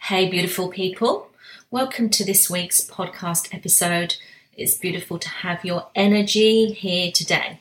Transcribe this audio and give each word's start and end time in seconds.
Hey, 0.00 0.30
beautiful 0.30 0.68
people. 0.68 1.28
Welcome 1.70 2.08
to 2.10 2.24
this 2.24 2.48
week's 2.48 2.80
podcast 2.80 3.54
episode. 3.54 4.16
It's 4.56 4.74
beautiful 4.74 5.18
to 5.18 5.28
have 5.28 5.66
your 5.66 5.88
energy 5.94 6.72
here 6.72 7.12
today. 7.12 7.60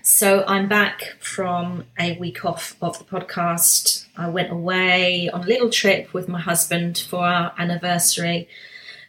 So, 0.00 0.44
I'm 0.46 0.68
back 0.68 1.16
from 1.18 1.86
a 1.98 2.16
week 2.18 2.44
off 2.44 2.76
of 2.80 2.98
the 2.98 3.04
podcast. 3.04 4.06
I 4.16 4.28
went 4.28 4.52
away 4.52 5.28
on 5.28 5.42
a 5.42 5.46
little 5.46 5.70
trip 5.70 6.12
with 6.14 6.28
my 6.28 6.38
husband 6.38 6.98
for 6.98 7.24
our 7.24 7.52
anniversary, 7.58 8.46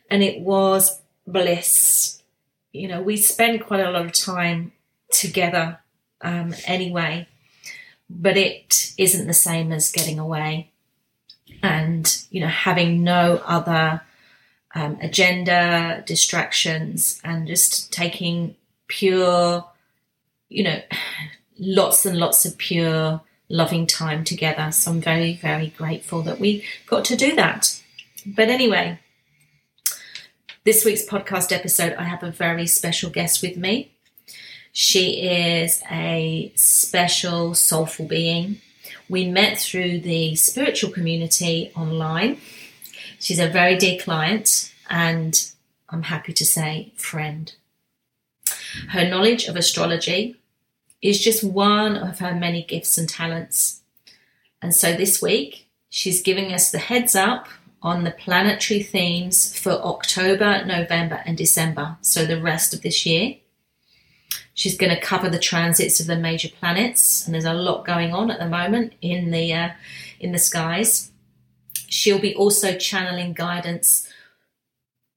and 0.10 0.24
it 0.24 0.40
was 0.42 1.00
bliss. 1.28 2.24
You 2.72 2.88
know, 2.88 3.04
we 3.04 3.18
spend 3.18 3.62
quite 3.62 3.82
a 3.82 3.92
lot 3.92 4.06
of 4.06 4.14
time 4.14 4.72
together 5.12 5.78
um, 6.22 6.56
anyway, 6.66 7.28
but 8.10 8.36
it 8.36 8.94
isn't 8.98 9.28
the 9.28 9.34
same 9.34 9.72
as 9.72 9.92
getting 9.92 10.18
away 10.18 10.71
and 11.64 12.24
you 12.32 12.42
know 12.42 12.48
having 12.48 13.04
no 13.04 13.42
other 13.46 14.02
um, 14.76 14.98
agenda 15.02 16.04
distractions 16.06 17.20
and 17.24 17.48
just 17.48 17.92
taking 17.92 18.56
pure 18.88 19.66
you 20.50 20.64
know 20.64 20.82
lots 21.60 22.06
and 22.06 22.18
lots 22.18 22.46
of 22.46 22.58
pure 22.58 23.22
loving 23.50 23.86
time 23.86 24.24
together. 24.24 24.72
So 24.72 24.92
i'm 24.92 25.02
very 25.02 25.36
very 25.36 25.68
grateful 25.68 26.22
that 26.24 26.40
we 26.40 26.64
got 26.88 27.06
to 27.06 27.16
do 27.16 27.36
that. 27.36 27.82
But 28.26 28.50
anyway 28.50 29.00
this 30.64 30.86
week's 30.86 31.04
podcast 31.04 31.52
episode 31.52 31.94
i 31.94 32.04
have 32.04 32.22
a 32.22 32.30
very 32.32 32.68
special 32.68 33.10
guest 33.10 33.42
with 33.42 33.58
me. 33.58 33.92
She 34.74 35.24
is 35.24 35.84
a 35.92 36.54
special 36.56 37.56
soulful 37.56 38.06
being 38.06 38.62
we 39.12 39.26
met 39.26 39.60
through 39.60 40.00
the 40.00 40.34
spiritual 40.36 40.90
community 40.90 41.70
online. 41.76 42.40
She's 43.20 43.40
a 43.40 43.50
very 43.50 43.76
dear 43.78 44.00
client 44.00 44.74
and 44.90 45.52
I'm 45.90 46.04
happy 46.04 46.32
to 46.32 46.46
say 46.46 46.94
friend. 46.96 47.54
Her 48.88 49.06
knowledge 49.08 49.48
of 49.48 49.58
astrology 49.58 50.38
is 51.02 51.20
just 51.20 51.44
one 51.44 51.98
of 51.98 52.20
her 52.20 52.34
many 52.34 52.64
gifts 52.64 52.98
and 52.98 53.10
talents. 53.10 53.82
And 54.62 54.74
so 54.74 54.94
this 54.94 55.22
week, 55.22 55.68
she's 55.90 56.22
giving 56.22 56.54
us 56.54 56.72
the 56.72 56.80
heads 56.80 57.14
up 57.14 57.50
on 57.82 58.06
the 58.06 58.12
planetary 58.12 58.82
themes 58.82 59.60
for 59.60 59.72
October, 59.72 60.64
November, 60.64 61.22
and 61.26 61.38
December, 61.38 61.98
so 62.02 62.26
the 62.26 62.40
rest 62.40 62.74
of 62.74 62.82
this 62.82 63.06
year. 63.06 63.36
She's 64.62 64.78
going 64.78 64.94
to 64.94 65.02
cover 65.02 65.28
the 65.28 65.40
transits 65.40 66.00
of 66.00 66.06
the 66.06 66.16
major 66.16 66.48
planets, 66.48 67.26
and 67.26 67.34
there's 67.34 67.46
a 67.46 67.54
lot 67.56 67.84
going 67.84 68.14
on 68.14 68.30
at 68.30 68.38
the 68.38 68.48
moment 68.48 68.94
in 69.02 69.32
the 69.32 69.52
uh, 69.52 69.70
in 70.20 70.34
the 70.34 70.38
skies. 70.38 71.10
She'll 71.88 72.20
be 72.20 72.36
also 72.36 72.78
channeling 72.78 73.34
guidance 73.34 74.08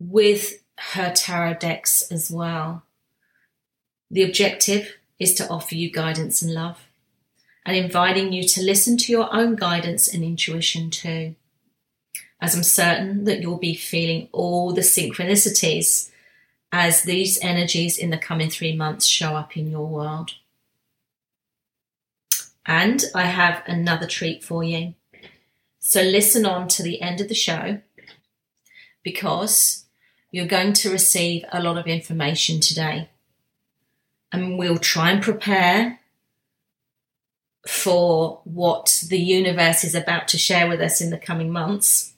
with 0.00 0.64
her 0.94 1.12
tarot 1.12 1.58
decks 1.58 2.10
as 2.10 2.30
well. 2.30 2.84
The 4.10 4.22
objective 4.22 4.94
is 5.18 5.34
to 5.34 5.48
offer 5.50 5.74
you 5.74 5.92
guidance 5.92 6.40
and 6.40 6.54
love, 6.54 6.88
and 7.66 7.76
inviting 7.76 8.32
you 8.32 8.44
to 8.48 8.62
listen 8.62 8.96
to 8.96 9.12
your 9.12 9.28
own 9.30 9.56
guidance 9.56 10.08
and 10.08 10.24
intuition 10.24 10.88
too. 10.88 11.34
As 12.40 12.54
I'm 12.54 12.62
certain 12.62 13.24
that 13.24 13.42
you'll 13.42 13.58
be 13.58 13.74
feeling 13.74 14.30
all 14.32 14.72
the 14.72 14.80
synchronicities 14.80 16.10
as 16.76 17.02
these 17.02 17.38
energies 17.40 17.96
in 17.96 18.10
the 18.10 18.18
coming 18.18 18.50
three 18.50 18.74
months 18.74 19.06
show 19.06 19.36
up 19.36 19.56
in 19.56 19.70
your 19.70 19.86
world. 19.86 20.32
And 22.66 23.04
I 23.14 23.26
have 23.26 23.62
another 23.68 24.08
treat 24.08 24.42
for 24.42 24.64
you. 24.64 24.94
So 25.78 26.02
listen 26.02 26.44
on 26.44 26.66
to 26.66 26.82
the 26.82 27.00
end 27.00 27.20
of 27.20 27.28
the 27.28 27.34
show 27.34 27.80
because 29.04 29.84
you're 30.32 30.46
going 30.46 30.72
to 30.72 30.90
receive 30.90 31.44
a 31.52 31.62
lot 31.62 31.78
of 31.78 31.86
information 31.86 32.58
today. 32.58 33.08
And 34.32 34.58
we'll 34.58 34.78
try 34.78 35.12
and 35.12 35.22
prepare 35.22 36.00
for 37.68 38.40
what 38.42 39.04
the 39.08 39.20
universe 39.20 39.84
is 39.84 39.94
about 39.94 40.26
to 40.28 40.38
share 40.38 40.68
with 40.68 40.80
us 40.80 41.00
in 41.00 41.10
the 41.10 41.18
coming 41.18 41.52
months 41.52 42.13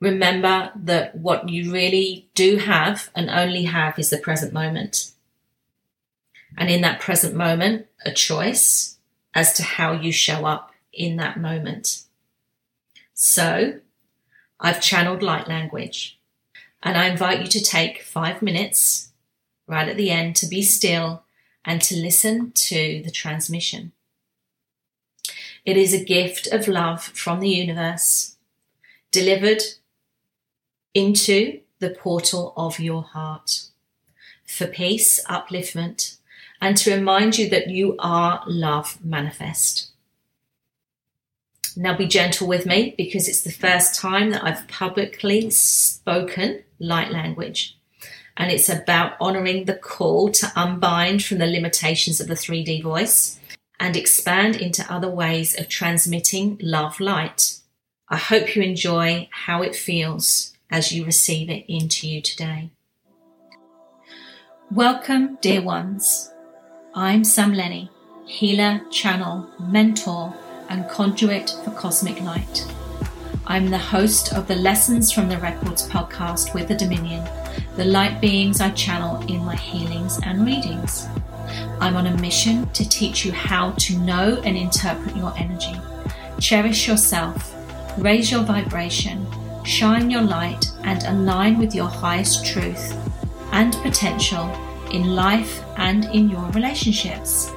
remember 0.00 0.70
that 0.74 1.16
what 1.16 1.48
you 1.48 1.72
really 1.72 2.28
do 2.34 2.56
have 2.58 3.10
and 3.14 3.30
only 3.30 3.64
have 3.64 3.98
is 3.98 4.10
the 4.10 4.18
present 4.18 4.52
moment. 4.52 5.12
And 6.56 6.70
in 6.70 6.80
that 6.82 7.00
present 7.00 7.34
moment, 7.34 7.86
a 8.04 8.12
choice 8.12 8.96
as 9.34 9.52
to 9.54 9.62
how 9.62 9.92
you 9.92 10.12
show 10.12 10.46
up 10.46 10.72
in 10.92 11.16
that 11.16 11.38
moment. 11.38 12.02
So 13.14 13.80
I've 14.58 14.80
channeled 14.80 15.22
light 15.22 15.48
language 15.48 16.18
and 16.82 16.96
I 16.96 17.08
invite 17.08 17.40
you 17.40 17.46
to 17.48 17.62
take 17.62 18.02
five 18.02 18.42
minutes 18.42 19.10
right 19.66 19.88
at 19.88 19.96
the 19.96 20.10
end 20.10 20.36
to 20.36 20.46
be 20.46 20.62
still 20.62 21.24
and 21.64 21.82
to 21.82 21.96
listen 21.96 22.52
to 22.52 23.02
the 23.04 23.10
transmission. 23.10 23.92
It 25.64 25.76
is 25.76 25.92
a 25.92 26.04
gift 26.04 26.46
of 26.46 26.68
love 26.68 27.02
from 27.02 27.40
the 27.40 27.48
universe, 27.48 28.36
delivered 29.10 29.62
into 30.96 31.60
the 31.78 31.90
portal 31.90 32.54
of 32.56 32.80
your 32.80 33.02
heart 33.02 33.64
for 34.46 34.66
peace, 34.66 35.22
upliftment, 35.26 36.16
and 36.58 36.74
to 36.78 36.94
remind 36.94 37.36
you 37.36 37.50
that 37.50 37.68
you 37.68 37.96
are 37.98 38.42
love 38.46 38.98
manifest. 39.04 39.90
Now 41.76 41.94
be 41.94 42.06
gentle 42.06 42.48
with 42.48 42.64
me 42.64 42.94
because 42.96 43.28
it's 43.28 43.42
the 43.42 43.52
first 43.52 43.94
time 43.94 44.30
that 44.30 44.42
I've 44.42 44.66
publicly 44.68 45.50
spoken 45.50 46.62
light 46.78 47.12
language. 47.12 47.76
And 48.38 48.50
it's 48.50 48.70
about 48.70 49.16
honoring 49.20 49.66
the 49.66 49.74
call 49.74 50.30
to 50.30 50.52
unbind 50.56 51.22
from 51.22 51.38
the 51.38 51.46
limitations 51.46 52.22
of 52.22 52.28
the 52.28 52.34
3D 52.34 52.82
voice 52.82 53.38
and 53.78 53.96
expand 53.96 54.56
into 54.56 54.90
other 54.90 55.10
ways 55.10 55.58
of 55.58 55.68
transmitting 55.68 56.58
love 56.62 57.00
light. 57.00 57.58
I 58.08 58.16
hope 58.16 58.56
you 58.56 58.62
enjoy 58.62 59.28
how 59.30 59.60
it 59.60 59.76
feels 59.76 60.55
as 60.70 60.92
you 60.92 61.04
receive 61.04 61.48
it 61.48 61.64
into 61.68 62.08
you 62.08 62.20
today. 62.20 62.70
Welcome, 64.70 65.38
dear 65.40 65.62
ones. 65.62 66.32
I'm 66.94 67.24
Sam 67.24 67.54
Lenny, 67.54 67.90
healer, 68.26 68.80
channel, 68.90 69.48
mentor, 69.60 70.34
and 70.68 70.88
conduit 70.88 71.54
for 71.64 71.70
cosmic 71.70 72.20
light. 72.20 72.66
I'm 73.46 73.70
the 73.70 73.78
host 73.78 74.32
of 74.32 74.48
the 74.48 74.56
Lessons 74.56 75.12
from 75.12 75.28
the 75.28 75.38
Records 75.38 75.88
podcast 75.88 76.52
with 76.52 76.66
the 76.66 76.74
Dominion, 76.74 77.24
the 77.76 77.84
light 77.84 78.20
beings 78.20 78.60
I 78.60 78.70
channel 78.70 79.22
in 79.28 79.44
my 79.44 79.54
healings 79.54 80.18
and 80.24 80.44
readings. 80.44 81.06
I'm 81.80 81.94
on 81.94 82.08
a 82.08 82.18
mission 82.18 82.68
to 82.70 82.88
teach 82.88 83.24
you 83.24 83.30
how 83.30 83.70
to 83.72 83.98
know 83.98 84.42
and 84.44 84.56
interpret 84.56 85.16
your 85.16 85.32
energy, 85.36 85.76
cherish 86.40 86.88
yourself, 86.88 87.54
raise 87.98 88.32
your 88.32 88.42
vibration, 88.42 89.24
shine 89.66 90.10
your 90.10 90.22
light 90.22 90.70
and 90.84 91.02
align 91.04 91.58
with 91.58 91.74
your 91.74 91.88
highest 91.88 92.46
truth 92.46 92.96
and 93.52 93.74
potential 93.82 94.48
in 94.92 95.16
life 95.16 95.62
and 95.76 96.04
in 96.06 96.30
your 96.30 96.48
relationships. 96.50 97.50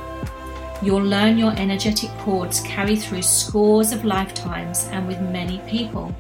You'll 0.82 1.04
learn 1.04 1.38
your 1.38 1.52
energetic 1.58 2.10
cords 2.20 2.62
carry 2.62 2.96
through 2.96 3.22
scores 3.22 3.92
of 3.92 4.06
lifetimes 4.06 4.88
and 4.92 5.08
with 5.08 5.22
many 5.22 5.60
people. 5.68 6.16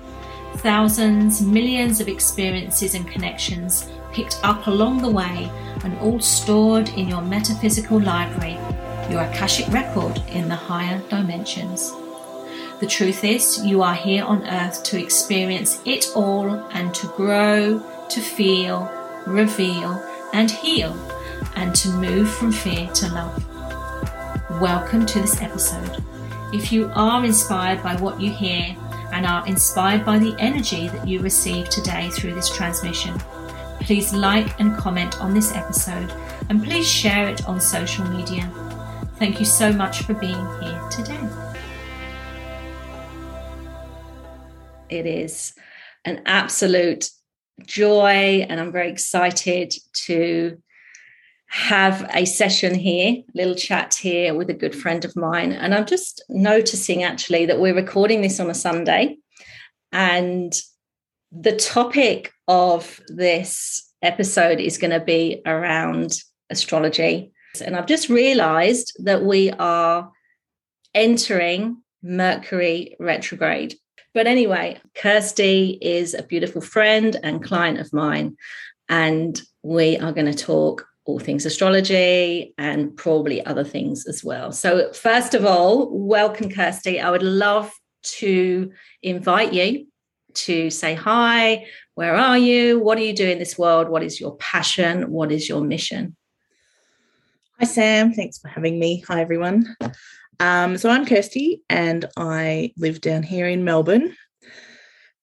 Thousands, 0.58 1.42
millions 1.42 2.02
of 2.02 2.08
experiences 2.08 2.94
and 2.94 3.08
connections 3.08 3.90
picked 4.12 4.40
up 4.44 4.68
along 4.68 5.02
the 5.02 5.10
way 5.10 5.50
and 5.84 5.98
all 6.00 6.20
stored 6.20 6.90
in 6.90 7.08
your 7.08 7.22
metaphysical 7.22 8.00
library, 8.00 8.60
your 9.10 9.22
Akashic 9.22 9.68
record 9.70 10.22
in 10.28 10.50
the 10.50 10.56
higher 10.56 11.02
dimensions. 11.10 11.94
The 12.80 12.88
truth 12.88 13.26
is, 13.26 13.62
you 13.66 13.82
are 13.82 13.94
here 13.94 14.24
on 14.24 14.48
earth 14.48 14.84
to 14.84 14.98
experience 14.98 15.82
it 15.84 16.12
all 16.16 16.50
and 16.72 16.96
to 16.96 17.08
grow, 17.08 17.84
to 18.08 18.22
feel, 18.22 18.90
reveal, 19.28 20.02
and 20.32 20.50
heal, 20.50 20.94
and 21.58 21.76
to 21.76 21.90
move 21.90 22.32
from 22.34 22.54
fear 22.54 22.88
to 22.88 23.10
love. 23.10 24.62
Welcome 24.62 25.06
to 25.08 25.20
this 25.20 25.42
episode. 25.42 26.02
If 26.54 26.72
you 26.72 26.90
are 26.96 27.26
inspired 27.26 27.84
by 27.84 27.98
what 27.98 28.22
you 28.22 28.32
hear 28.32 28.74
and 29.12 29.26
are 29.26 29.46
inspired 29.46 30.06
by 30.06 30.18
the 30.18 30.34
energy 30.40 30.88
that 30.88 31.06
you 31.06 31.20
receive 31.20 31.68
today 31.68 32.10
through 32.12 32.34
this 32.34 32.50
transmission, 32.50 33.20
please 33.82 34.14
like 34.14 34.58
and 34.58 34.78
comment 34.78 35.20
on 35.20 35.34
this 35.34 35.52
episode 35.52 36.14
and 36.48 36.64
please 36.64 36.88
share 36.88 37.28
it 37.28 37.46
on 37.46 37.60
social 37.60 38.06
media. 38.06 38.50
Thank 39.18 39.38
you 39.42 39.46
so 39.46 39.74
much 39.74 40.04
for 40.04 40.14
being 40.14 40.48
here 40.62 40.82
today. 40.90 41.49
It 44.90 45.06
is 45.06 45.54
an 46.06 46.24
absolute 46.26 47.10
joy, 47.66 48.46
and 48.50 48.60
I'm 48.60 48.72
very 48.72 48.90
excited 48.90 49.74
to 50.06 50.62
have 51.48 52.10
a 52.14 52.26
session 52.26 52.76
here, 52.76 53.14
a 53.14 53.26
little 53.34 53.56
chat 53.56 53.96
here 53.96 54.36
with 54.36 54.50
a 54.50 54.54
good 54.54 54.76
friend 54.76 55.04
of 55.04 55.16
mine. 55.16 55.52
And 55.52 55.74
I'm 55.74 55.86
just 55.86 56.24
noticing 56.30 57.04
actually 57.04 57.48
that 57.48 57.60
we're 57.60 57.76
recording 57.76 58.22
this 58.22 58.40
on 58.40 58.50
a 58.50 58.56
Sunday. 58.56 59.18
And 59.92 60.54
the 61.32 61.56
topic 61.56 62.32
of 62.48 63.00
this 63.08 63.92
episode 64.02 64.60
is 64.60 64.78
going 64.78 64.92
to 64.92 65.00
be 65.00 65.42
around 65.46 66.14
astrology. 66.50 67.32
And 67.64 67.76
I've 67.76 67.88
just 67.88 68.10
realized 68.10 68.94
that 69.04 69.24
we 69.24 69.52
are 69.52 70.12
entering 70.94 71.82
Mercury 72.04 72.96
retrograde. 73.00 73.76
But 74.14 74.28
anyway, 74.28 74.80
Kirsty 74.96 75.78
is 75.82 76.14
a 76.14 76.24
beautiful 76.24 76.62
friend 76.62 77.16
and 77.24 77.44
client 77.44 77.80
of 77.80 77.94
mine. 77.94 78.36
And 78.88 79.40
we 79.62 79.98
are 79.98 80.12
going 80.12 80.32
to 80.32 80.34
talk 80.34 80.88
all 81.06 81.20
things 81.20 81.46
astrology 81.46 82.54
and 82.58 82.96
probably 82.96 83.46
other 83.46 83.64
things 83.64 84.08
as 84.08 84.24
well. 84.24 84.52
So, 84.52 84.92
first 84.94 85.34
of 85.34 85.46
all, 85.46 85.90
welcome, 85.92 86.52
Kirsty. 86.52 87.00
I 87.00 87.12
would 87.12 87.24
love 87.24 87.72
to 88.20 88.72
invite 89.04 89.54
you 89.54 89.88
to 90.34 90.70
say 90.70 90.94
hi. 90.96 91.66
Where 91.96 92.16
are 92.16 92.38
you? 92.38 92.80
What 92.80 92.98
do 92.98 93.04
you 93.04 93.14
do 93.14 93.28
in 93.28 93.40
this 93.40 93.58
world? 93.58 93.90
What 93.90 94.04
is 94.04 94.20
your 94.20 94.36
passion? 94.38 95.12
What 95.12 95.32
is 95.32 95.50
your 95.50 95.62
mission? 95.62 96.16
Hi, 97.60 97.66
Sam. 97.66 98.14
Thanks 98.14 98.38
for 98.38 98.48
having 98.48 98.80
me. 98.80 99.04
Hi, 99.08 99.22
everyone. 99.22 99.76
Um, 100.40 100.78
so, 100.78 100.90
I'm 100.90 101.06
Kirsty 101.06 101.64
and 101.70 102.06
I 102.16 102.72
live 102.78 103.02
down 103.02 103.24
here 103.24 103.48
in 103.48 103.66
Melbourne. 103.66 104.16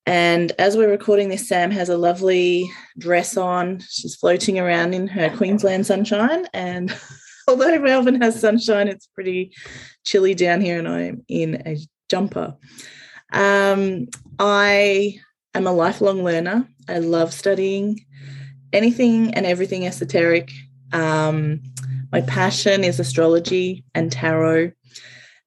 And 0.04 0.52
as 0.58 0.76
we're 0.76 0.90
recording 0.90 1.30
this, 1.30 1.48
Sam 1.48 1.70
has 1.70 1.88
a 1.88 1.96
lovely 1.96 2.70
dress 2.98 3.36
on. 3.36 3.80
She's 3.88 4.14
floating 4.14 4.58
around 4.58 4.94
in 4.94 5.08
her 5.08 5.34
Queensland 5.36 5.86
sunshine. 5.86 6.46
And 6.52 6.94
although 7.48 7.78
Melbourne 7.78 8.20
has 8.20 8.38
sunshine, 8.38 8.88
it's 8.88 9.06
pretty 9.06 9.52
chilly 10.04 10.34
down 10.34 10.60
here, 10.60 10.78
and 10.78 10.86
I'm 10.86 11.24
in 11.28 11.62
a 11.66 11.76
jumper. 12.08 12.54
Um, 13.32 14.08
I 14.38 15.18
am 15.54 15.66
a 15.66 15.72
lifelong 15.72 16.22
learner. 16.22 16.68
I 16.88 16.98
love 16.98 17.32
studying 17.32 18.04
anything 18.72 19.34
and 19.34 19.46
everything 19.46 19.86
esoteric. 19.86 20.52
Um, 20.92 21.62
my 22.12 22.20
passion 22.20 22.84
is 22.84 23.00
astrology 23.00 23.84
and 23.94 24.12
tarot 24.12 24.72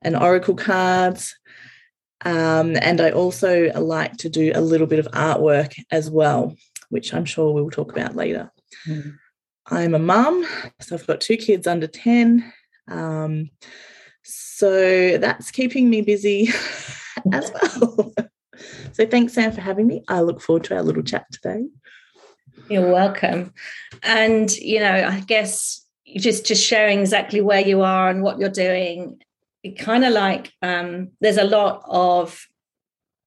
and 0.01 0.15
oracle 0.15 0.55
cards. 0.55 1.35
Um, 2.25 2.75
and 2.81 2.99
I 2.99 3.11
also 3.11 3.71
like 3.79 4.17
to 4.17 4.29
do 4.29 4.51
a 4.53 4.61
little 4.61 4.87
bit 4.87 4.99
of 4.99 5.07
artwork 5.07 5.73
as 5.91 6.09
well, 6.09 6.55
which 6.89 7.13
I'm 7.13 7.25
sure 7.25 7.53
we'll 7.53 7.69
talk 7.69 7.91
about 7.91 8.15
later. 8.15 8.51
Mm. 8.87 9.17
I'm 9.67 9.93
a 9.93 9.99
mum, 9.99 10.45
so 10.79 10.95
I've 10.95 11.07
got 11.07 11.21
two 11.21 11.37
kids 11.37 11.67
under 11.67 11.87
10. 11.87 12.51
Um, 12.89 13.49
so 14.23 15.17
that's 15.17 15.51
keeping 15.51 15.89
me 15.89 16.01
busy 16.01 16.49
as 17.33 17.51
well. 17.53 18.13
so 18.91 19.05
thanks, 19.05 19.33
Sam, 19.33 19.51
for 19.51 19.61
having 19.61 19.87
me. 19.87 20.03
I 20.07 20.21
look 20.21 20.41
forward 20.41 20.65
to 20.65 20.75
our 20.75 20.83
little 20.83 21.03
chat 21.03 21.25
today. 21.31 21.65
You're 22.69 22.91
welcome. 22.91 23.53
And, 24.03 24.51
you 24.57 24.79
know, 24.79 25.07
I 25.07 25.21
guess 25.21 25.85
just 26.17 26.45
just 26.45 26.65
sharing 26.65 26.99
exactly 26.99 27.39
where 27.39 27.61
you 27.61 27.81
are 27.81 28.09
and 28.09 28.23
what 28.23 28.39
you're 28.39 28.49
doing 28.49 29.19
kind 29.77 30.05
of 30.05 30.13
like 30.13 30.51
um, 30.61 31.09
there's 31.21 31.37
a 31.37 31.43
lot 31.43 31.83
of 31.87 32.45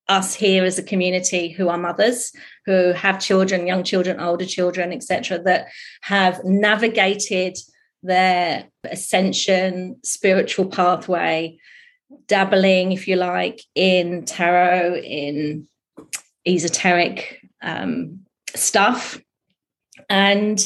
us 0.08 0.34
here 0.34 0.64
as 0.64 0.78
a 0.78 0.82
community 0.82 1.48
who 1.48 1.68
are 1.68 1.78
mothers 1.78 2.32
who 2.66 2.92
have 2.92 3.20
children 3.20 3.68
young 3.68 3.84
children 3.84 4.18
older 4.18 4.44
children 4.44 4.92
etc 4.92 5.38
that 5.38 5.68
have 6.02 6.42
navigated 6.44 7.56
their 8.02 8.64
ascension 8.84 9.96
spiritual 10.02 10.66
pathway 10.66 11.56
dabbling 12.26 12.92
if 12.92 13.06
you 13.06 13.16
like 13.16 13.62
in 13.74 14.24
tarot 14.24 14.96
in 14.96 15.68
esoteric 16.46 17.40
um, 17.62 18.20
stuff. 18.54 19.20
And 20.08 20.58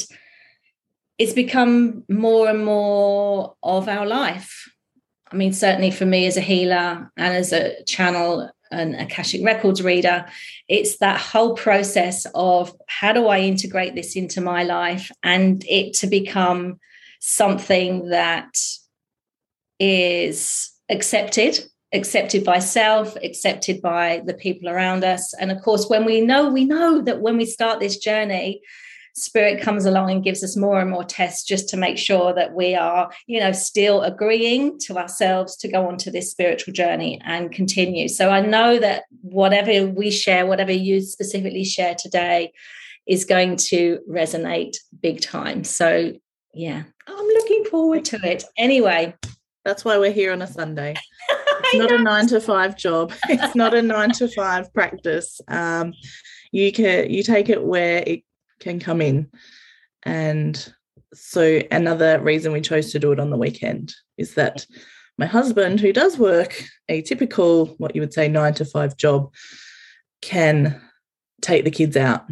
it's 1.17 1.33
become 1.33 2.03
more 2.09 2.47
and 2.47 2.63
more 2.63 3.55
of 3.63 3.87
our 3.87 4.05
life 4.05 4.71
I 5.31 5.35
mean, 5.35 5.53
certainly 5.53 5.91
for 5.91 6.05
me 6.05 6.25
as 6.25 6.37
a 6.37 6.41
healer 6.41 7.11
and 7.17 7.33
as 7.35 7.51
a 7.51 7.83
channel 7.83 8.49
and 8.71 8.95
Akashic 8.95 9.43
Records 9.43 9.81
reader, 9.81 10.25
it's 10.67 10.97
that 10.97 11.19
whole 11.19 11.55
process 11.55 12.25
of 12.33 12.73
how 12.87 13.13
do 13.13 13.27
I 13.27 13.39
integrate 13.39 13.95
this 13.95 14.15
into 14.15 14.41
my 14.41 14.63
life 14.63 15.11
and 15.23 15.63
it 15.67 15.93
to 15.95 16.07
become 16.07 16.79
something 17.19 18.09
that 18.09 18.57
is 19.79 20.71
accepted 20.89 21.59
accepted 21.93 22.43
by 22.43 22.59
self 22.59 23.15
accepted 23.23 23.81
by 23.81 24.21
the 24.25 24.33
people 24.33 24.67
around 24.67 25.03
us. 25.05 25.33
And 25.33 25.51
of 25.51 25.61
course 25.61 25.87
when 25.87 26.03
we 26.03 26.19
know 26.21 26.49
we 26.49 26.65
know 26.65 27.01
that 27.01 27.21
when 27.21 27.37
we 27.37 27.45
start 27.45 27.79
this 27.79 27.97
journey 27.97 28.61
spirit 29.17 29.61
comes 29.61 29.85
along 29.85 30.11
and 30.11 30.23
gives 30.23 30.43
us 30.43 30.55
more 30.55 30.79
and 30.79 30.91
more 30.91 31.03
tests 31.03 31.43
just 31.43 31.67
to 31.69 31.75
make 31.75 31.97
sure 31.97 32.33
that 32.33 32.53
we 32.53 32.75
are 32.75 33.11
you 33.25 33.39
know 33.39 33.51
still 33.51 34.03
agreeing 34.03 34.77
to 34.79 34.97
ourselves 34.97 35.57
to 35.57 35.67
go 35.67 35.87
on 35.87 35.97
to 35.97 36.11
this 36.11 36.29
spiritual 36.31 36.73
journey 36.73 37.19
and 37.25 37.51
continue. 37.51 38.07
So 38.07 38.29
i 38.29 38.41
know 38.41 38.79
that 38.79 39.03
whatever 39.21 39.87
we 39.87 40.11
share 40.11 40.45
whatever 40.45 40.71
you 40.71 41.01
specifically 41.01 41.63
share 41.63 41.95
today 41.95 42.51
is 43.07 43.25
going 43.25 43.55
to 43.55 43.99
resonate 44.09 44.77
big 45.01 45.21
time. 45.21 45.63
So 45.63 46.13
yeah 46.53 46.83
i'm 47.07 47.27
looking 47.27 47.65
forward 47.65 48.05
to 48.05 48.19
it. 48.23 48.43
Anyway. 48.57 49.15
That's 49.65 49.83
why 49.83 49.97
we're 49.97 50.13
here 50.13 50.31
on 50.31 50.41
a 50.41 50.47
sunday. 50.47 50.95
It's 51.69 51.79
not 51.79 51.91
a 51.91 52.01
nine 52.01 52.27
to 52.27 52.39
five 52.39 52.77
job. 52.77 53.11
It's 53.27 53.53
not 53.53 53.73
a 53.73 53.81
nine 53.81 54.11
to 54.11 54.29
five 54.29 54.73
practice. 54.73 55.41
Um, 55.49 55.93
you 56.51 56.71
can 56.71 57.09
you 57.09 57.23
take 57.23 57.49
it 57.49 57.63
where 57.63 58.03
it 58.05 58.23
can 58.59 58.79
come 58.79 59.01
in. 59.01 59.29
And 60.03 60.73
so 61.13 61.61
another 61.71 62.19
reason 62.19 62.51
we 62.51 62.61
chose 62.61 62.91
to 62.91 62.99
do 62.99 63.11
it 63.11 63.19
on 63.19 63.29
the 63.29 63.37
weekend 63.37 63.93
is 64.17 64.35
that 64.35 64.65
my 65.17 65.25
husband, 65.25 65.79
who 65.79 65.91
does 65.91 66.17
work 66.17 66.63
a 66.89 67.01
typical, 67.01 67.67
what 67.77 67.95
you 67.95 68.01
would 68.01 68.13
say, 68.13 68.27
nine 68.27 68.53
to 68.55 68.65
five 68.65 68.95
job, 68.97 69.33
can 70.21 70.81
take 71.41 71.63
the 71.63 71.71
kids 71.71 71.97
out 71.97 72.25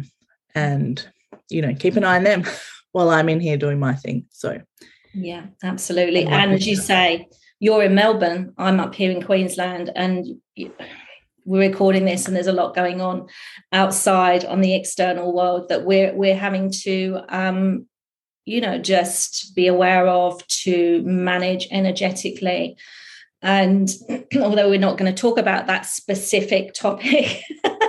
and, 0.54 1.06
you 1.48 1.62
know, 1.62 1.74
keep 1.74 1.96
an 1.96 2.04
eye 2.04 2.16
on 2.16 2.24
them 2.24 2.44
while 2.92 3.10
I'm 3.10 3.28
in 3.28 3.40
here 3.40 3.56
doing 3.56 3.78
my 3.78 3.94
thing. 3.94 4.26
So, 4.30 4.60
yeah, 5.14 5.46
absolutely. 5.62 6.24
And 6.26 6.52
as 6.52 6.66
you 6.66 6.76
say, 6.76 7.28
you're 7.58 7.82
in 7.82 7.94
Melbourne, 7.94 8.52
I'm 8.58 8.80
up 8.80 8.94
here 8.94 9.10
in 9.10 9.22
Queensland, 9.22 9.90
and 9.96 10.26
we're 11.46 11.68
recording 11.68 12.04
this 12.04 12.26
and 12.26 12.36
there's 12.36 12.46
a 12.46 12.52
lot 12.52 12.74
going 12.74 13.00
on 13.00 13.28
outside 13.72 14.44
on 14.44 14.60
the 14.60 14.74
external 14.74 15.32
world 15.32 15.68
that 15.68 15.84
we're 15.84 16.12
we're 16.14 16.36
having 16.36 16.70
to 16.70 17.20
um, 17.28 17.86
you 18.44 18.60
know 18.60 18.78
just 18.78 19.54
be 19.54 19.66
aware 19.66 20.06
of 20.06 20.46
to 20.48 21.02
manage 21.04 21.68
energetically. 21.70 22.76
And 23.42 23.88
although 24.36 24.68
we're 24.68 24.78
not 24.78 24.98
going 24.98 25.14
to 25.14 25.20
talk 25.20 25.38
about 25.38 25.66
that 25.68 25.86
specific 25.86 26.74
topic 26.74 27.42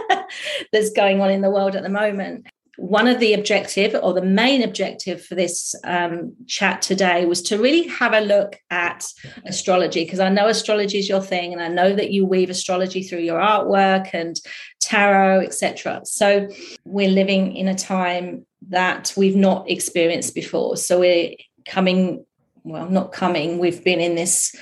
that's 0.71 0.91
going 0.91 1.19
on 1.19 1.31
in 1.31 1.41
the 1.41 1.49
world 1.49 1.75
at 1.75 1.83
the 1.83 1.89
moment 1.89 2.47
one 2.77 3.07
of 3.07 3.19
the 3.19 3.33
objective 3.33 3.95
or 4.01 4.13
the 4.13 4.21
main 4.21 4.61
objective 4.63 5.23
for 5.25 5.35
this 5.35 5.75
um, 5.83 6.33
chat 6.47 6.81
today 6.81 7.25
was 7.25 7.41
to 7.41 7.57
really 7.57 7.87
have 7.87 8.13
a 8.13 8.21
look 8.21 8.59
at 8.69 9.05
astrology 9.45 10.03
because 10.03 10.19
i 10.19 10.29
know 10.29 10.47
astrology 10.47 10.99
is 10.99 11.09
your 11.09 11.21
thing 11.21 11.53
and 11.53 11.61
i 11.61 11.67
know 11.67 11.93
that 11.93 12.11
you 12.11 12.25
weave 12.25 12.49
astrology 12.49 13.03
through 13.03 13.19
your 13.19 13.39
artwork 13.39 14.09
and 14.13 14.39
tarot 14.79 15.41
etc 15.41 16.01
so 16.05 16.47
we're 16.85 17.09
living 17.09 17.55
in 17.55 17.67
a 17.67 17.75
time 17.75 18.45
that 18.69 19.13
we've 19.15 19.35
not 19.35 19.69
experienced 19.69 20.35
before. 20.35 20.77
So 20.77 20.99
we're 20.99 21.35
coming 21.65 22.25
well 22.63 22.89
not 22.89 23.11
coming 23.11 23.59
we've 23.59 23.83
been 23.83 23.99
in 23.99 24.15
this 24.15 24.55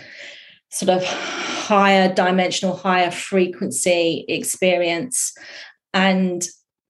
sort 0.69 0.89
of 0.89 1.03
higher 1.05 2.11
dimensional 2.13 2.75
higher 2.75 3.11
frequency 3.11 4.25
experience. 4.27 5.33
And 5.93 6.45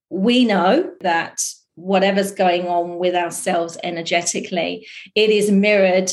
we 0.10 0.46
know 0.46 0.92
that 1.02 1.42
whatever's 1.76 2.32
going 2.32 2.68
on 2.68 2.98
with 2.98 3.16
ourselves 3.16 3.78
energetically, 3.84 4.88
it 5.14 5.30
is 5.30 5.52
mirrored 5.52 6.12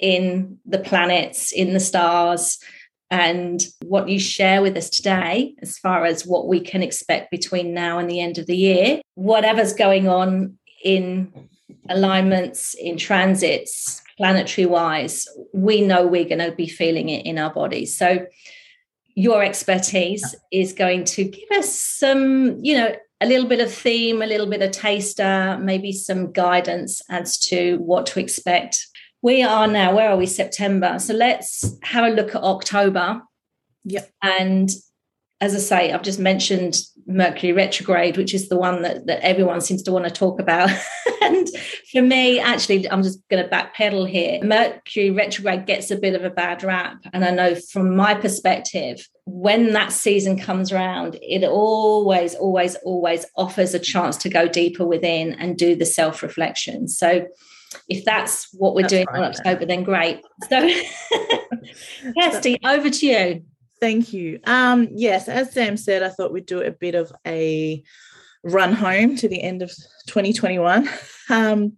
in 0.00 0.58
the 0.66 0.78
planets, 0.78 1.52
in 1.52 1.72
the 1.72 1.80
stars, 1.80 2.58
and 3.10 3.66
what 3.84 4.08
you 4.08 4.18
share 4.18 4.62
with 4.62 4.76
us 4.76 4.90
today, 4.90 5.54
as 5.62 5.78
far 5.78 6.04
as 6.04 6.26
what 6.26 6.48
we 6.48 6.60
can 6.60 6.82
expect 6.82 7.30
between 7.30 7.72
now 7.72 7.98
and 7.98 8.10
the 8.10 8.20
end 8.20 8.36
of 8.36 8.46
the 8.46 8.56
year, 8.56 9.00
whatever's 9.14 9.72
going 9.72 10.08
on 10.08 10.58
in 10.82 11.48
alignments, 11.88 12.74
in 12.74 12.96
transits, 12.96 14.02
planetary 14.16 14.66
wise, 14.66 15.28
we 15.52 15.82
know 15.82 16.06
we're 16.06 16.24
going 16.24 16.38
to 16.38 16.52
be 16.52 16.68
feeling 16.68 17.08
it 17.08 17.24
in 17.24 17.38
our 17.38 17.52
bodies. 17.52 17.96
So, 17.96 18.26
your 19.18 19.42
expertise 19.42 20.34
is 20.52 20.74
going 20.74 21.04
to 21.04 21.24
give 21.24 21.50
us 21.52 21.72
some, 21.74 22.62
you 22.62 22.76
know, 22.76 22.94
a 23.20 23.26
little 23.26 23.46
bit 23.46 23.60
of 23.60 23.72
theme, 23.72 24.22
a 24.22 24.26
little 24.26 24.46
bit 24.46 24.62
of 24.62 24.70
taster, 24.72 25.58
maybe 25.60 25.92
some 25.92 26.32
guidance 26.32 27.00
as 27.08 27.38
to 27.38 27.76
what 27.78 28.06
to 28.06 28.20
expect. 28.20 28.86
We 29.22 29.42
are 29.42 29.66
now, 29.66 29.94
where 29.96 30.10
are 30.10 30.16
we? 30.16 30.26
September. 30.26 30.98
So 30.98 31.14
let's 31.14 31.76
have 31.82 32.04
a 32.04 32.14
look 32.14 32.34
at 32.34 32.42
October. 32.42 33.22
Yep. 33.84 34.10
And 34.22 34.70
as 35.40 35.54
I 35.54 35.58
say, 35.58 35.92
I've 35.92 36.02
just 36.02 36.18
mentioned 36.18 36.80
Mercury 37.06 37.52
retrograde, 37.52 38.16
which 38.16 38.32
is 38.32 38.48
the 38.48 38.56
one 38.56 38.82
that, 38.82 39.06
that 39.06 39.20
everyone 39.20 39.60
seems 39.60 39.82
to 39.82 39.92
want 39.92 40.06
to 40.06 40.10
talk 40.10 40.40
about. 40.40 40.70
and 41.22 41.46
for 41.92 42.00
me, 42.00 42.40
actually, 42.40 42.90
I'm 42.90 43.02
just 43.02 43.20
going 43.28 43.44
to 43.44 43.50
backpedal 43.50 44.08
here. 44.08 44.42
Mercury 44.42 45.10
retrograde 45.10 45.66
gets 45.66 45.90
a 45.90 45.96
bit 45.96 46.14
of 46.14 46.24
a 46.24 46.30
bad 46.30 46.62
rap. 46.62 46.96
And 47.12 47.22
I 47.22 47.32
know 47.32 47.54
from 47.54 47.94
my 47.94 48.14
perspective, 48.14 49.06
when 49.26 49.74
that 49.74 49.92
season 49.92 50.38
comes 50.38 50.72
around, 50.72 51.18
it 51.20 51.44
always, 51.44 52.34
always, 52.34 52.74
always 52.76 53.26
offers 53.36 53.74
a 53.74 53.78
chance 53.78 54.16
to 54.18 54.30
go 54.30 54.48
deeper 54.48 54.86
within 54.86 55.34
and 55.34 55.58
do 55.58 55.76
the 55.76 55.86
self 55.86 56.22
reflection. 56.22 56.88
So 56.88 57.26
if 57.90 58.06
that's 58.06 58.48
what 58.54 58.74
we're 58.74 58.82
that's 58.82 58.92
doing 58.92 59.06
right, 59.10 59.18
in 59.18 59.24
October, 59.24 59.66
then 59.66 59.84
great. 59.84 60.22
So, 62.02 62.12
Kirsty, 62.20 62.58
over 62.64 62.88
to 62.88 63.06
you. 63.06 63.44
Thank 63.80 64.12
you. 64.12 64.40
Um, 64.44 64.88
yes, 64.92 65.28
as 65.28 65.52
Sam 65.52 65.76
said, 65.76 66.02
I 66.02 66.08
thought 66.08 66.32
we'd 66.32 66.46
do 66.46 66.62
a 66.62 66.70
bit 66.70 66.94
of 66.94 67.12
a 67.26 67.82
run 68.42 68.72
home 68.72 69.16
to 69.16 69.28
the 69.28 69.42
end 69.42 69.62
of 69.62 69.70
2021. 70.08 70.88
Um, 71.28 71.72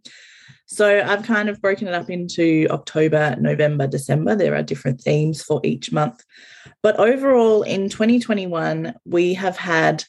so 0.67 1.03
I've 1.03 1.23
kind 1.23 1.49
of 1.49 1.63
broken 1.63 1.89
it 1.89 1.95
up 1.95 2.11
into 2.11 2.67
October, 2.69 3.35
November, 3.41 3.87
December. 3.87 4.37
There 4.37 4.55
are 4.55 4.63
different 4.63 5.01
themes 5.01 5.43
for 5.43 5.63
each 5.65 5.91
month. 5.91 6.23
But 6.83 6.97
overall, 6.97 7.63
in 7.63 7.89
2021, 7.89 8.95
we 9.07 9.33
have 9.33 9.57
had, 9.57 10.05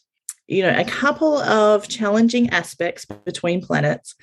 you 0.48 0.62
know, 0.62 0.78
a 0.78 0.84
couple 0.84 1.38
of 1.38 1.88
challenging 1.88 2.50
aspects 2.50 3.06
between 3.06 3.62
planets 3.62 4.14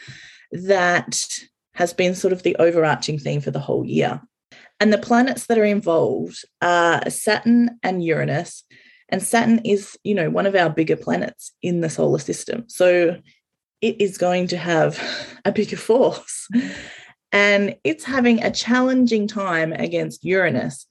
that 0.52 1.26
has 1.75 1.94
been 1.94 2.14
sort 2.14 2.35
of 2.35 2.42
the 2.42 2.56
overarching 2.56 3.18
theme 3.18 3.40
for 3.40 3.50
the 3.50 3.58
whole 3.58 3.87
year. 3.87 4.20
And 4.80 4.92
the 4.92 4.99
planets 4.99 5.47
that 5.47 5.59
are 5.59 5.64
involved 5.64 6.45
are 6.61 7.09
Saturn 7.09 7.78
and 7.83 8.04
Uranus. 8.04 8.64
And 9.09 9.23
Saturn 9.23 9.61
is, 9.64 9.97
you 10.04 10.14
know, 10.14 10.30
one 10.30 10.47
of 10.47 10.54
our 10.54 10.68
bigger 10.68 10.97
planets 10.97 11.52
in 11.62 11.80
the 11.80 11.88
solar 11.88 12.18
system. 12.18 12.64
So 12.68 13.16
it 13.80 14.00
is 14.00 14.18
going 14.18 14.49
to 14.49 14.56
have 14.56 15.00
a 15.45 15.52
bigger 15.52 15.76
force. 15.76 16.49
And 17.33 17.76
it's 17.85 18.04
having 18.04 18.42
a 18.42 18.50
challenging 18.50 19.28
time 19.28 19.73
against 19.73 20.25
Uranus. 20.25 20.87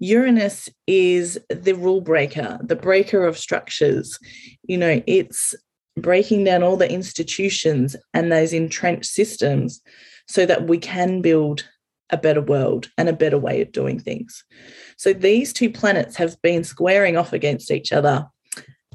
Uranus 0.00 0.68
is 0.86 1.38
the 1.48 1.74
rule 1.74 2.00
breaker, 2.00 2.58
the 2.62 2.76
breaker 2.76 3.26
of 3.26 3.38
structures. 3.38 4.18
You 4.64 4.78
know, 4.78 5.02
it's 5.06 5.54
breaking 5.96 6.44
down 6.44 6.62
all 6.62 6.76
the 6.76 6.90
institutions 6.90 7.94
and 8.12 8.30
those 8.30 8.52
entrenched 8.52 9.06
systems 9.06 9.80
so 10.26 10.44
that 10.46 10.66
we 10.66 10.78
can 10.78 11.22
build 11.22 11.68
a 12.10 12.16
better 12.16 12.40
world 12.40 12.90
and 12.98 13.08
a 13.08 13.14
better 13.14 13.38
way 13.38 13.60
of 13.62 13.72
doing 13.72 13.98
things. 13.98 14.44
So 14.96 15.12
these 15.12 15.52
two 15.52 15.70
planets 15.70 16.16
have 16.16 16.40
been 16.42 16.64
squaring 16.64 17.16
off 17.16 17.32
against 17.32 17.70
each 17.70 17.92
other 17.92 18.26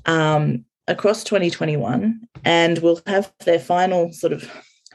um, 0.06 0.66
across 0.88 1.24
2021 1.24 2.22
and 2.46 2.78
will 2.80 3.02
have 3.08 3.32
their 3.46 3.60
final 3.60 4.14
sort 4.14 4.34
of 4.34 4.50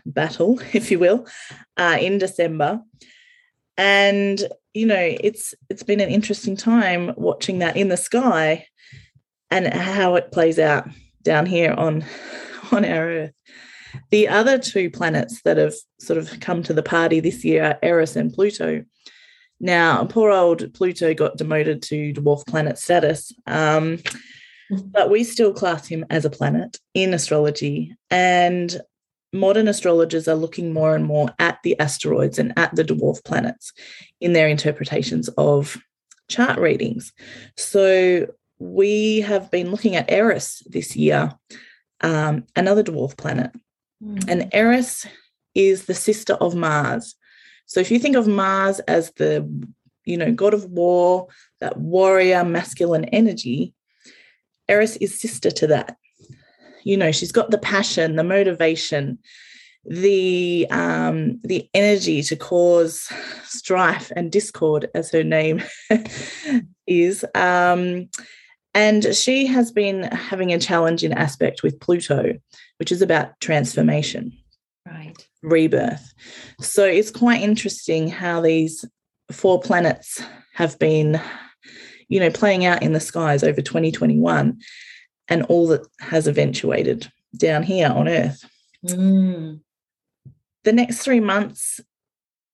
battle, 0.06 0.60
if 0.72 0.90
you 0.90 0.98
will, 0.98 1.26
uh, 1.76 1.98
in 2.00 2.18
December. 2.18 2.80
And 3.76 4.40
you 4.72 4.86
know, 4.86 5.16
it's 5.20 5.54
it's 5.70 5.82
been 5.82 6.00
an 6.00 6.08
interesting 6.08 6.56
time 6.56 7.12
watching 7.16 7.60
that 7.60 7.76
in 7.76 7.88
the 7.88 7.96
sky 7.96 8.66
and 9.50 9.72
how 9.72 10.16
it 10.16 10.32
plays 10.32 10.58
out 10.58 10.88
down 11.22 11.46
here 11.46 11.72
on 11.72 12.04
on 12.72 12.84
our 12.84 13.08
Earth. 13.08 13.32
The 14.10 14.28
other 14.28 14.58
two 14.58 14.90
planets 14.90 15.42
that 15.42 15.56
have 15.56 15.74
sort 15.98 16.18
of 16.18 16.40
come 16.40 16.62
to 16.64 16.72
the 16.72 16.82
party 16.82 17.20
this 17.20 17.44
year 17.44 17.64
are 17.64 17.78
Eris 17.82 18.16
and 18.16 18.32
Pluto. 18.32 18.84
Now, 19.60 20.04
poor 20.04 20.30
old 20.30 20.74
Pluto 20.74 21.14
got 21.14 21.36
demoted 21.36 21.82
to 21.82 22.12
dwarf 22.12 22.46
planet 22.46 22.78
status, 22.78 23.32
um, 23.46 23.98
but 24.70 25.10
we 25.10 25.24
still 25.24 25.52
class 25.52 25.86
him 25.86 26.04
as 26.10 26.24
a 26.24 26.30
planet 26.30 26.78
in 26.92 27.14
astrology. 27.14 27.96
And 28.10 28.80
modern 29.32 29.68
astrologers 29.68 30.28
are 30.28 30.34
looking 30.34 30.72
more 30.72 30.94
and 30.94 31.04
more 31.04 31.28
at 31.38 31.58
the 31.62 31.78
asteroids 31.80 32.38
and 32.38 32.52
at 32.56 32.74
the 32.74 32.84
dwarf 32.84 33.24
planets 33.24 33.72
in 34.20 34.32
their 34.32 34.48
interpretations 34.48 35.28
of 35.36 35.76
chart 36.28 36.58
readings. 36.58 37.12
So 37.56 38.26
we 38.58 39.20
have 39.20 39.50
been 39.50 39.70
looking 39.70 39.96
at 39.96 40.10
Eris 40.10 40.62
this 40.66 40.96
year, 40.96 41.32
um, 42.00 42.44
another 42.56 42.82
dwarf 42.82 43.16
planet. 43.16 43.50
Mm. 44.04 44.28
And 44.28 44.48
Eris 44.52 45.06
is 45.54 45.86
the 45.86 45.94
sister 45.94 46.34
of 46.34 46.54
Mars. 46.54 47.14
So 47.66 47.80
if 47.80 47.90
you 47.90 47.98
think 47.98 48.16
of 48.16 48.26
Mars 48.26 48.80
as 48.80 49.10
the, 49.12 49.48
you 50.04 50.16
know, 50.16 50.32
god 50.32 50.54
of 50.54 50.66
war, 50.66 51.28
that 51.60 51.78
warrior 51.78 52.44
masculine 52.44 53.06
energy, 53.06 53.72
Eris 54.68 54.96
is 54.96 55.18
sister 55.20 55.50
to 55.50 55.66
that. 55.68 55.96
You 56.82 56.96
know, 56.96 57.12
she's 57.12 57.32
got 57.32 57.50
the 57.50 57.58
passion, 57.58 58.16
the 58.16 58.24
motivation, 58.24 59.18
the 59.86 60.66
um, 60.70 61.40
the 61.42 61.68
energy 61.74 62.22
to 62.22 62.36
cause 62.36 63.10
strife 63.44 64.10
and 64.16 64.32
discord, 64.32 64.90
as 64.94 65.10
her 65.10 65.24
name 65.24 65.62
is. 66.86 67.24
Um, 67.34 68.08
and 68.74 69.14
she 69.14 69.46
has 69.46 69.70
been 69.70 70.02
having 70.04 70.52
a 70.52 70.58
challenging 70.58 71.12
aspect 71.12 71.62
with 71.62 71.78
Pluto, 71.80 72.34
which 72.78 72.90
is 72.90 73.02
about 73.02 73.38
transformation, 73.40 74.36
right? 74.86 75.14
Rebirth. 75.42 76.12
So 76.60 76.84
it's 76.84 77.10
quite 77.10 77.42
interesting 77.42 78.08
how 78.08 78.40
these 78.40 78.84
four 79.30 79.60
planets 79.60 80.22
have 80.54 80.78
been, 80.78 81.20
you 82.08 82.18
know, 82.18 82.30
playing 82.30 82.64
out 82.64 82.82
in 82.82 82.92
the 82.92 83.00
skies 83.00 83.44
over 83.44 83.62
2021 83.62 84.60
and 85.28 85.42
all 85.44 85.68
that 85.68 85.86
has 86.00 86.26
eventuated 86.26 87.10
down 87.36 87.62
here 87.62 87.88
on 87.88 88.08
Earth. 88.08 88.44
Mm. 88.84 89.60
The 90.64 90.72
next 90.72 90.98
three 90.98 91.20
months 91.20 91.80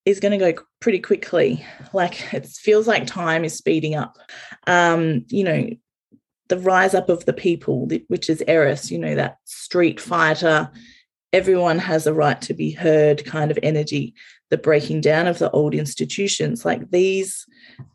is 0.04 0.20
going 0.20 0.38
to 0.38 0.52
go 0.52 0.62
pretty 0.80 0.98
quickly. 0.98 1.64
Like 1.92 2.32
it 2.34 2.46
feels 2.46 2.86
like 2.86 3.06
time 3.06 3.44
is 3.44 3.56
speeding 3.56 3.94
up. 3.94 4.18
Um, 4.66 5.24
you 5.28 5.44
know, 5.44 5.68
the 6.50 6.58
rise 6.58 6.94
up 6.94 7.08
of 7.08 7.24
the 7.24 7.32
people, 7.32 7.88
which 8.08 8.28
is 8.28 8.42
Eris, 8.46 8.90
you 8.90 8.98
know, 8.98 9.14
that 9.14 9.38
street 9.44 10.00
fighter, 10.00 10.68
everyone 11.32 11.78
has 11.78 12.06
a 12.06 12.12
right 12.12 12.42
to 12.42 12.52
be 12.52 12.72
heard 12.72 13.24
kind 13.24 13.52
of 13.52 13.58
energy, 13.62 14.14
the 14.50 14.58
breaking 14.58 15.00
down 15.00 15.28
of 15.28 15.38
the 15.38 15.48
old 15.52 15.74
institutions. 15.74 16.64
Like 16.64 16.90
these 16.90 17.46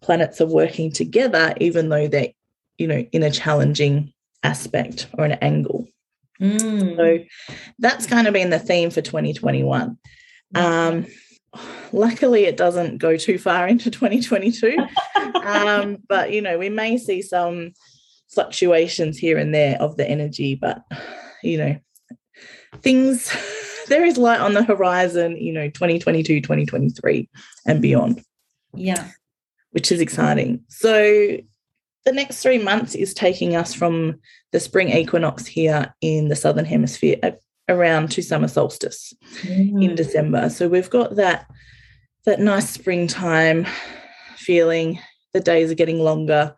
planets 0.02 0.40
are 0.40 0.48
working 0.48 0.90
together, 0.90 1.54
even 1.60 1.90
though 1.90 2.08
they're, 2.08 2.30
you 2.78 2.88
know, 2.88 3.06
in 3.12 3.24
a 3.24 3.30
challenging 3.30 4.14
aspect 4.42 5.08
or 5.18 5.26
an 5.26 5.34
angle. 5.34 5.86
Mm. 6.42 6.96
So 6.96 7.26
that's 7.78 8.08
kind 8.08 8.26
of 8.26 8.34
been 8.34 8.52
the 8.52 8.60
theme 8.60 8.90
for 8.90 9.02
2021. 9.02 9.98
Um, 10.56 11.08
luckily, 11.92 12.46
it 12.46 12.56
doesn't 12.56 13.00
go 13.00 13.18
too 13.18 13.38
far 13.38 13.68
into 13.68 13.92
2022. 13.92 14.78
um, 15.44 15.98
but, 16.08 16.32
you 16.32 16.42
know, 16.42 16.58
we 16.58 16.70
may 16.70 16.98
see 16.98 17.22
some 17.22 17.74
fluctuations 18.36 19.18
here 19.18 19.38
and 19.38 19.56
there 19.56 19.78
of 19.82 19.98
the 19.98 20.08
energy, 20.08 20.56
but 20.56 20.84
you 21.42 21.58
know, 21.58 21.80
things 22.82 23.32
there 23.88 24.06
is 24.06 24.18
light 24.18 24.40
on 24.40 24.54
the 24.54 24.64
horizon, 24.64 25.38
you 25.38 25.54
know, 25.54 25.70
2022, 25.70 26.42
2023 26.42 27.30
and 27.66 27.82
beyond. 27.82 28.24
Yeah. 28.74 29.10
Which 29.72 29.92
is 29.92 30.02
exciting. 30.02 30.64
So 30.70 31.38
the 32.06 32.12
next 32.12 32.42
three 32.42 32.60
months 32.60 32.96
is 32.96 33.14
taking 33.14 33.56
us 33.56 33.74
from 33.74 34.20
the 34.52 34.60
spring 34.60 34.90
equinox 34.90 35.46
here 35.46 35.94
in 36.02 36.30
the 36.30 36.36
southern 36.36 36.66
hemisphere 36.66 37.18
around 37.68 38.12
to 38.12 38.22
summer 38.22 38.48
solstice 38.48 39.14
mm. 39.42 39.84
in 39.84 39.96
December. 39.96 40.50
So 40.50 40.68
we've 40.68 40.90
got 40.90 41.16
that 41.16 41.48
that 42.26 42.40
nice 42.40 42.70
springtime 42.70 43.68
feeling. 44.36 45.00
The 45.34 45.40
days 45.42 45.70
are 45.70 45.76
getting 45.76 46.00
longer 46.00 46.56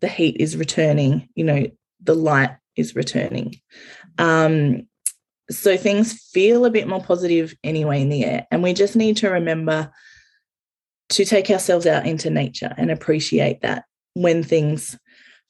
the 0.00 0.08
heat 0.08 0.36
is 0.38 0.56
returning, 0.56 1.28
you 1.34 1.44
know, 1.44 1.66
the 2.02 2.14
light 2.14 2.56
is 2.76 2.94
returning. 2.94 3.54
Um, 4.18 4.86
so 5.50 5.76
things 5.76 6.12
feel 6.32 6.64
a 6.64 6.70
bit 6.70 6.88
more 6.88 7.02
positive 7.02 7.54
anyway 7.62 8.02
in 8.02 8.08
the 8.08 8.24
air. 8.24 8.46
And 8.50 8.62
we 8.62 8.72
just 8.72 8.96
need 8.96 9.18
to 9.18 9.30
remember 9.30 9.90
to 11.10 11.24
take 11.24 11.50
ourselves 11.50 11.86
out 11.86 12.06
into 12.06 12.30
nature 12.30 12.74
and 12.76 12.90
appreciate 12.90 13.62
that 13.62 13.84
when 14.14 14.42
things 14.42 14.98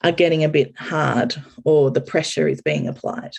are 0.03 0.11
getting 0.11 0.43
a 0.43 0.49
bit 0.49 0.77
hard 0.77 1.35
or 1.63 1.89
the 1.89 2.01
pressure 2.01 2.47
is 2.47 2.61
being 2.61 2.87
applied. 2.87 3.31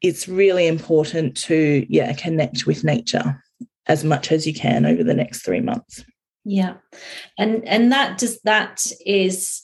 It's 0.00 0.26
really 0.26 0.66
important 0.66 1.36
to, 1.42 1.86
yeah, 1.88 2.12
connect 2.14 2.66
with 2.66 2.82
nature 2.82 3.40
as 3.86 4.02
much 4.02 4.32
as 4.32 4.46
you 4.46 4.54
can 4.54 4.84
over 4.84 5.04
the 5.04 5.14
next 5.14 5.44
three 5.44 5.60
months. 5.60 6.04
Yeah. 6.44 6.74
And 7.38 7.66
and 7.68 7.92
that 7.92 8.18
does 8.18 8.40
that 8.42 8.84
is 9.06 9.61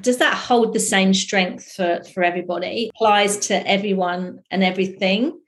does 0.00 0.18
that 0.18 0.34
hold 0.34 0.72
the 0.72 0.80
same 0.80 1.14
strength 1.14 1.72
for, 1.72 2.02
for 2.12 2.22
everybody? 2.22 2.90
Applies 2.94 3.36
to 3.48 3.66
everyone 3.66 4.40
and 4.50 4.62
everything? 4.62 5.40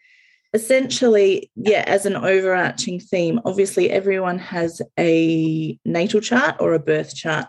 Essentially, 0.52 1.50
yeah, 1.54 1.84
as 1.86 2.06
an 2.06 2.16
overarching 2.16 2.98
theme, 2.98 3.40
obviously 3.44 3.90
everyone 3.90 4.38
has 4.38 4.82
a 4.98 5.78
natal 5.84 6.20
chart 6.20 6.56
or 6.58 6.74
a 6.74 6.80
birth 6.80 7.14
chart, 7.14 7.46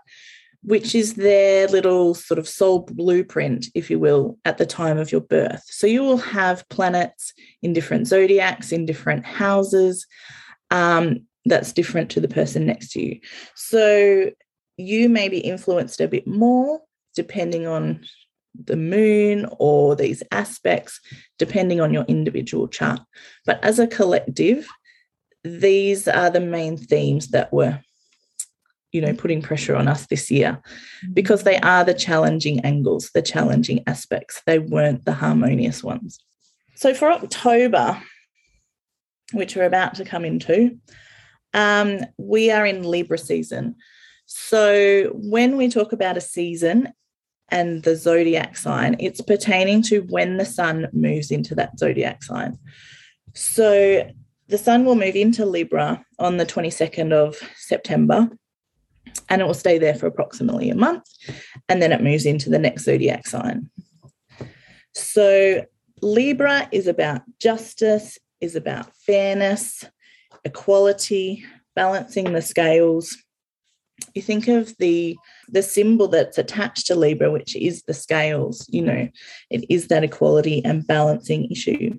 which 0.63 0.93
is 0.93 1.15
their 1.15 1.67
little 1.67 2.13
sort 2.13 2.37
of 2.37 2.47
soul 2.47 2.79
blueprint, 2.79 3.67
if 3.73 3.89
you 3.89 3.97
will, 3.97 4.37
at 4.45 4.59
the 4.59 4.65
time 4.67 4.99
of 4.99 5.11
your 5.11 5.21
birth. 5.21 5.63
So 5.65 5.87
you 5.87 6.03
will 6.03 6.17
have 6.17 6.67
planets 6.69 7.33
in 7.63 7.73
different 7.73 8.07
zodiacs, 8.07 8.71
in 8.71 8.85
different 8.85 9.25
houses. 9.25 10.05
Um, 10.69 11.25
that's 11.45 11.73
different 11.73 12.11
to 12.11 12.19
the 12.19 12.27
person 12.27 12.67
next 12.67 12.91
to 12.91 13.01
you. 13.01 13.19
So 13.55 14.29
you 14.81 15.09
may 15.09 15.29
be 15.29 15.39
influenced 15.39 16.01
a 16.01 16.07
bit 16.07 16.27
more 16.27 16.81
depending 17.15 17.67
on 17.67 18.01
the 18.65 18.75
moon 18.75 19.47
or 19.59 19.95
these 19.95 20.23
aspects, 20.31 20.99
depending 21.39 21.79
on 21.79 21.93
your 21.93 22.03
individual 22.05 22.67
chart. 22.67 22.99
But 23.45 23.63
as 23.63 23.79
a 23.79 23.87
collective, 23.87 24.67
these 25.43 26.07
are 26.07 26.29
the 26.29 26.41
main 26.41 26.77
themes 26.77 27.29
that 27.29 27.51
were 27.51 27.79
you 28.91 28.99
know 28.99 29.13
putting 29.13 29.41
pressure 29.41 29.75
on 29.75 29.87
us 29.87 30.05
this 30.07 30.29
year 30.29 30.61
because 31.13 31.43
they 31.43 31.57
are 31.59 31.85
the 31.85 31.93
challenging 31.93 32.59
angles 32.65 33.09
the 33.13 33.21
challenging 33.21 33.81
aspects. 33.87 34.41
They 34.45 34.59
weren't 34.59 35.05
the 35.05 35.13
harmonious 35.13 35.83
ones. 35.83 36.19
So 36.75 36.93
for 36.93 37.09
october 37.09 38.01
which 39.33 39.55
we're 39.55 39.65
about 39.65 39.95
to 39.95 40.05
come 40.05 40.25
into 40.25 40.77
um, 41.53 41.99
we 42.17 42.51
are 42.51 42.65
in 42.65 42.83
libra 42.83 43.17
season 43.17 43.75
so 44.33 45.11
when 45.13 45.57
we 45.57 45.67
talk 45.67 45.91
about 45.91 46.15
a 46.15 46.21
season 46.21 46.93
and 47.49 47.83
the 47.83 47.97
zodiac 47.97 48.55
sign, 48.55 48.95
it's 48.97 49.19
pertaining 49.19 49.81
to 49.83 50.03
when 50.03 50.37
the 50.37 50.45
sun 50.45 50.87
moves 50.93 51.31
into 51.31 51.53
that 51.55 51.77
zodiac 51.77 52.23
sign. 52.23 52.57
So 53.33 54.09
the 54.47 54.57
sun 54.57 54.85
will 54.85 54.95
move 54.95 55.17
into 55.17 55.45
Libra 55.45 56.05
on 56.17 56.37
the 56.37 56.45
22nd 56.45 57.11
of 57.11 57.41
September 57.57 58.29
and 59.27 59.41
it 59.41 59.45
will 59.45 59.53
stay 59.53 59.77
there 59.77 59.95
for 59.95 60.07
approximately 60.07 60.69
a 60.69 60.75
month 60.75 61.03
and 61.67 61.81
then 61.81 61.91
it 61.91 62.01
moves 62.01 62.25
into 62.25 62.49
the 62.49 62.59
next 62.59 62.85
zodiac 62.85 63.27
sign. 63.27 63.69
So 64.93 65.65
Libra 66.01 66.69
is 66.71 66.87
about 66.87 67.21
justice, 67.37 68.17
is 68.39 68.55
about 68.55 68.95
fairness, 68.95 69.83
equality, 70.45 71.43
balancing 71.75 72.31
the 72.31 72.41
scales, 72.41 73.17
you 74.13 74.21
think 74.21 74.47
of 74.47 74.75
the 74.77 75.17
the 75.49 75.63
symbol 75.63 76.07
that's 76.07 76.37
attached 76.37 76.87
to 76.87 76.95
libra 76.95 77.31
which 77.31 77.55
is 77.55 77.83
the 77.83 77.93
scales 77.93 78.65
you 78.69 78.81
know 78.81 79.07
it 79.49 79.65
is 79.69 79.87
that 79.87 80.03
equality 80.03 80.63
and 80.65 80.87
balancing 80.87 81.49
issue. 81.51 81.97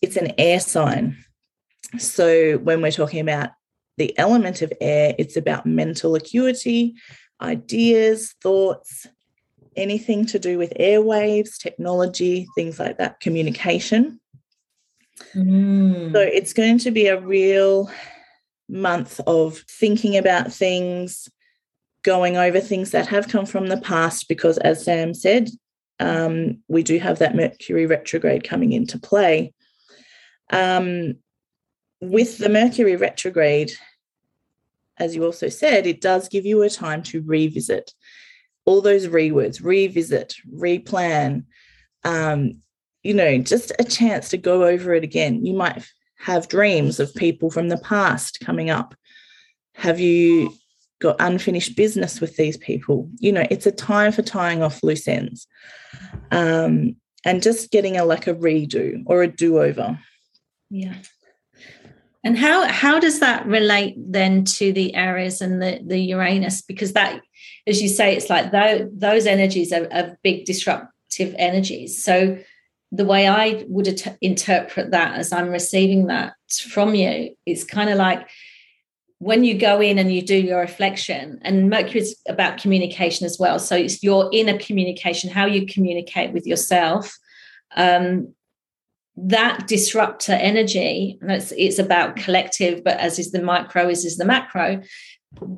It's 0.00 0.16
an 0.16 0.32
air 0.38 0.60
sign. 0.60 1.16
So 1.98 2.58
when 2.58 2.82
we're 2.82 2.92
talking 2.92 3.20
about 3.20 3.50
the 3.96 4.16
element 4.18 4.62
of 4.62 4.72
air 4.80 5.14
it's 5.18 5.36
about 5.36 5.66
mental 5.66 6.14
acuity 6.14 6.94
ideas 7.40 8.34
thoughts 8.42 9.06
anything 9.74 10.24
to 10.26 10.38
do 10.38 10.58
with 10.58 10.72
airwaves 10.78 11.58
technology 11.58 12.46
things 12.54 12.78
like 12.78 12.98
that 12.98 13.20
communication. 13.20 14.20
Mm. 15.34 16.12
so 16.12 16.20
it's 16.20 16.52
going 16.52 16.76
to 16.76 16.90
be 16.90 17.06
a 17.06 17.18
real 17.18 17.90
month 18.68 19.20
of 19.26 19.58
thinking 19.68 20.16
about 20.16 20.52
things, 20.52 21.28
going 22.02 22.36
over 22.36 22.60
things 22.60 22.90
that 22.92 23.06
have 23.08 23.28
come 23.28 23.46
from 23.46 23.68
the 23.68 23.80
past, 23.80 24.28
because 24.28 24.58
as 24.58 24.84
Sam 24.84 25.14
said, 25.14 25.50
um, 25.98 26.58
we 26.68 26.82
do 26.82 26.98
have 26.98 27.18
that 27.18 27.34
Mercury 27.34 27.86
retrograde 27.86 28.44
coming 28.44 28.72
into 28.72 28.98
play. 28.98 29.52
Um, 30.50 31.14
with 32.00 32.38
the 32.38 32.48
Mercury 32.48 32.96
retrograde, 32.96 33.72
as 34.98 35.14
you 35.14 35.24
also 35.24 35.48
said, 35.48 35.86
it 35.86 36.00
does 36.00 36.28
give 36.28 36.46
you 36.46 36.62
a 36.62 36.70
time 36.70 37.02
to 37.04 37.22
revisit 37.22 37.92
all 38.64 38.80
those 38.80 39.06
rewords, 39.06 39.62
revisit, 39.62 40.34
replan, 40.52 41.44
um, 42.04 42.58
you 43.02 43.14
know, 43.14 43.38
just 43.38 43.72
a 43.78 43.84
chance 43.84 44.30
to 44.30 44.36
go 44.36 44.64
over 44.64 44.92
it 44.94 45.04
again. 45.04 45.46
You 45.46 45.54
might 45.54 45.86
have 46.18 46.48
dreams 46.48 46.98
of 47.00 47.14
people 47.14 47.50
from 47.50 47.68
the 47.68 47.78
past 47.78 48.40
coming 48.40 48.70
up? 48.70 48.94
Have 49.74 50.00
you 50.00 50.52
got 51.00 51.16
unfinished 51.18 51.76
business 51.76 52.20
with 52.20 52.36
these 52.36 52.56
people? 52.56 53.10
You 53.18 53.32
know, 53.32 53.46
it's 53.50 53.66
a 53.66 53.72
time 53.72 54.12
for 54.12 54.22
tying 54.22 54.62
off 54.62 54.82
loose 54.82 55.06
ends 55.06 55.46
um, 56.30 56.96
and 57.24 57.42
just 57.42 57.70
getting 57.70 57.96
a 57.96 58.04
like 58.04 58.26
a 58.26 58.34
redo 58.34 59.02
or 59.06 59.22
a 59.22 59.28
do 59.28 59.58
over. 59.58 59.98
Yeah. 60.70 60.94
And 62.24 62.36
how 62.36 62.66
how 62.66 62.98
does 62.98 63.20
that 63.20 63.46
relate 63.46 63.94
then 63.96 64.44
to 64.44 64.72
the 64.72 64.94
Aries 64.96 65.40
and 65.40 65.62
the 65.62 65.80
the 65.86 65.98
Uranus? 65.98 66.60
Because 66.60 66.92
that, 66.94 67.20
as 67.68 67.80
you 67.80 67.88
say, 67.88 68.16
it's 68.16 68.28
like 68.28 68.50
those 68.50 68.90
those 68.92 69.26
energies 69.26 69.72
are, 69.72 69.86
are 69.92 70.18
big 70.24 70.44
disruptive 70.44 71.36
energies. 71.38 72.02
So 72.02 72.38
the 72.92 73.04
way 73.04 73.26
I 73.26 73.64
would 73.68 73.88
at- 73.88 74.18
interpret 74.20 74.90
that 74.92 75.14
as 75.14 75.32
I'm 75.32 75.50
receiving 75.50 76.06
that 76.06 76.34
from 76.70 76.94
you 76.94 77.36
is 77.44 77.64
kind 77.64 77.90
of 77.90 77.96
like 77.96 78.28
when 79.18 79.44
you 79.44 79.58
go 79.58 79.80
in 79.80 79.98
and 79.98 80.12
you 80.12 80.20
do 80.22 80.36
your 80.36 80.60
reflection, 80.60 81.38
and 81.42 81.70
Mercury 81.70 82.00
is 82.00 82.20
about 82.28 82.60
communication 82.60 83.24
as 83.24 83.38
well. 83.38 83.58
So 83.58 83.74
it's 83.74 84.02
your 84.02 84.28
inner 84.32 84.58
communication, 84.58 85.30
how 85.30 85.46
you 85.46 85.66
communicate 85.66 86.32
with 86.32 86.46
yourself. 86.46 87.16
Um, 87.74 88.34
that 89.16 89.66
disruptor 89.66 90.32
energy, 90.32 91.18
and 91.22 91.32
it's, 91.32 91.50
it's 91.56 91.78
about 91.78 92.16
collective, 92.16 92.84
but 92.84 92.98
as 92.98 93.18
is 93.18 93.32
the 93.32 93.42
micro, 93.42 93.88
as 93.88 94.04
is 94.04 94.18
the 94.18 94.26
macro, 94.26 94.82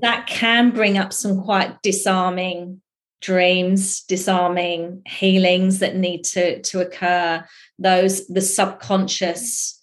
that 0.00 0.28
can 0.28 0.70
bring 0.70 0.96
up 0.96 1.12
some 1.12 1.42
quite 1.42 1.82
disarming 1.82 2.80
dreams 3.20 4.02
disarming 4.02 5.02
healings 5.06 5.80
that 5.80 5.96
need 5.96 6.24
to 6.24 6.60
to 6.62 6.80
occur 6.80 7.44
those 7.78 8.26
the 8.28 8.40
subconscious. 8.40 9.74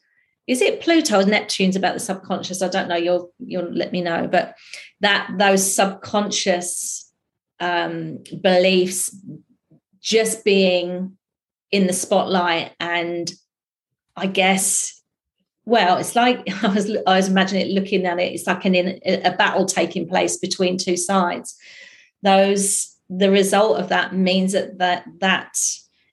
Is 0.48 0.62
it 0.62 0.82
pluto 0.82 1.22
or 1.22 1.26
neptune's 1.26 1.76
about 1.76 1.96
the 1.96 2.00
subconscious? 2.00 2.62
I 2.62 2.68
don't 2.68 2.88
know. 2.88 2.96
You'll 2.96 3.34
you'll 3.40 3.72
let 3.72 3.92
me 3.92 4.02
know. 4.02 4.28
But 4.28 4.56
that 5.02 5.30
those 5.38 5.76
subconscious 5.76 7.12
um 7.60 8.20
beliefs 8.42 9.16
just 10.02 10.44
being 10.44 11.18
in 11.72 11.88
the 11.88 11.94
spotlight 11.94 12.72
and 12.80 13.32
i 14.16 14.28
guess 14.28 15.02
well 15.66 15.98
it's 15.98 16.16
like 16.16 16.42
i 16.64 16.68
was 16.68 16.90
i 17.08 17.16
was 17.16 17.28
imagining 17.28 17.66
it 17.66 17.74
looking 17.74 18.06
at 18.06 18.20
it. 18.20 18.34
It's 18.34 18.48
like 18.48 18.66
an 18.66 18.76
in 18.76 19.26
a 19.26 19.36
battle 19.36 19.66
taking 19.66 20.08
place 20.08 20.38
between 20.38 20.78
two 20.78 20.98
sides. 20.98 21.58
Those 22.22 22.95
the 23.10 23.32
result 23.32 23.80
of 23.80 23.90
that 23.90 24.14
means 24.16 24.54
that 24.54 24.78
that 24.80 25.06
that 25.20 25.56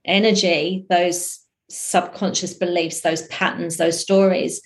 energy 0.04 0.84
those 0.90 1.38
subconscious 1.70 2.52
beliefs 2.52 3.00
those 3.00 3.26
patterns 3.28 3.76
those 3.78 3.98
stories 3.98 4.60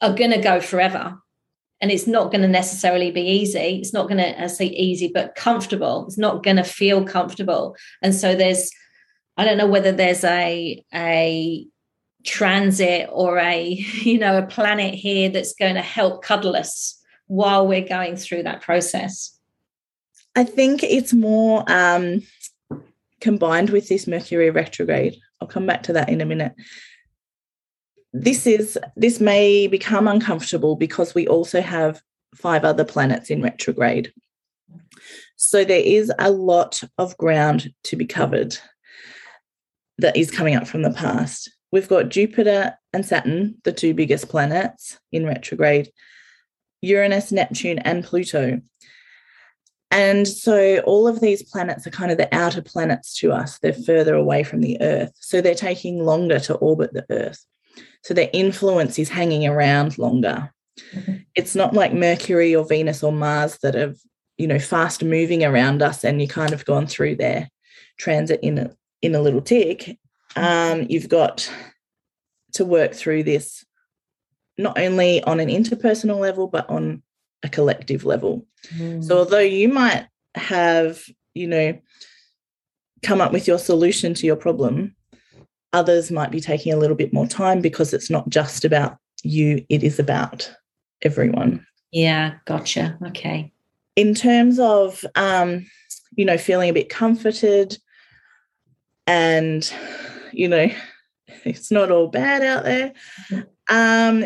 are 0.00 0.14
going 0.14 0.30
to 0.30 0.40
go 0.40 0.60
forever. 0.60 1.18
And 1.80 1.92
it's 1.92 2.06
not 2.06 2.32
going 2.32 2.42
to 2.42 2.48
necessarily 2.48 3.10
be 3.12 3.20
easy. 3.20 3.78
It's 3.80 3.92
not 3.92 4.08
going 4.08 4.18
to 4.18 4.42
I 4.42 4.46
say 4.48 4.66
easy 4.66 5.10
but 5.12 5.36
comfortable. 5.36 6.06
It's 6.06 6.18
not 6.18 6.42
going 6.42 6.56
to 6.56 6.64
feel 6.64 7.04
comfortable. 7.04 7.76
And 8.02 8.14
so 8.14 8.34
there's 8.34 8.70
i 9.36 9.44
don't 9.44 9.58
know 9.58 9.68
whether 9.68 9.92
there's 9.92 10.24
a 10.24 10.84
a 10.92 11.64
transit 12.24 13.08
or 13.12 13.38
a 13.38 13.68
you 14.02 14.18
know 14.18 14.36
a 14.36 14.46
planet 14.46 14.94
here 14.94 15.28
that's 15.28 15.54
going 15.54 15.76
to 15.76 15.80
help 15.80 16.24
cuddle 16.24 16.56
us 16.56 17.00
while 17.28 17.66
we're 17.66 17.86
going 17.86 18.16
through 18.16 18.42
that 18.42 18.60
process 18.60 19.37
I 20.38 20.44
think 20.44 20.84
it's 20.84 21.12
more 21.12 21.64
um, 21.66 22.22
combined 23.20 23.70
with 23.70 23.88
this 23.88 24.06
Mercury 24.06 24.50
retrograde. 24.50 25.16
I'll 25.40 25.48
come 25.48 25.66
back 25.66 25.82
to 25.84 25.92
that 25.94 26.08
in 26.08 26.20
a 26.20 26.24
minute. 26.24 26.54
This 28.12 28.46
is 28.46 28.78
this 28.94 29.18
may 29.18 29.66
become 29.66 30.06
uncomfortable 30.06 30.76
because 30.76 31.12
we 31.12 31.26
also 31.26 31.60
have 31.60 32.00
five 32.36 32.64
other 32.64 32.84
planets 32.84 33.30
in 33.30 33.42
retrograde. 33.42 34.12
So 35.34 35.64
there 35.64 35.82
is 35.84 36.12
a 36.20 36.30
lot 36.30 36.84
of 36.98 37.16
ground 37.16 37.74
to 37.84 37.96
be 37.96 38.06
covered 38.06 38.56
that 39.98 40.16
is 40.16 40.30
coming 40.30 40.54
up 40.54 40.68
from 40.68 40.82
the 40.82 40.92
past. 40.92 41.50
We've 41.72 41.88
got 41.88 42.10
Jupiter 42.10 42.78
and 42.92 43.04
Saturn, 43.04 43.56
the 43.64 43.72
two 43.72 43.92
biggest 43.92 44.28
planets 44.28 45.00
in 45.10 45.26
retrograde, 45.26 45.90
Uranus, 46.80 47.32
Neptune, 47.32 47.80
and 47.80 48.04
Pluto. 48.04 48.60
And 49.90 50.28
so 50.28 50.80
all 50.80 51.08
of 51.08 51.20
these 51.20 51.42
planets 51.42 51.86
are 51.86 51.90
kind 51.90 52.10
of 52.10 52.18
the 52.18 52.32
outer 52.34 52.60
planets 52.60 53.18
to 53.20 53.32
us. 53.32 53.58
They're 53.58 53.72
further 53.72 54.14
away 54.14 54.42
from 54.42 54.60
the 54.60 54.80
Earth. 54.82 55.12
So 55.14 55.40
they're 55.40 55.54
taking 55.54 56.04
longer 56.04 56.38
to 56.40 56.54
orbit 56.56 56.92
the 56.92 57.06
Earth. 57.10 57.44
So 58.02 58.12
their 58.12 58.28
influence 58.32 58.98
is 58.98 59.08
hanging 59.08 59.46
around 59.46 59.96
longer. 59.96 60.52
Mm-hmm. 60.92 61.14
It's 61.34 61.54
not 61.54 61.74
like 61.74 61.92
Mercury 61.92 62.54
or 62.54 62.66
Venus 62.66 63.02
or 63.02 63.12
Mars 63.12 63.58
that 63.62 63.74
have 63.74 63.96
you 64.38 64.46
know, 64.46 64.58
fast 64.58 65.02
moving 65.02 65.44
around 65.44 65.82
us 65.82 66.04
and 66.04 66.22
you 66.22 66.28
kind 66.28 66.52
of 66.52 66.64
gone 66.64 66.86
through 66.86 67.16
their 67.16 67.50
transit 67.98 68.40
in 68.42 68.56
a, 68.58 68.70
in 69.02 69.14
a 69.14 69.20
little 69.20 69.42
tick, 69.42 69.98
um, 70.36 70.86
you've 70.88 71.08
got 71.08 71.52
to 72.52 72.64
work 72.64 72.94
through 72.94 73.24
this 73.24 73.64
not 74.56 74.78
only 74.78 75.22
on 75.24 75.40
an 75.40 75.48
interpersonal 75.48 76.18
level, 76.18 76.46
but 76.46 76.68
on 76.70 77.02
a 77.42 77.48
collective 77.48 78.04
level. 78.04 78.46
Mm. 78.76 79.04
So, 79.04 79.18
although 79.18 79.38
you 79.38 79.68
might 79.68 80.06
have, 80.34 81.02
you 81.34 81.46
know, 81.46 81.78
come 83.02 83.20
up 83.20 83.32
with 83.32 83.46
your 83.46 83.58
solution 83.58 84.14
to 84.14 84.26
your 84.26 84.36
problem, 84.36 84.94
others 85.72 86.10
might 86.10 86.30
be 86.30 86.40
taking 86.40 86.72
a 86.72 86.76
little 86.76 86.96
bit 86.96 87.12
more 87.12 87.26
time 87.26 87.60
because 87.60 87.92
it's 87.92 88.10
not 88.10 88.28
just 88.28 88.64
about 88.64 88.98
you, 89.22 89.64
it 89.68 89.82
is 89.82 89.98
about 89.98 90.52
everyone. 91.02 91.66
Yeah, 91.92 92.34
gotcha. 92.44 92.98
Okay. 93.08 93.52
In 93.96 94.14
terms 94.14 94.58
of, 94.58 95.04
um, 95.14 95.66
you 96.16 96.24
know, 96.24 96.38
feeling 96.38 96.70
a 96.70 96.74
bit 96.74 96.88
comforted 96.88 97.78
and, 99.06 99.70
you 100.32 100.48
know, 100.48 100.68
it's 101.44 101.70
not 101.70 101.90
all 101.90 102.08
bad 102.08 102.42
out 102.42 102.64
there. 102.64 102.92
Um, 103.70 104.24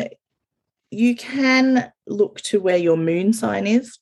you 0.93 1.15
can 1.15 1.91
look 2.07 2.39
to 2.41 2.61
where 2.61 2.77
your 2.77 2.97
moon 2.97 3.33
sign 3.33 3.67
is. 3.67 3.97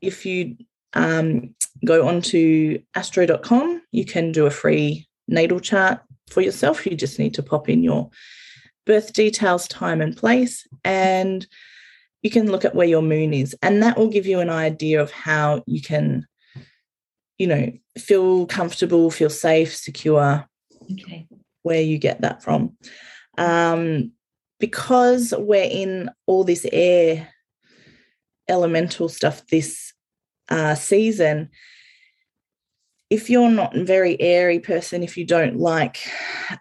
If 0.00 0.24
you 0.24 0.56
um, 0.94 1.54
go 1.84 2.08
onto 2.08 2.80
astro.com, 2.94 3.82
you 3.92 4.04
can 4.04 4.32
do 4.32 4.46
a 4.46 4.50
free 4.50 5.08
natal 5.28 5.60
chart 5.60 6.00
for 6.28 6.40
yourself. 6.40 6.86
You 6.86 6.96
just 6.96 7.18
need 7.18 7.34
to 7.34 7.42
pop 7.42 7.68
in 7.68 7.82
your 7.82 8.10
birth 8.86 9.12
details, 9.12 9.68
time, 9.68 10.00
and 10.00 10.16
place, 10.16 10.66
and 10.84 11.46
you 12.22 12.30
can 12.30 12.50
look 12.50 12.64
at 12.64 12.74
where 12.74 12.86
your 12.86 13.02
moon 13.02 13.34
is. 13.34 13.54
And 13.62 13.82
that 13.82 13.98
will 13.98 14.08
give 14.08 14.26
you 14.26 14.40
an 14.40 14.50
idea 14.50 15.02
of 15.02 15.10
how 15.10 15.62
you 15.66 15.82
can, 15.82 16.26
you 17.38 17.46
know, 17.46 17.72
feel 17.98 18.46
comfortable, 18.46 19.10
feel 19.10 19.30
safe, 19.30 19.74
secure. 19.76 20.46
Okay. 20.90 21.26
Where 21.62 21.82
you 21.82 21.98
get 21.98 22.20
that 22.20 22.42
from. 22.42 22.76
Um, 23.38 24.12
because 24.58 25.34
we're 25.36 25.68
in 25.70 26.10
all 26.26 26.44
this 26.44 26.66
air 26.72 27.28
elemental 28.48 29.08
stuff 29.08 29.46
this 29.48 29.92
uh, 30.48 30.74
season, 30.74 31.50
if 33.10 33.30
you're 33.30 33.50
not 33.50 33.76
a 33.76 33.84
very 33.84 34.20
airy 34.20 34.60
person, 34.60 35.02
if 35.02 35.16
you 35.16 35.24
don't 35.24 35.56
like 35.56 35.98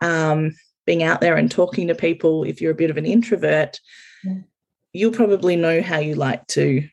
um, 0.01 0.55
being 0.85 1.03
out 1.03 1.21
there 1.21 1.35
and 1.35 1.49
talking 1.49 1.87
to 1.87 1.95
people, 1.95 2.43
if 2.43 2.61
you're 2.61 2.71
a 2.71 2.75
bit 2.75 2.89
of 2.89 2.97
an 2.97 3.05
introvert, 3.05 3.79
yeah. 4.23 4.35
you'll 4.93 5.11
probably 5.11 5.55
know 5.55 5.81
how 5.81 5.99
you 5.99 6.15
like 6.15 6.45
to 6.47 6.87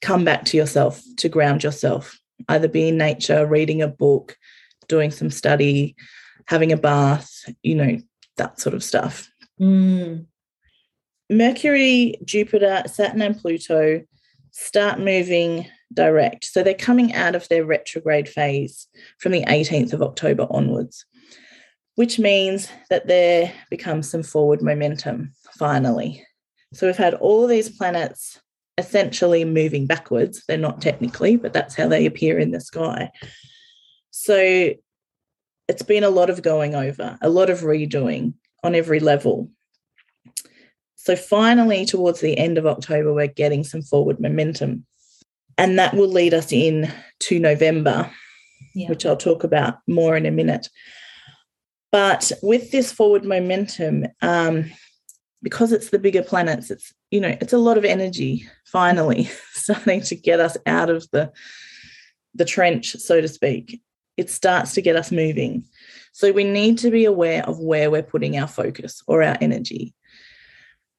come 0.00 0.24
back 0.24 0.44
to 0.46 0.56
yourself, 0.56 1.02
to 1.18 1.28
ground 1.28 1.62
yourself, 1.62 2.18
either 2.48 2.68
be 2.68 2.88
in 2.88 2.96
nature, 2.96 3.46
reading 3.46 3.82
a 3.82 3.88
book, 3.88 4.36
doing 4.88 5.10
some 5.10 5.30
study, 5.30 5.94
having 6.46 6.72
a 6.72 6.76
bath, 6.76 7.30
you 7.62 7.74
know, 7.74 7.98
that 8.36 8.58
sort 8.58 8.74
of 8.74 8.82
stuff. 8.82 9.28
Mm. 9.60 10.26
Mercury, 11.28 12.16
Jupiter, 12.24 12.82
Saturn, 12.86 13.22
and 13.22 13.38
Pluto 13.38 14.02
start 14.50 14.98
moving 14.98 15.66
direct. 15.92 16.44
So 16.44 16.62
they're 16.62 16.74
coming 16.74 17.14
out 17.14 17.34
of 17.34 17.48
their 17.48 17.64
retrograde 17.64 18.28
phase 18.28 18.88
from 19.18 19.32
the 19.32 19.44
18th 19.44 19.92
of 19.92 20.02
October 20.02 20.46
onwards, 20.50 21.04
which 21.94 22.18
means 22.18 22.68
that 22.88 23.06
there 23.06 23.52
becomes 23.70 24.10
some 24.10 24.22
forward 24.22 24.62
momentum 24.62 25.32
finally. 25.58 26.24
So 26.72 26.86
we've 26.86 26.96
had 26.96 27.14
all 27.14 27.46
these 27.46 27.68
planets 27.68 28.40
essentially 28.78 29.44
moving 29.44 29.86
backwards. 29.86 30.44
They're 30.46 30.56
not 30.56 30.80
technically, 30.80 31.36
but 31.36 31.52
that's 31.52 31.74
how 31.74 31.88
they 31.88 32.06
appear 32.06 32.38
in 32.38 32.52
the 32.52 32.60
sky. 32.60 33.10
So 34.10 34.72
it's 35.68 35.82
been 35.82 36.04
a 36.04 36.10
lot 36.10 36.30
of 36.30 36.42
going 36.42 36.74
over, 36.74 37.18
a 37.20 37.28
lot 37.28 37.50
of 37.50 37.60
redoing 37.60 38.34
on 38.62 38.74
every 38.74 39.00
level. 39.00 39.50
So 40.96 41.16
finally, 41.16 41.86
towards 41.86 42.20
the 42.20 42.36
end 42.36 42.58
of 42.58 42.66
October, 42.66 43.12
we're 43.12 43.26
getting 43.26 43.64
some 43.64 43.82
forward 43.82 44.20
momentum. 44.20 44.86
And 45.56 45.78
that 45.78 45.94
will 45.94 46.08
lead 46.08 46.34
us 46.34 46.52
in 46.52 46.92
to 47.20 47.38
November, 47.38 48.10
yeah. 48.74 48.88
which 48.88 49.04
I'll 49.04 49.16
talk 49.16 49.44
about 49.44 49.78
more 49.86 50.16
in 50.16 50.26
a 50.26 50.30
minute. 50.30 50.68
But 51.92 52.30
with 52.42 52.70
this 52.70 52.92
forward 52.92 53.24
momentum, 53.24 54.06
um, 54.22 54.70
because 55.42 55.72
it's 55.72 55.90
the 55.90 55.98
bigger 55.98 56.22
planets, 56.22 56.70
it's 56.70 56.92
you 57.10 57.20
know 57.20 57.36
it's 57.40 57.52
a 57.52 57.58
lot 57.58 57.78
of 57.78 57.84
energy 57.84 58.46
finally 58.66 59.24
starting 59.52 60.00
to 60.02 60.14
get 60.14 60.38
us 60.38 60.56
out 60.66 60.90
of 60.90 61.08
the 61.10 61.32
the 62.34 62.44
trench, 62.44 62.92
so 62.92 63.20
to 63.20 63.28
speak. 63.28 63.80
It 64.16 64.30
starts 64.30 64.74
to 64.74 64.82
get 64.82 64.96
us 64.96 65.10
moving. 65.10 65.64
So 66.12 66.32
we 66.32 66.44
need 66.44 66.78
to 66.78 66.90
be 66.90 67.04
aware 67.04 67.44
of 67.44 67.58
where 67.58 67.90
we're 67.90 68.02
putting 68.02 68.38
our 68.38 68.48
focus 68.48 69.02
or 69.06 69.22
our 69.22 69.36
energy. 69.40 69.94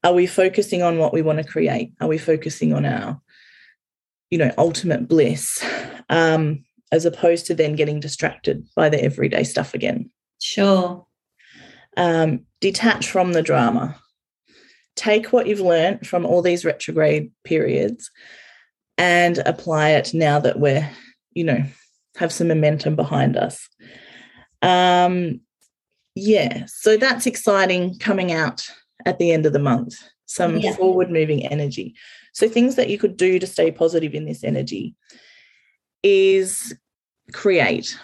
Are 0.04 0.14
we 0.14 0.26
focusing 0.26 0.82
on 0.82 0.98
what 0.98 1.14
we 1.14 1.22
want 1.22 1.38
to 1.40 1.44
create? 1.44 1.94
Are 2.00 2.08
we 2.08 2.18
focusing 2.18 2.74
on 2.74 2.86
our 2.86 3.22
you 4.32 4.38
know, 4.38 4.52
ultimate 4.58 5.08
bliss, 5.08 5.64
um, 6.10 6.64
as 6.92 7.06
opposed 7.06 7.46
to 7.46 7.54
then 7.54 7.76
getting 7.76 8.00
distracted 8.00 8.66
by 8.76 8.90
the 8.90 9.02
everyday 9.04 9.44
stuff 9.44 9.74
again. 9.74 10.10
Sure. 10.42 11.06
Um, 11.98 12.46
detach 12.62 13.10
from 13.10 13.34
the 13.34 13.44
drama. 13.44 13.98
Take 14.96 15.32
what 15.32 15.48
you've 15.48 15.60
learned 15.60 16.08
from 16.08 16.26
all 16.26 16.42
these 16.42 16.66
retrograde 16.66 17.32
periods 17.44 18.10
and 18.98 19.38
apply 19.40 19.90
it 19.92 20.14
now 20.14 20.40
that 20.40 20.60
we're, 20.60 20.90
you 21.34 21.44
know, 21.44 21.64
have 22.16 22.32
some 22.32 22.48
momentum 22.48 22.96
behind 22.96 23.36
us. 23.38 23.68
Um, 24.62 25.42
yeah, 26.16 26.66
so 26.68 26.98
that's 26.98 27.26
exciting 27.26 27.98
coming 28.00 28.32
out 28.32 28.68
at 29.06 29.18
the 29.18 29.32
end 29.32 29.46
of 29.46 29.54
the 29.54 29.60
month. 29.60 29.96
Some 30.26 30.58
yeah. 30.58 30.74
forward 30.74 31.12
moving 31.12 31.46
energy. 31.46 31.96
So, 32.34 32.48
things 32.48 32.76
that 32.76 32.90
you 32.90 32.98
could 32.98 33.18
do 33.18 33.40
to 33.40 33.48
stay 33.48 33.72
positive 33.72 34.14
in 34.14 34.26
this 34.26 34.44
energy 34.44 34.96
is 36.04 36.74
create. 37.34 37.98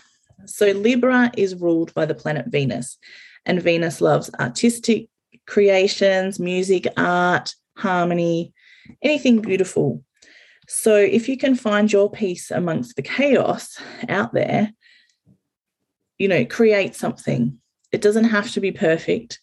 So, 0.46 0.68
Libra 0.68 1.32
is 1.38 1.56
ruled 1.56 1.94
by 1.94 2.06
the 2.06 2.16
planet 2.16 2.48
Venus, 2.48 2.98
and 3.46 3.62
Venus 3.62 4.02
loves 4.02 4.30
artistic 4.40 5.08
creations, 5.46 6.40
music, 6.40 6.88
art, 6.98 7.56
harmony, 7.78 8.54
anything 9.02 9.42
beautiful. 9.42 10.04
So, 10.68 10.96
if 10.96 11.30
you 11.30 11.38
can 11.38 11.56
find 11.56 11.92
your 11.92 12.12
peace 12.12 12.52
amongst 12.52 12.98
the 12.98 13.02
chaos 13.02 13.78
out 14.10 14.34
there, 14.34 14.74
you 16.18 16.28
know, 16.28 16.46
create 16.46 16.96
something. 16.96 17.58
It 17.92 18.02
doesn't 18.02 18.26
have 18.26 18.52
to 18.52 18.60
be 18.60 18.72
perfect. 18.72 19.40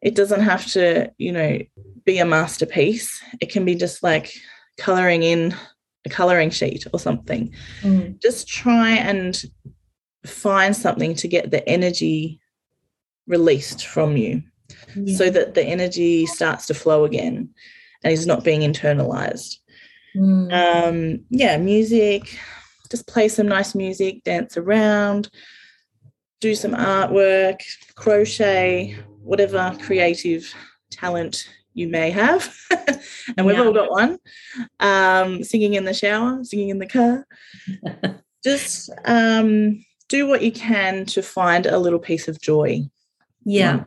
It 0.00 0.14
doesn't 0.14 0.42
have 0.42 0.66
to, 0.72 1.10
you 1.18 1.32
know, 1.32 1.58
be 2.04 2.18
a 2.18 2.24
masterpiece. 2.24 3.22
It 3.40 3.50
can 3.50 3.64
be 3.64 3.74
just 3.74 4.02
like 4.02 4.32
coloring 4.76 5.22
in 5.22 5.54
a 6.06 6.08
coloring 6.08 6.50
sheet 6.50 6.86
or 6.92 6.98
something. 6.98 7.52
Mm. 7.82 8.20
Just 8.22 8.48
try 8.48 8.90
and 8.90 9.40
find 10.24 10.76
something 10.76 11.14
to 11.16 11.28
get 11.28 11.50
the 11.50 11.66
energy 11.68 12.40
released 13.26 13.86
from 13.86 14.16
you 14.16 14.42
yeah. 14.94 15.16
so 15.16 15.30
that 15.30 15.54
the 15.54 15.62
energy 15.62 16.26
starts 16.26 16.66
to 16.66 16.74
flow 16.74 17.04
again 17.04 17.50
and 18.04 18.12
is 18.12 18.26
not 18.26 18.44
being 18.44 18.60
internalized. 18.60 19.56
Mm. 20.16 20.52
Um, 20.52 21.24
yeah, 21.30 21.56
music, 21.58 22.38
just 22.90 23.06
play 23.06 23.28
some 23.28 23.48
nice 23.48 23.74
music, 23.74 24.24
dance 24.24 24.56
around, 24.56 25.28
do 26.40 26.54
some 26.54 26.72
artwork, 26.72 27.60
crochet, 27.94 28.96
whatever 29.22 29.76
creative 29.82 30.52
talent 30.90 31.48
you 31.74 31.88
may 31.88 32.10
have, 32.10 32.54
and 33.36 33.46
we've 33.46 33.56
yeah. 33.56 33.64
all 33.64 33.72
got 33.72 33.90
one. 33.90 34.18
Um, 34.80 35.44
singing 35.44 35.74
in 35.74 35.84
the 35.84 35.94
shower, 35.94 36.42
singing 36.44 36.70
in 36.70 36.78
the 36.78 36.86
car. 36.86 37.26
Just 38.44 38.90
um, 39.04 39.84
do 40.08 40.26
what 40.26 40.42
you 40.42 40.52
can 40.52 41.04
to 41.06 41.22
find 41.22 41.66
a 41.66 41.78
little 41.78 41.98
piece 41.98 42.28
of 42.28 42.40
joy. 42.40 42.82
Yeah. 43.44 43.84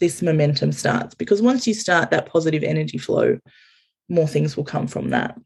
This 0.00 0.22
momentum 0.22 0.72
starts 0.72 1.14
because 1.14 1.40
once 1.40 1.66
you 1.66 1.74
start 1.74 2.10
that 2.10 2.26
positive 2.26 2.62
energy 2.62 2.98
flow, 2.98 3.38
more 4.08 4.26
things 4.26 4.56
will 4.56 4.64
come 4.64 4.86
from 4.86 5.10
that. 5.10 5.38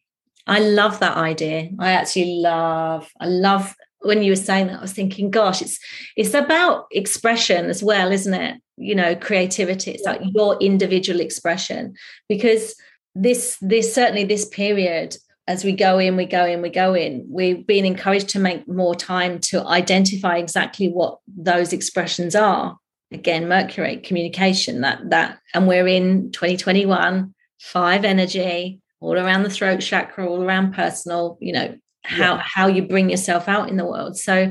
I 0.46 0.60
love 0.60 0.98
that 1.00 1.16
idea. 1.16 1.70
I 1.78 1.92
actually 1.92 2.40
love, 2.40 3.10
I 3.20 3.26
love 3.26 3.74
when 4.00 4.22
you 4.22 4.32
were 4.32 4.36
saying 4.36 4.68
that, 4.68 4.78
I 4.78 4.82
was 4.82 4.92
thinking, 4.92 5.30
gosh, 5.30 5.62
it's 5.62 5.78
it's 6.16 6.34
about 6.34 6.86
expression 6.90 7.66
as 7.66 7.82
well, 7.82 8.12
isn't 8.12 8.34
it? 8.34 8.60
You 8.76 8.94
know, 8.94 9.16
creativity. 9.16 9.92
It's 9.92 10.04
like 10.04 10.20
your 10.22 10.56
individual 10.60 11.20
expression. 11.20 11.94
Because 12.28 12.74
this 13.14 13.58
this 13.60 13.94
certainly 13.94 14.24
this 14.24 14.46
period, 14.46 15.16
as 15.46 15.64
we 15.64 15.72
go 15.72 15.98
in, 15.98 16.16
we 16.16 16.26
go 16.26 16.44
in, 16.44 16.62
we 16.62 16.70
go 16.70 16.94
in, 16.94 17.26
we've 17.28 17.66
been 17.66 17.84
encouraged 17.84 18.28
to 18.30 18.38
make 18.38 18.68
more 18.68 18.94
time 18.94 19.40
to 19.40 19.66
identify 19.66 20.36
exactly 20.36 20.88
what 20.88 21.18
those 21.26 21.72
expressions 21.72 22.34
are. 22.34 22.78
Again, 23.10 23.48
Mercury, 23.48 23.96
communication, 23.96 24.82
that 24.82 25.10
that, 25.10 25.38
and 25.54 25.66
we're 25.66 25.88
in 25.88 26.30
2021, 26.30 27.34
five 27.58 28.04
energy, 28.04 28.80
all 29.00 29.16
around 29.16 29.42
the 29.42 29.50
throat 29.50 29.80
chakra, 29.80 30.28
all 30.28 30.42
around 30.42 30.74
personal, 30.74 31.38
you 31.40 31.52
know, 31.52 31.76
how 32.04 32.34
Yeah. 32.34 32.42
how 32.44 32.66
you 32.66 32.82
bring 32.82 33.10
yourself 33.10 33.48
out 33.48 33.68
in 33.68 33.76
the 33.76 33.84
world 33.84 34.16
so 34.16 34.50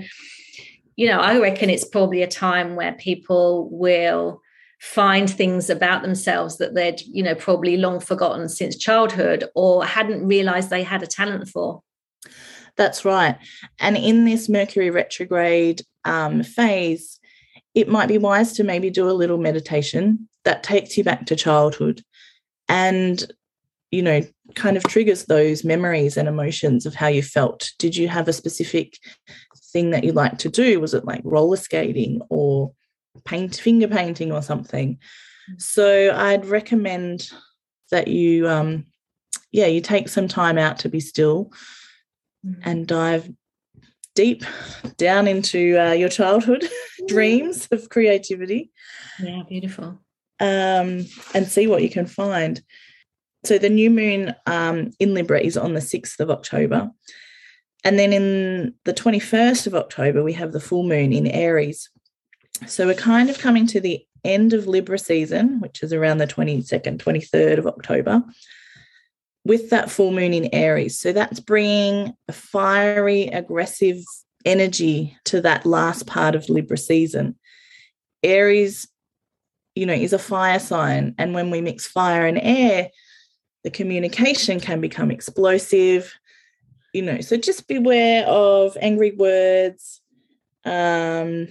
you 0.96 1.08
know 1.08 1.20
i 1.20 1.40
reckon 1.40 1.70
it's 1.70 1.86
probably 1.86 2.22
a 2.24 2.28
time 2.28 2.76
where 2.76 2.94
people 2.94 3.70
will 3.72 4.42
find 4.80 5.30
things 5.30 5.70
about 5.70 6.04
themselves 6.04 6.58
that 6.58 6.76
they'd 6.76 7.02
you 7.02 7.24
know 7.24 7.34
probably 7.36 7.78
long 7.78 8.00
forgotten 8.00 8.48
since 8.48 8.78
childhood 8.78 9.46
or 9.56 9.84
hadn't 9.86 10.28
realized 10.28 10.70
they 10.70 10.84
had 10.84 11.02
a 11.04 11.08
talent 11.08 11.48
for 11.50 11.82
That's 12.76 13.04
right. 13.04 13.36
And 13.80 13.98
in 13.98 14.26
this 14.26 14.48
Mercury 14.50 14.92
retrograde 14.92 15.82
um, 16.06 16.44
phase, 16.44 17.20
it 17.74 17.88
might 17.90 18.08
be 18.08 18.20
wise 18.20 18.54
to 18.54 18.64
maybe 18.64 18.92
do 18.92 19.10
a 19.10 19.18
little 19.20 19.40
meditation 19.40 20.30
that 20.44 20.62
takes 20.62 20.96
you 20.96 21.04
back 21.04 21.26
to 21.26 21.36
childhood 21.36 22.04
and, 22.70 23.26
you 23.92 24.02
know, 24.02 24.22
kind 24.56 24.78
of 24.78 24.84
triggers 24.84 25.26
those 25.26 25.64
memories 25.64 26.18
and 26.18 26.28
emotions 26.28 26.86
of 26.86 26.96
how 26.96 27.08
you 27.08 27.24
felt. 27.24 27.72
Did 27.80 27.96
you 27.96 28.08
have 28.08 28.28
a 28.28 28.34
specific 28.34 28.98
thing 29.72 29.92
that 29.92 30.04
you 30.04 30.12
like 30.12 30.38
to 30.40 30.50
do? 30.50 30.80
Was 30.80 30.94
it 30.94 31.06
like 31.06 31.22
roller 31.24 31.58
skating 31.58 32.22
or 32.30 32.72
paint, 33.26 33.56
finger 33.56 33.88
painting 33.88 34.32
or 34.32 34.42
something? 34.42 34.98
So 35.58 36.14
I'd 36.16 36.46
recommend 36.46 37.32
that 37.92 38.08
you, 38.08 38.48
um, 38.50 38.86
yeah, 39.52 39.68
you 39.68 39.80
take 39.80 40.10
some 40.10 40.28
time 40.28 40.58
out 40.58 40.80
to 40.80 40.90
be 40.90 41.00
still 41.00 41.52
and 42.64 42.88
dive 42.88 43.30
deep 44.16 44.44
down 44.98 45.28
into 45.28 45.78
uh, 45.78 45.92
your 45.92 46.10
childhood 46.10 46.68
dreams 47.08 47.68
of 47.72 47.88
creativity 47.90 48.72
yeah 49.20 49.44
beautiful 49.48 50.00
um, 50.40 51.06
and 51.34 51.48
see 51.48 51.68
what 51.68 51.82
you 51.82 51.90
can 51.90 52.06
find. 52.06 52.62
So 53.46 53.58
the 53.58 53.70
new 53.70 53.90
moon 53.90 54.36
um, 54.46 54.92
in 55.00 55.14
Libra 55.14 55.40
is 55.40 55.58
on 55.58 55.74
the 55.74 55.80
6th 55.80 56.20
of 56.20 56.30
October. 56.30 56.90
And 57.84 57.98
then 57.98 58.12
in 58.12 58.74
the 58.86 58.94
21st 58.94 59.68
of 59.68 59.76
October, 59.76 60.24
we 60.24 60.34
have 60.34 60.52
the 60.52 60.60
full 60.60 60.84
moon 60.84 61.14
in 61.14 61.28
Aries. 61.28 61.90
So 62.66 62.88
we're 62.88 62.96
kind 62.96 63.30
of 63.30 63.38
coming 63.38 63.68
to 63.68 63.80
the 63.80 64.04
end 64.26 64.54
of 64.54 64.68
Libra 64.68 64.98
season, 64.98 65.60
which 65.60 65.84
is 65.84 65.94
around 65.94 66.18
the 66.18 66.28
22nd, 66.28 66.98
23rd 66.98 67.60
of 67.60 67.68
October, 67.68 68.24
with 69.46 69.70
that 69.70 69.92
full 69.92 70.12
moon 70.12 70.34
in 70.34 70.50
Aries. 70.54 71.00
So 71.00 71.14
that's 71.14 71.40
bringing 71.40 72.14
a 72.28 72.34
fiery, 72.34 73.28
aggressive 73.28 74.04
energy 74.44 75.16
to 75.26 75.42
that 75.42 75.66
last 75.66 76.08
part 76.08 76.36
of 76.36 76.50
Libra 76.50 76.78
season. 76.78 77.38
Aries 78.24 78.88
you 79.78 79.86
know, 79.86 79.94
is 79.94 80.12
a 80.12 80.20
fire 80.20 80.60
sign. 80.60 81.14
And 81.20 81.36
when 81.36 81.52
we 81.52 81.62
mix 81.62 81.86
fire 81.86 82.26
and 82.26 82.40
air, 82.42 82.90
the 83.68 83.72
communication 83.72 84.62
can 84.62 84.80
become 84.80 85.12
explosive. 85.12 86.14
You 86.94 87.02
know, 87.02 87.20
so 87.20 87.36
just 87.36 87.68
beware 87.68 88.26
of 88.26 88.78
angry 88.80 89.12
words. 89.12 90.00
Um, 90.64 91.50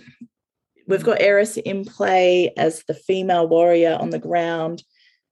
we've 0.89 1.05
got 1.05 1.21
Eris 1.21 1.59
in 1.59 1.85
play 1.85 2.55
as 2.57 2.83
the 2.89 2.95
female 2.95 3.47
warrior 3.47 3.99
on 4.01 4.09
the 4.11 4.19
ground, 4.19 4.83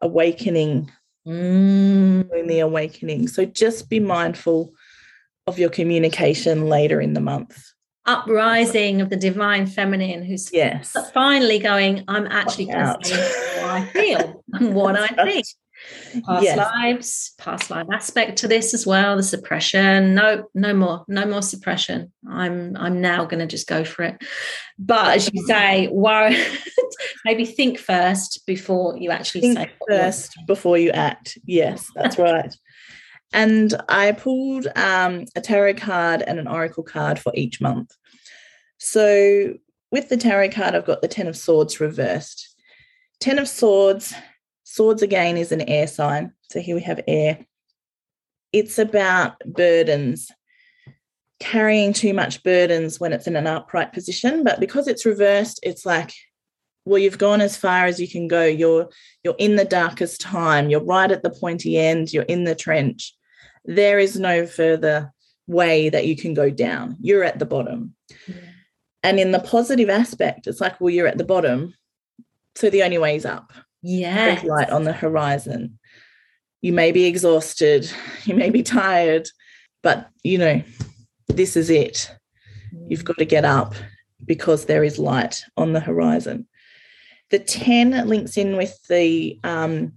awakening, 0.03 0.91
Mm. 1.27 2.29
doing 2.31 2.49
the 2.49 2.59
awakening. 2.59 3.29
So 3.29 3.47
just 3.47 3.89
be 3.89 3.99
mindful 3.99 4.75
of 5.47 5.59
your 5.59 5.71
communication 5.71 6.69
later 6.69 7.01
in 7.01 7.15
the 7.15 7.21
month. 7.23 7.57
uprising 8.07 9.01
of 9.01 9.09
the 9.09 9.17
divine 9.17 9.67
feminine 9.67 10.23
who's 10.23 10.53
Yes. 10.53 10.95
finally 11.15 11.59
going 11.59 12.05
i'm 12.07 12.27
actually 12.27 12.67
going 12.67 12.77
Out. 12.77 13.03
to 13.03 13.09
say 13.09 13.61
how 13.63 13.77
i 13.77 13.87
feel 13.87 14.45
and 14.53 14.75
what 14.75 14.95
i 14.95 15.07
think 15.25 15.47
past 16.27 16.45
Yes. 16.45 16.57
lives 16.57 17.33
past 17.39 17.71
life 17.71 17.87
aspect 17.93 18.39
to 18.39 18.49
this 18.49 18.75
as 18.75 18.87
well 18.87 19.17
the 19.17 19.23
suppression 19.23 20.15
no 20.15 20.49
no 20.55 20.73
more 20.73 21.05
no 21.09 21.27
more 21.27 21.43
suppression 21.43 22.13
i'm 22.31 22.77
i'm 22.77 23.01
now 23.01 23.25
going 23.25 23.41
to 23.41 23.47
just 23.47 23.67
go 23.67 23.85
for 23.85 24.03
it 24.03 24.17
but 24.79 25.17
as 25.17 25.31
you 25.33 25.45
say 25.47 25.89
worry 25.89 26.37
maybe 27.25 27.45
think 27.45 27.79
first 27.79 28.45
before 28.47 28.97
you 28.99 29.11
actually 29.11 29.41
think 29.41 29.59
say 29.59 29.71
first 29.89 30.37
before 30.47 30.79
you 30.79 30.91
act. 30.91 31.39
Yes, 31.45 31.89
that's 31.95 32.19
right. 32.19 32.55
And 33.33 33.75
I 33.89 34.13
pulled 34.13 34.67
um, 34.77 35.25
a 35.35 35.41
tarot 35.41 35.75
card 35.75 36.23
and 36.23 36.39
an 36.39 36.47
oracle 36.47 36.85
card 36.85 37.19
for 37.19 37.33
each 37.35 37.61
month. 37.61 37.93
So 38.79 39.55
with 39.91 40.09
the 40.09 40.17
tarot 40.17 40.51
card, 40.51 40.75
I've 40.75 40.87
got 40.87 41.03
the 41.03 41.09
Ten 41.09 41.27
of 41.27 41.37
Swords 41.37 41.81
reversed. 41.81 42.55
Ten 43.21 43.39
of 43.39 43.49
Swords, 43.49 44.15
swords 44.65 45.03
again 45.03 45.37
is 45.37 45.53
an 45.53 45.63
air 45.63 45.87
sign. 45.87 46.33
So 46.51 46.61
here 46.61 46.75
we 46.75 46.83
have 46.83 47.01
air. 47.07 47.39
It's 48.53 48.79
about 48.79 49.39
burdens, 49.47 50.31
carrying 51.41 51.93
too 51.93 52.15
much 52.15 52.43
burdens 52.43 52.99
when 52.99 53.13
it's 53.13 53.27
in 53.27 53.37
an 53.37 53.47
upright 53.47 53.93
position. 53.93 54.45
But 54.45 54.61
because 54.61 54.89
it's 54.89 55.07
reversed, 55.07 55.61
it's 55.63 55.85
like, 55.87 56.13
well, 56.85 56.99
you've 56.99 57.19
gone 57.19 57.41
as 57.41 57.57
far 57.57 57.87
as 57.87 58.01
you 58.01 58.09
can 58.09 58.29
go. 58.29 58.45
You're 58.45 58.89
you're 59.23 59.37
in 59.39 59.57
the 59.57 59.65
darkest 59.65 60.21
time. 60.21 60.69
You're 60.69 60.85
right 60.85 61.11
at 61.11 61.23
the 61.23 61.31
pointy 61.31 61.79
end. 61.79 62.13
You're 62.13 62.25
in 62.25 62.45
the 62.45 62.55
trench. 62.55 63.15
There 63.65 63.99
is 63.99 64.19
no 64.19 64.47
further 64.47 65.13
way 65.47 65.89
that 65.89 66.07
you 66.07 66.17
can 66.17 66.35
go 66.35 66.51
down. 66.51 66.97
You're 67.01 67.25
at 67.25 67.39
the 67.39 67.47
bottom. 67.47 67.95
Yeah. 68.27 68.37
And 69.03 69.21
in 69.21 69.33
the 69.33 69.41
positive 69.41 69.91
aspect, 69.91 70.47
it's 70.47 70.61
like, 70.61 70.81
well, 70.81 70.91
you're 70.91 71.07
at 71.07 71.19
the 71.19 71.25
bottom. 71.25 71.75
So 72.55 72.71
the 72.71 72.83
only 72.83 72.99
way 72.99 73.17
is 73.17 73.27
up. 73.27 73.53
Yeah 73.85 74.41
light 74.45 74.71
on 74.71 74.85
the 74.85 74.93
horizon. 74.93 75.79
You 76.63 76.73
may 76.73 76.93
be 76.93 77.05
exhausted. 77.05 77.91
You 78.25 78.35
may 78.35 78.51
be 78.51 78.63
tired, 78.63 79.29
but 79.83 80.09
you 80.23 80.39
know, 80.39 80.63
this 81.29 81.57
is 81.57 81.69
it. 81.71 82.11
You've 82.89 83.05
got 83.05 83.19
to 83.19 83.25
get 83.25 83.45
up 83.45 83.75
because 84.25 84.65
there 84.65 84.83
is 84.83 84.99
light 84.99 85.43
on 85.57 85.73
the 85.75 85.81
horizon. 85.81 86.47
The 87.31 87.39
10 87.39 88.09
links 88.09 88.37
in 88.37 88.57
with 88.57 88.79
the 88.89 89.39
um, 89.45 89.93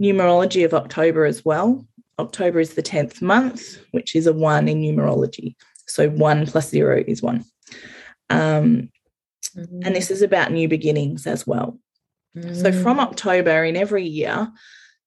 numerology 0.00 0.64
of 0.64 0.74
October 0.74 1.24
as 1.24 1.44
well. 1.44 1.86
October 2.18 2.60
is 2.60 2.74
the 2.74 2.82
10th 2.82 3.20
month, 3.22 3.78
which 3.90 4.14
is 4.14 4.26
a 4.26 4.32
one 4.32 4.68
in 4.68 4.80
numerology. 4.80 5.56
So 5.86 6.08
one 6.10 6.46
plus 6.46 6.68
zero 6.70 7.02
is 7.06 7.22
one. 7.22 7.44
Um, 8.30 8.90
Mhm. 9.56 9.84
and 9.86 9.94
this 9.96 10.10
is 10.10 10.22
about 10.22 10.52
new 10.52 10.68
beginnings 10.68 11.26
as 11.26 11.46
well. 11.46 11.78
So 12.34 12.70
Mhm. 12.70 12.82
from 12.82 13.00
October 13.00 13.64
in 13.64 13.76
every 13.76 14.04
year, 14.04 14.50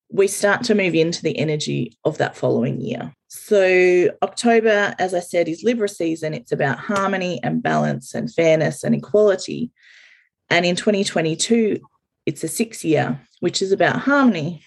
we 0.10 0.28
start 0.28 0.64
to 0.66 0.76
move 0.76 0.94
into 0.94 1.24
the 1.24 1.38
energy 1.40 1.98
of 2.06 2.18
that 2.20 2.36
following 2.36 2.80
year. 2.80 3.14
So 3.28 4.12
October, 4.22 4.94
as 5.00 5.14
I 5.14 5.20
said, 5.20 5.48
is 5.50 5.64
Libra 5.64 5.90
season. 5.90 6.34
It's 6.34 6.52
about 6.52 6.78
harmony 6.78 7.42
and 7.44 7.64
balance 7.64 8.14
and 8.14 8.32
fairness 8.34 8.84
and 8.84 8.94
equality. 8.94 9.72
And 10.50 10.66
in 10.66 10.76
2022, 10.76 11.80
it's 12.28 12.44
a 12.44 12.48
six 12.48 12.86
year, 12.86 13.20
which 13.40 13.62
is 13.62 13.72
about 13.72 14.02
harmony 14.02 14.62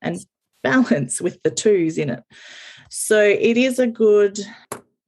and 0.00 0.18
balance 0.62 1.20
with 1.20 1.42
the 1.42 1.50
twos 1.50 1.98
in 1.98 2.10
it. 2.10 2.22
So 2.90 3.20
it 3.20 3.56
is 3.56 3.78
a 3.78 3.86
good, 3.86 4.38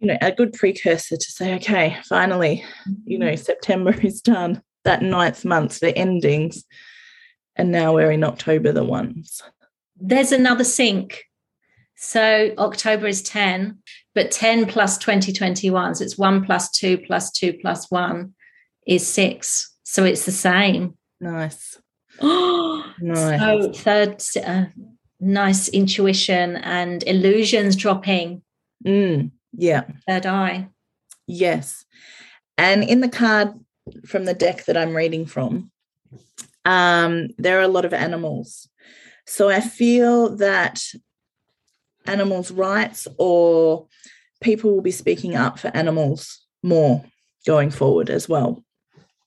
you 0.00 0.08
know, 0.08 0.18
a 0.20 0.30
good 0.30 0.52
precursor 0.52 1.16
to 1.16 1.32
say, 1.32 1.54
okay, 1.54 1.96
finally, 2.08 2.64
you 3.04 3.18
know, 3.18 3.34
September 3.34 3.92
is 4.02 4.20
done. 4.20 4.62
That 4.88 5.02
ninth 5.02 5.44
month, 5.44 5.80
the 5.80 5.96
endings. 5.96 6.64
And 7.56 7.70
now 7.70 7.92
we're 7.94 8.10
in 8.10 8.24
October, 8.24 8.72
the 8.72 8.84
ones. 8.84 9.42
there's 10.00 10.32
another 10.32 10.64
sync. 10.64 11.24
So 11.96 12.54
October 12.56 13.06
is 13.06 13.20
10, 13.22 13.78
but 14.14 14.30
10 14.30 14.64
plus 14.66 14.96
2021. 14.96 15.96
So 15.96 16.04
it's 16.04 16.16
1 16.16 16.44
plus 16.46 16.70
2 16.70 16.98
plus 16.98 17.30
2 17.32 17.54
plus 17.60 17.90
1 17.90 18.32
is 18.86 19.06
6. 19.06 19.74
So 19.82 20.04
it's 20.04 20.24
the 20.24 20.32
same. 20.32 20.96
Nice. 21.20 21.78
Oh, 22.20 22.84
Nice. 23.00 23.38
so 23.40 23.72
third, 23.72 24.22
uh, 24.44 24.64
nice 25.20 25.68
intuition 25.68 26.56
and 26.56 27.04
illusions 27.06 27.76
dropping. 27.76 28.42
Mm, 28.84 29.30
yeah. 29.52 29.82
Third 30.08 30.26
eye. 30.26 30.68
Yes. 31.28 31.84
And 32.56 32.82
in 32.82 33.00
the 33.02 33.08
card 33.08 33.50
from 34.06 34.24
the 34.24 34.34
deck 34.34 34.64
that 34.66 34.76
I'm 34.76 34.94
reading 34.94 35.26
from, 35.26 35.70
um, 36.64 37.28
there 37.38 37.58
are 37.58 37.62
a 37.62 37.68
lot 37.68 37.84
of 37.84 37.92
animals. 37.92 38.68
So 39.26 39.48
I 39.48 39.60
feel 39.60 40.36
that 40.36 40.82
animals' 42.06 42.50
rights 42.50 43.06
or 43.18 43.86
people 44.40 44.72
will 44.72 44.82
be 44.82 44.90
speaking 44.90 45.36
up 45.36 45.58
for 45.58 45.68
animals 45.68 46.46
more 46.62 47.04
going 47.46 47.70
forward 47.70 48.10
as 48.10 48.28
well, 48.28 48.64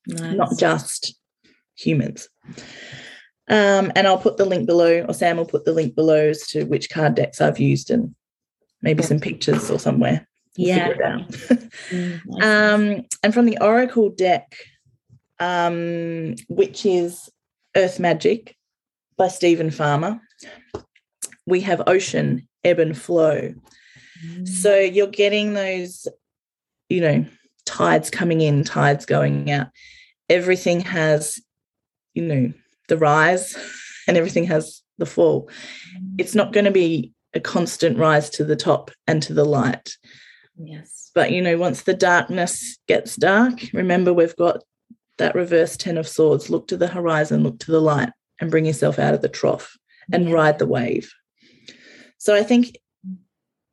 Nice. 0.07 0.35
not 0.35 0.57
just 0.57 1.15
humans. 1.75 2.27
Um, 3.47 3.91
and 3.95 4.07
I'll 4.07 4.17
put 4.17 4.37
the 4.37 4.45
link 4.45 4.65
below, 4.65 5.05
or 5.07 5.13
Sam 5.13 5.37
will 5.37 5.45
put 5.45 5.65
the 5.65 5.73
link 5.73 5.95
below 5.95 6.29
as 6.29 6.47
to 6.49 6.63
which 6.63 6.89
card 6.89 7.15
decks 7.15 7.41
I've 7.41 7.59
used 7.59 7.91
and 7.91 8.15
maybe 8.81 9.03
some 9.03 9.19
pictures 9.19 9.69
or 9.69 9.79
somewhere. 9.79 10.27
Yeah. 10.55 10.89
Mm. 11.89 12.21
Um, 12.41 13.05
and 13.23 13.33
from 13.33 13.45
the 13.45 13.57
Oracle 13.61 14.09
deck, 14.09 14.55
um, 15.39 16.35
which 16.47 16.85
is 16.85 17.29
Earth 17.75 17.99
Magic 17.99 18.55
by 19.17 19.27
Steven 19.27 19.71
Farmer, 19.71 20.21
we 21.45 21.61
have 21.61 21.81
Ocean, 21.87 22.47
Ebb 22.63 22.79
and 22.79 22.97
Flow. 22.97 23.53
So 24.43 24.77
you're 24.77 25.07
getting 25.07 25.53
those, 25.53 26.07
you 26.89 27.01
know, 27.01 27.25
tides 27.65 28.09
coming 28.09 28.41
in, 28.41 28.63
tides 28.63 29.05
going 29.05 29.49
out. 29.49 29.67
Everything 30.29 30.81
has, 30.81 31.39
you 32.13 32.23
know, 32.23 32.53
the 32.87 32.97
rise 32.97 33.57
and 34.07 34.17
everything 34.17 34.45
has 34.45 34.81
the 34.97 35.05
fall. 35.05 35.49
It's 36.17 36.35
not 36.35 36.53
going 36.53 36.65
to 36.65 36.71
be 36.71 37.13
a 37.33 37.39
constant 37.39 37.97
rise 37.97 38.29
to 38.31 38.43
the 38.43 38.55
top 38.55 38.91
and 39.07 39.23
to 39.23 39.33
the 39.33 39.45
light. 39.45 39.97
Yes. 40.63 41.11
But, 41.15 41.31
you 41.31 41.41
know, 41.41 41.57
once 41.57 41.83
the 41.83 41.93
darkness 41.93 42.77
gets 42.87 43.15
dark, 43.15 43.61
remember 43.73 44.13
we've 44.13 44.35
got 44.35 44.63
that 45.17 45.35
reverse 45.35 45.77
10 45.77 45.97
of 45.97 46.07
swords. 46.07 46.49
Look 46.49 46.67
to 46.69 46.77
the 46.77 46.87
horizon, 46.87 47.43
look 47.43 47.59
to 47.59 47.71
the 47.71 47.81
light, 47.81 48.09
and 48.39 48.51
bring 48.51 48.65
yourself 48.65 48.99
out 48.99 49.13
of 49.13 49.21
the 49.21 49.29
trough 49.29 49.77
and 50.11 50.29
Yeah. 50.29 50.33
ride 50.33 50.59
the 50.59 50.67
wave. 50.67 51.13
So 52.17 52.35
I 52.35 52.43
think, 52.43 52.77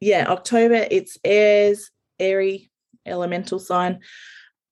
yeah, 0.00 0.26
October, 0.28 0.86
it's 0.90 1.18
airs, 1.24 1.90
airy, 2.18 2.70
elemental 3.06 3.58
sign, 3.58 4.00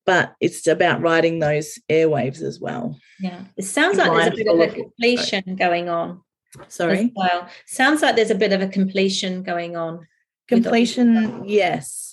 but 0.05 0.33
it's 0.39 0.65
about 0.67 1.01
riding 1.01 1.39
those 1.39 1.79
airwaves 1.89 2.41
as 2.41 2.59
well. 2.59 2.99
Yeah. 3.19 3.45
It 3.57 3.63
sounds 3.63 3.97
like 3.97 4.11
there's 4.11 4.33
a 4.33 4.43
bit 4.43 4.47
of 4.47 4.59
a 4.59 4.67
completion 4.73 5.55
going 5.55 5.89
on. 5.89 6.21
Sorry. 6.69 7.11
well. 7.15 7.49
Sounds 7.65 8.01
like 8.01 8.15
there's 8.15 8.31
a 8.31 8.35
bit 8.35 8.53
of 8.53 8.61
a 8.61 8.67
completion 8.67 9.43
going 9.43 9.75
on. 9.75 10.07
Completion, 10.47 11.43
yes, 11.47 12.06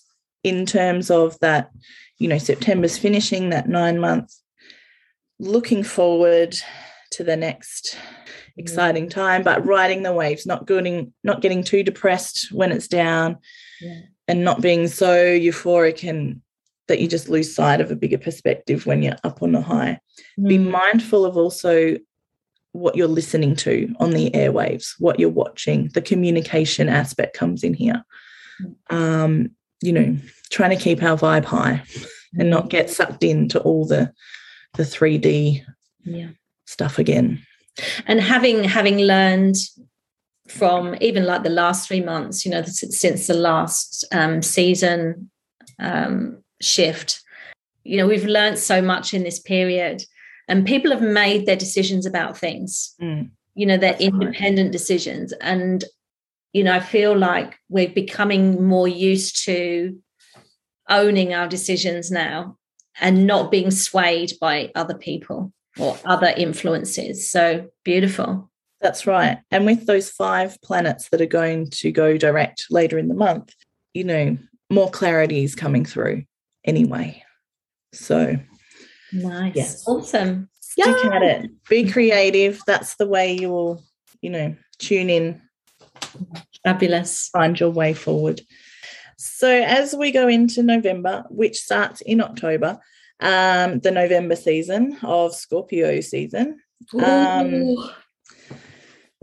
in 0.45 0.67
terms 0.67 1.11
of 1.11 1.39
that, 1.41 1.71
you 2.19 2.29
know, 2.29 2.39
September's 2.39 2.97
finishing 2.97 3.51
that 3.51 3.69
nine 3.69 3.99
months, 3.99 4.41
looking 5.41 5.83
forward 5.83 6.55
to 7.13 7.25
the 7.25 7.37
next 7.37 7.97
exciting 8.57 9.09
time, 9.09 9.43
but 9.43 9.67
riding 9.67 10.03
the 10.05 10.13
waves, 10.13 10.47
not 10.47 10.67
getting 10.67 11.13
not 11.25 11.41
getting 11.41 11.65
too 11.65 11.83
depressed 11.83 12.53
when 12.53 12.71
it's 12.71 12.87
down 12.87 13.39
Yeah. 13.81 14.01
and 14.29 14.45
not 14.45 14.61
being 14.61 14.87
so 14.87 15.13
euphoric 15.27 16.09
and 16.09 16.41
that 16.87 17.01
you 17.01 17.09
just 17.09 17.29
lose 17.31 17.55
sight 17.55 17.81
of 17.81 17.91
a 17.91 17.97
bigger 17.97 18.19
perspective 18.19 18.87
when 18.87 19.03
you're 19.03 19.17
up 19.25 19.43
on 19.43 19.53
the 19.53 19.61
high. 19.63 19.99
Be 20.37 20.59
Mm. 20.59 20.71
mindful 20.71 21.25
of 21.25 21.37
also 21.37 21.97
what 22.73 22.95
you're 22.97 23.09
listening 23.09 23.57
to 23.57 23.95
on 23.99 24.11
the 24.11 24.31
airwaves, 24.33 24.95
what 24.99 25.19
you're 25.19 25.31
watching. 25.31 25.89
The 25.95 26.03
communication 26.03 26.89
aspect 26.89 27.37
comes 27.37 27.65
in 27.65 27.73
here. 27.75 28.05
Um, 28.91 29.51
you 29.85 29.93
know, 29.93 30.17
trying 30.51 30.71
to 30.77 30.83
keep 30.83 31.03
our 31.03 31.17
vibe 31.17 31.45
high 31.45 31.83
and 32.39 32.51
not 32.51 32.71
get 32.71 32.91
sucked 32.91 33.23
into 33.23 33.61
all 33.61 33.87
the 33.87 34.13
the 34.75 34.83
3D 34.83 35.63
Yeah. 36.05 36.31
stuff 36.67 36.99
again. 36.99 37.41
and 38.07 38.21
having 38.21 38.65
having 38.65 38.99
learned 38.99 39.57
from 40.49 40.95
even 41.01 41.25
like 41.25 41.43
the 41.43 41.49
last 41.63 41.89
three 41.89 42.01
months 42.03 42.45
you 42.45 42.51
know 42.51 42.63
since 42.65 43.27
the 43.27 43.35
last 43.35 44.05
um, 44.13 44.43
season 44.43 45.31
um, 45.81 46.43
shift 46.61 47.21
you 47.83 47.97
know 47.97 48.07
we've 48.07 48.27
learned 48.27 48.59
so 48.59 48.81
much 48.83 49.13
in 49.15 49.23
this 49.25 49.41
period 49.41 50.05
and 50.49 50.67
people 50.67 50.91
have 50.93 51.03
made 51.03 51.47
their 51.47 51.57
decisions 51.57 52.05
about 52.07 52.37
things 52.39 52.95
Mm. 53.01 53.31
you 53.55 53.67
know 53.67 53.77
their 53.79 53.93
That's 53.93 54.05
right. 54.05 54.13
independent 54.13 54.71
decisions 54.73 55.33
and 55.41 55.85
you 56.55 56.65
know 56.65 56.73
i 56.73 56.81
feel 56.81 57.17
like 57.17 57.59
we're 57.69 57.89
becoming 57.91 58.65
more 58.65 58.89
used 58.89 59.45
to 59.45 60.01
owning 60.89 61.35
our 61.35 61.47
decisions 61.47 62.11
now 62.11 62.57
and 63.01 63.27
not 63.27 63.51
being 63.51 63.71
swayed 63.71 64.33
by 64.41 64.71
other 64.75 64.95
people 64.95 65.53
or 65.79 65.99
other 66.07 66.33
influences 66.37 67.31
so 67.31 67.69
beautiful 67.85 68.51
That's 68.81 69.07
right. 69.07 69.39
And 69.51 69.65
with 69.65 69.87
those 69.87 70.11
five 70.11 70.61
planets 70.63 71.09
that 71.09 71.23
are 71.23 71.39
going 71.41 71.71
to 71.81 71.91
go 71.91 72.19
direct 72.19 72.67
later 72.71 72.99
in 72.99 73.09
the 73.09 73.15
month, 73.15 73.55
you 73.95 74.05
know, 74.05 74.37
more 74.69 74.91
clarity 74.91 75.43
is 75.43 75.55
coming 75.55 75.87
through 75.87 76.25
anyway. 76.67 77.25
So 77.95 78.37
nice 79.11 79.57
Yes. 79.57 79.85
awesome 79.87 80.51
stick 80.61 81.05
at 81.13 81.23
it. 81.23 81.51
Be 81.69 81.89
creative. 81.91 82.61
That's 82.67 82.97
the 82.97 83.07
way 83.07 83.33
you 83.33 83.49
will, 83.49 83.83
you 84.21 84.31
know, 84.31 84.55
tune 84.79 85.09
in 85.09 85.41
fabulous 86.63 87.29
find 87.29 87.59
your 87.59 87.71
way 87.71 87.95
forward. 87.95 88.41
So 89.17 89.49
as 89.49 89.95
we 89.95 90.11
go 90.11 90.29
into 90.29 90.63
November, 90.63 91.25
which 91.29 91.59
starts 91.59 92.01
in 92.01 92.21
October, 92.21 92.79
um, 93.21 93.81
the 93.81 93.91
November 93.91 94.37
season 94.37 94.99
of 95.03 95.35
Scorpio 95.35 96.01
season. 96.01 96.61
Um, 97.03 97.77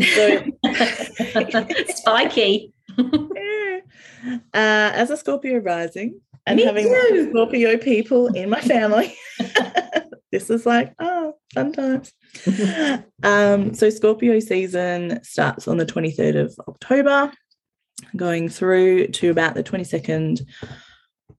So 0.01 0.43
spiky 1.89 2.73
uh, 2.97 4.31
as 4.53 5.09
a 5.11 5.17
Scorpio 5.17 5.59
rising 5.59 6.19
and 6.45 6.57
Me 6.57 6.63
having 6.65 6.87
too. 6.87 7.29
Scorpio 7.29 7.77
people 7.77 8.27
in 8.27 8.49
my 8.49 8.61
family, 8.61 9.15
this 10.31 10.49
is 10.49 10.65
like, 10.65 10.93
oh, 10.99 11.10
fun 11.53 11.71
times. 11.71 12.13
um, 13.23 13.73
so 13.73 13.89
Scorpio 13.89 14.39
season 14.39 15.23
starts 15.23 15.67
on 15.67 15.77
the 15.77 15.85
23rd 15.85 16.45
of 16.45 16.55
October, 16.67 17.31
going 18.15 18.49
through 18.49 19.07
to 19.07 19.29
about 19.29 19.55
the 19.55 19.63
22nd 19.63 20.41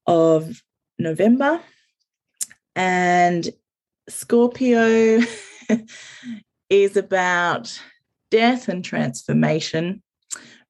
of 0.07 0.63
November. 0.99 1.61
And 2.75 3.49
Scorpio 4.09 5.21
is 6.71 6.97
about 6.97 7.81
death 8.31 8.69
and 8.69 8.85
transformation, 8.85 10.03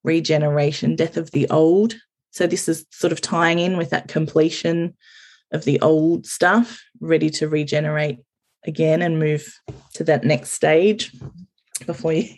regeneration, 0.02 0.96
death 0.96 1.16
of 1.16 1.31
the 1.31 1.48
old. 1.50 1.94
So 2.31 2.46
this 2.46 2.68
is 2.68 2.87
sort 2.90 3.12
of 3.12 3.20
tying 3.20 3.59
in 3.59 3.76
with 3.76 3.90
that 3.90 4.09
completion 4.09 4.96
of 5.52 5.64
the 5.64 5.81
old 5.81 6.26
stuff, 6.26 6.83
ready 7.00 7.31
to 7.31 7.48
regenerate 7.48 8.18
again 8.66 9.03
and 9.03 9.18
move 9.18 9.46
to 9.94 10.05
that 10.05 10.25
next 10.25 10.53
stage 10.53 11.12
before 11.87 12.12
you 12.12 12.29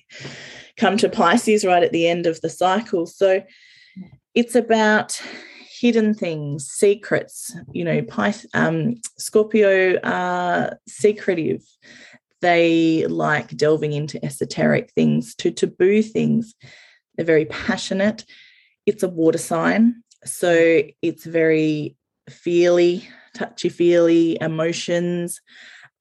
come 0.77 0.97
to 0.97 1.09
Pisces 1.09 1.65
right 1.65 1.83
at 1.83 1.93
the 1.93 2.09
end 2.09 2.27
of 2.27 2.41
the 2.41 2.51
cycle. 2.51 3.07
So 3.07 3.43
it's 4.35 4.55
about 4.55 5.21
hidden 5.81 6.15
things, 6.15 6.67
secrets. 6.67 7.55
You 7.73 7.85
know, 7.85 8.07
um, 8.55 8.95
Scorpio 9.19 9.99
are 10.03 10.79
secretive. 10.89 11.63
They 12.41 13.07
like 13.07 13.57
delving 13.57 13.93
into 13.93 14.23
esoteric 14.25 14.93
things, 14.93 15.35
to 15.37 15.51
taboo 15.51 16.03
things. 16.03 16.55
They're 17.17 17.27
very 17.27 17.47
passionate. 17.47 18.25
It's 18.87 19.03
a 19.03 19.09
water 19.09 19.39
sign. 19.39 20.03
So 20.25 20.83
it's 21.03 21.25
very 21.25 21.97
feely, 22.29 23.09
touchy 23.35 23.69
feely 23.69 24.39
emotions. 24.41 25.41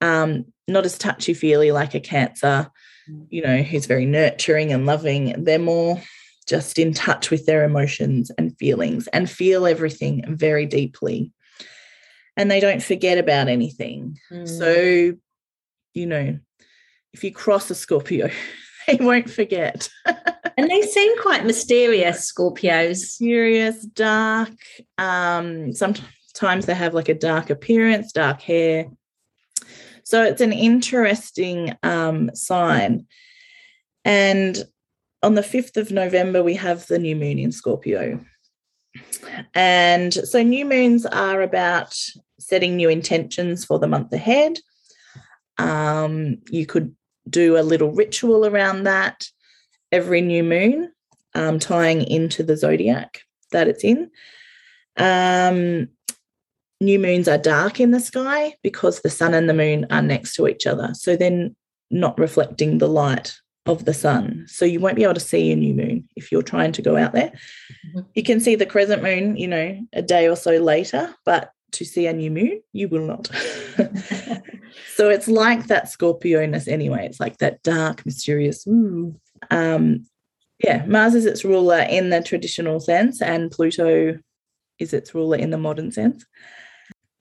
Um, 0.03 0.45
not 0.67 0.85
as 0.85 0.97
touchy 0.97 1.33
feely 1.33 1.71
like 1.71 1.93
a 1.93 1.99
Cancer, 1.99 2.69
you 3.29 3.41
know, 3.41 3.61
who's 3.63 3.85
very 3.85 4.05
nurturing 4.05 4.71
and 4.71 4.85
loving. 4.85 5.43
They're 5.43 5.59
more 5.59 6.01
just 6.47 6.79
in 6.79 6.93
touch 6.93 7.29
with 7.29 7.45
their 7.45 7.63
emotions 7.63 8.31
and 8.37 8.57
feelings 8.57 9.07
and 9.07 9.29
feel 9.29 9.65
everything 9.65 10.23
very 10.27 10.65
deeply. 10.65 11.31
And 12.35 12.49
they 12.49 12.59
don't 12.59 12.81
forget 12.81 13.17
about 13.17 13.47
anything. 13.47 14.17
Mm. 14.31 14.47
So, 14.47 15.17
you 15.93 16.05
know, 16.05 16.39
if 17.13 17.23
you 17.23 17.31
cross 17.31 17.69
a 17.69 17.75
Scorpio, 17.75 18.29
they 18.87 18.97
won't 18.99 19.29
forget. 19.29 19.89
and 20.05 20.69
they 20.69 20.81
seem 20.81 21.21
quite 21.21 21.45
mysterious 21.45 22.31
scorpios 22.31 22.97
Serious, 22.97 23.85
dark. 23.85 24.51
Um, 24.97 25.73
sometimes 25.73 26.65
they 26.65 26.73
have 26.73 26.93
like 26.93 27.09
a 27.09 27.13
dark 27.13 27.49
appearance, 27.49 28.11
dark 28.11 28.41
hair. 28.41 28.87
So 30.13 30.21
it's 30.21 30.41
an 30.41 30.54
interesting 30.54 31.76
um, 31.82 32.30
sign. 32.36 33.08
And 34.06 34.63
on 35.23 35.34
the 35.34 35.41
5th 35.41 35.76
of 35.76 35.89
November, 35.89 36.43
we 36.43 36.54
have 36.54 36.86
the 36.86 36.99
new 36.99 37.15
moon 37.15 37.39
in 37.39 37.52
Scorpio. 37.52 38.23
And 39.56 40.13
so 40.13 40.43
new 40.43 40.65
moons 40.65 41.08
are 41.08 41.41
about 41.41 41.99
setting 42.39 42.76
new 42.76 42.89
intentions 42.89 43.65
for 43.65 43.80
the 43.80 43.88
month 43.88 44.13
ahead. 44.13 44.60
Um, 45.58 46.38
you 46.47 46.67
could 46.67 46.95
do 47.28 47.58
a 47.58 47.65
little 47.65 47.91
ritual 47.91 48.45
around 48.45 48.84
that 48.84 49.28
every 49.91 50.21
new 50.21 50.44
moon, 50.44 50.92
um, 51.33 51.58
tying 51.58 52.04
into 52.04 52.44
the 52.44 52.56
zodiac 52.56 53.21
that 53.52 53.67
it's 53.67 53.83
in. 53.83 54.12
Um, 54.96 55.87
new 56.84 57.00
moons 57.00 57.27
are 57.27 57.38
dark 57.38 57.79
in 57.79 57.92
the 57.92 58.00
sky 58.00 58.56
because 58.62 59.02
the 59.02 59.10
sun 59.10 59.34
and 59.34 59.50
the 59.50 59.54
moon 59.54 59.86
are 59.90 60.02
next 60.02 60.36
to 60.36 60.48
each 60.48 60.67
other. 60.67 60.90
So 60.94 61.15
then 61.15 61.56
not 61.90 62.19
reflecting 62.19 62.77
the 62.77 62.88
light 62.88 63.34
of 63.65 63.86
the 63.86 63.94
sun. 63.94 64.46
So 64.48 64.65
you 64.65 64.79
won't 64.79 64.96
be 64.98 65.04
able 65.04 65.13
to 65.13 65.19
see 65.19 65.52
a 65.52 65.56
new 65.56 65.73
moon 65.73 66.08
if 66.15 66.31
you're 66.31 66.42
trying 66.42 66.73
to 66.73 66.81
go 66.81 66.98
out 66.98 67.13
there. 67.13 67.31
Mhm. 67.96 68.06
You 68.13 68.23
can 68.23 68.40
see 68.40 68.56
the 68.56 68.65
crescent 68.65 69.02
moon, 69.04 69.38
you 69.38 69.48
know, 69.48 69.79
a 69.94 70.02
day 70.02 70.27
or 70.27 70.36
so 70.36 70.52
later, 70.58 71.15
but 71.25 71.52
to 71.73 71.86
see 71.86 72.06
a 72.08 72.13
new 72.13 72.29
moon, 72.29 72.62
you 72.73 72.88
will 72.90 73.06
not. 73.06 73.27
so 74.96 75.10
it's 75.10 75.27
like 75.27 75.67
that 75.67 75.90
Scorpio-ness 75.90 76.67
anyway. 76.67 77.06
It's 77.06 77.19
like 77.19 77.38
that 77.38 77.63
dark, 77.63 78.06
mysterious, 78.06 78.67
ooh. 78.67 79.15
Um, 79.50 80.06
Yeah, 80.63 80.86
Mars 80.86 81.15
is 81.15 81.25
its 81.25 81.44
ruler 81.44 81.81
in 81.90 82.10
the 82.10 82.21
traditional 82.21 82.79
sense, 82.79 83.21
and 83.21 83.52
Pluto 83.52 84.17
is 84.79 84.94
its 84.94 85.13
ruler 85.13 85.38
in 85.38 85.50
the 85.50 85.58
modern 85.58 85.92
sense. 85.92 86.25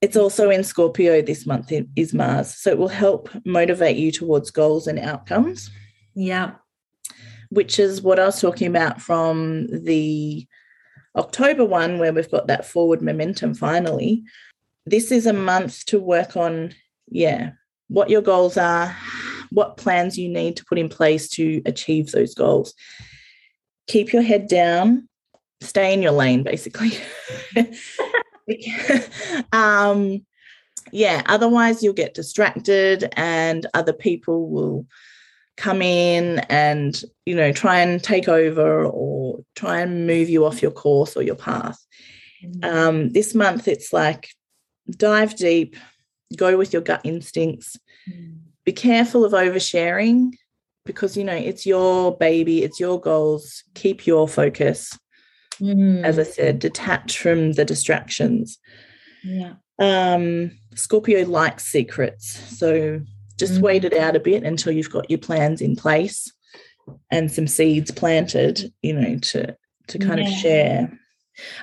It's 0.02 0.16
also 0.16 0.50
in 0.50 0.64
Scorpio 0.64 1.22
this 1.22 1.46
month, 1.46 1.72
is 1.94 2.12
Mars. 2.12 2.52
So 2.52 2.70
it 2.70 2.78
will 2.78 2.88
help 2.88 3.30
motivate 3.44 3.96
you 3.96 4.10
towards 4.10 4.50
goals 4.50 4.88
and 4.88 4.98
outcomes. 4.98 5.70
Yeah. 6.14 6.54
Which 7.50 7.78
is 7.78 8.02
what 8.02 8.18
I 8.18 8.26
was 8.26 8.40
talking 8.40 8.66
about 8.66 9.00
from 9.00 9.68
the 9.68 10.44
October 11.14 11.64
one, 11.64 12.00
where 12.00 12.12
we've 12.12 12.30
got 12.30 12.48
that 12.48 12.66
forward 12.66 13.00
momentum 13.00 13.54
finally. 13.54 14.24
This 14.86 15.12
is 15.12 15.24
a 15.26 15.32
month 15.32 15.84
to 15.86 16.00
work 16.00 16.36
on, 16.36 16.74
yeah, 17.08 17.52
what 17.86 18.10
your 18.10 18.22
goals 18.22 18.56
are, 18.56 18.96
what 19.50 19.76
plans 19.76 20.18
you 20.18 20.28
need 20.28 20.56
to 20.56 20.64
put 20.64 20.78
in 20.78 20.88
place 20.88 21.28
to 21.30 21.62
achieve 21.64 22.10
those 22.10 22.34
goals. 22.34 22.74
Keep 23.86 24.12
your 24.12 24.22
head 24.22 24.48
down, 24.48 25.08
stay 25.60 25.92
in 25.92 26.02
your 26.02 26.12
lane, 26.12 26.42
basically. 26.42 26.92
um, 29.52 30.24
yeah, 30.90 31.22
otherwise 31.26 31.82
you'll 31.82 31.94
get 31.94 32.14
distracted 32.14 33.08
and 33.16 33.66
other 33.74 33.92
people 33.92 34.48
will 34.48 34.86
come 35.56 35.82
in 35.82 36.40
and, 36.48 37.02
you 37.24 37.34
know, 37.34 37.52
try 37.52 37.80
and 37.80 38.02
take 38.02 38.28
over 38.28 38.84
or 38.84 39.40
try 39.54 39.80
and 39.80 40.06
move 40.06 40.28
you 40.28 40.44
off 40.44 40.62
your 40.62 40.70
course 40.70 41.16
or 41.16 41.22
your 41.22 41.36
path. 41.36 41.78
Mm-hmm. 42.44 42.64
Um, 42.64 43.08
this 43.10 43.34
month 43.34 43.68
it's 43.68 43.92
like 43.92 44.30
dive 44.90 45.36
deep, 45.36 45.76
go 46.36 46.56
with 46.56 46.72
your 46.72 46.82
gut 46.82 47.02
instincts. 47.04 47.78
Mm. 48.10 48.38
Be 48.64 48.72
careful 48.72 49.24
of 49.24 49.32
oversharing 49.32 50.32
because 50.84 51.16
you 51.16 51.24
know 51.24 51.34
it's 51.34 51.66
your 51.66 52.16
baby, 52.16 52.62
it's 52.62 52.80
your 52.80 53.00
goals. 53.00 53.64
Keep 53.74 54.06
your 54.06 54.28
focus. 54.28 54.96
Mm. 55.62 56.02
As 56.02 56.18
I 56.18 56.24
said, 56.24 56.58
detach 56.58 57.18
from 57.18 57.52
the 57.52 57.64
distractions. 57.64 58.58
Yeah. 59.22 59.54
Um, 59.78 60.58
Scorpio 60.74 61.24
likes 61.24 61.64
secrets. 61.64 62.38
So 62.58 63.00
just 63.38 63.54
mm. 63.54 63.60
wait 63.60 63.84
it 63.84 63.94
out 63.94 64.16
a 64.16 64.20
bit 64.20 64.42
until 64.42 64.72
you've 64.72 64.90
got 64.90 65.08
your 65.08 65.18
plans 65.18 65.60
in 65.60 65.76
place 65.76 66.32
and 67.10 67.30
some 67.30 67.46
seeds 67.46 67.90
planted, 67.90 68.72
you 68.82 68.94
know, 68.94 69.18
to 69.18 69.56
to 69.88 69.98
kind 69.98 70.20
yeah. 70.20 70.28
of 70.28 70.32
share. 70.34 70.98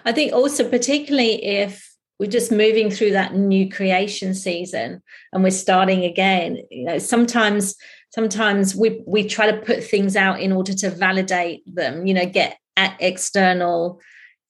I 0.05 0.11
think 0.11 0.33
also 0.33 0.67
particularly 0.67 1.43
if 1.43 1.89
we're 2.19 2.29
just 2.29 2.51
moving 2.51 2.91
through 2.91 3.11
that 3.11 3.33
new 3.33 3.69
creation 3.69 4.33
season 4.35 5.01
and 5.31 5.43
we're 5.43 5.51
starting 5.51 6.03
again 6.03 6.57
you 6.69 6.83
know 6.83 6.97
sometimes 6.97 7.75
sometimes 8.13 8.75
we 8.75 9.01
we 9.07 9.23
try 9.23 9.49
to 9.49 9.57
put 9.59 9.83
things 9.83 10.15
out 10.15 10.41
in 10.41 10.51
order 10.51 10.73
to 10.73 10.89
validate 10.89 11.61
them 11.73 12.05
you 12.05 12.13
know 12.13 12.25
get 12.25 12.57
external 12.99 13.99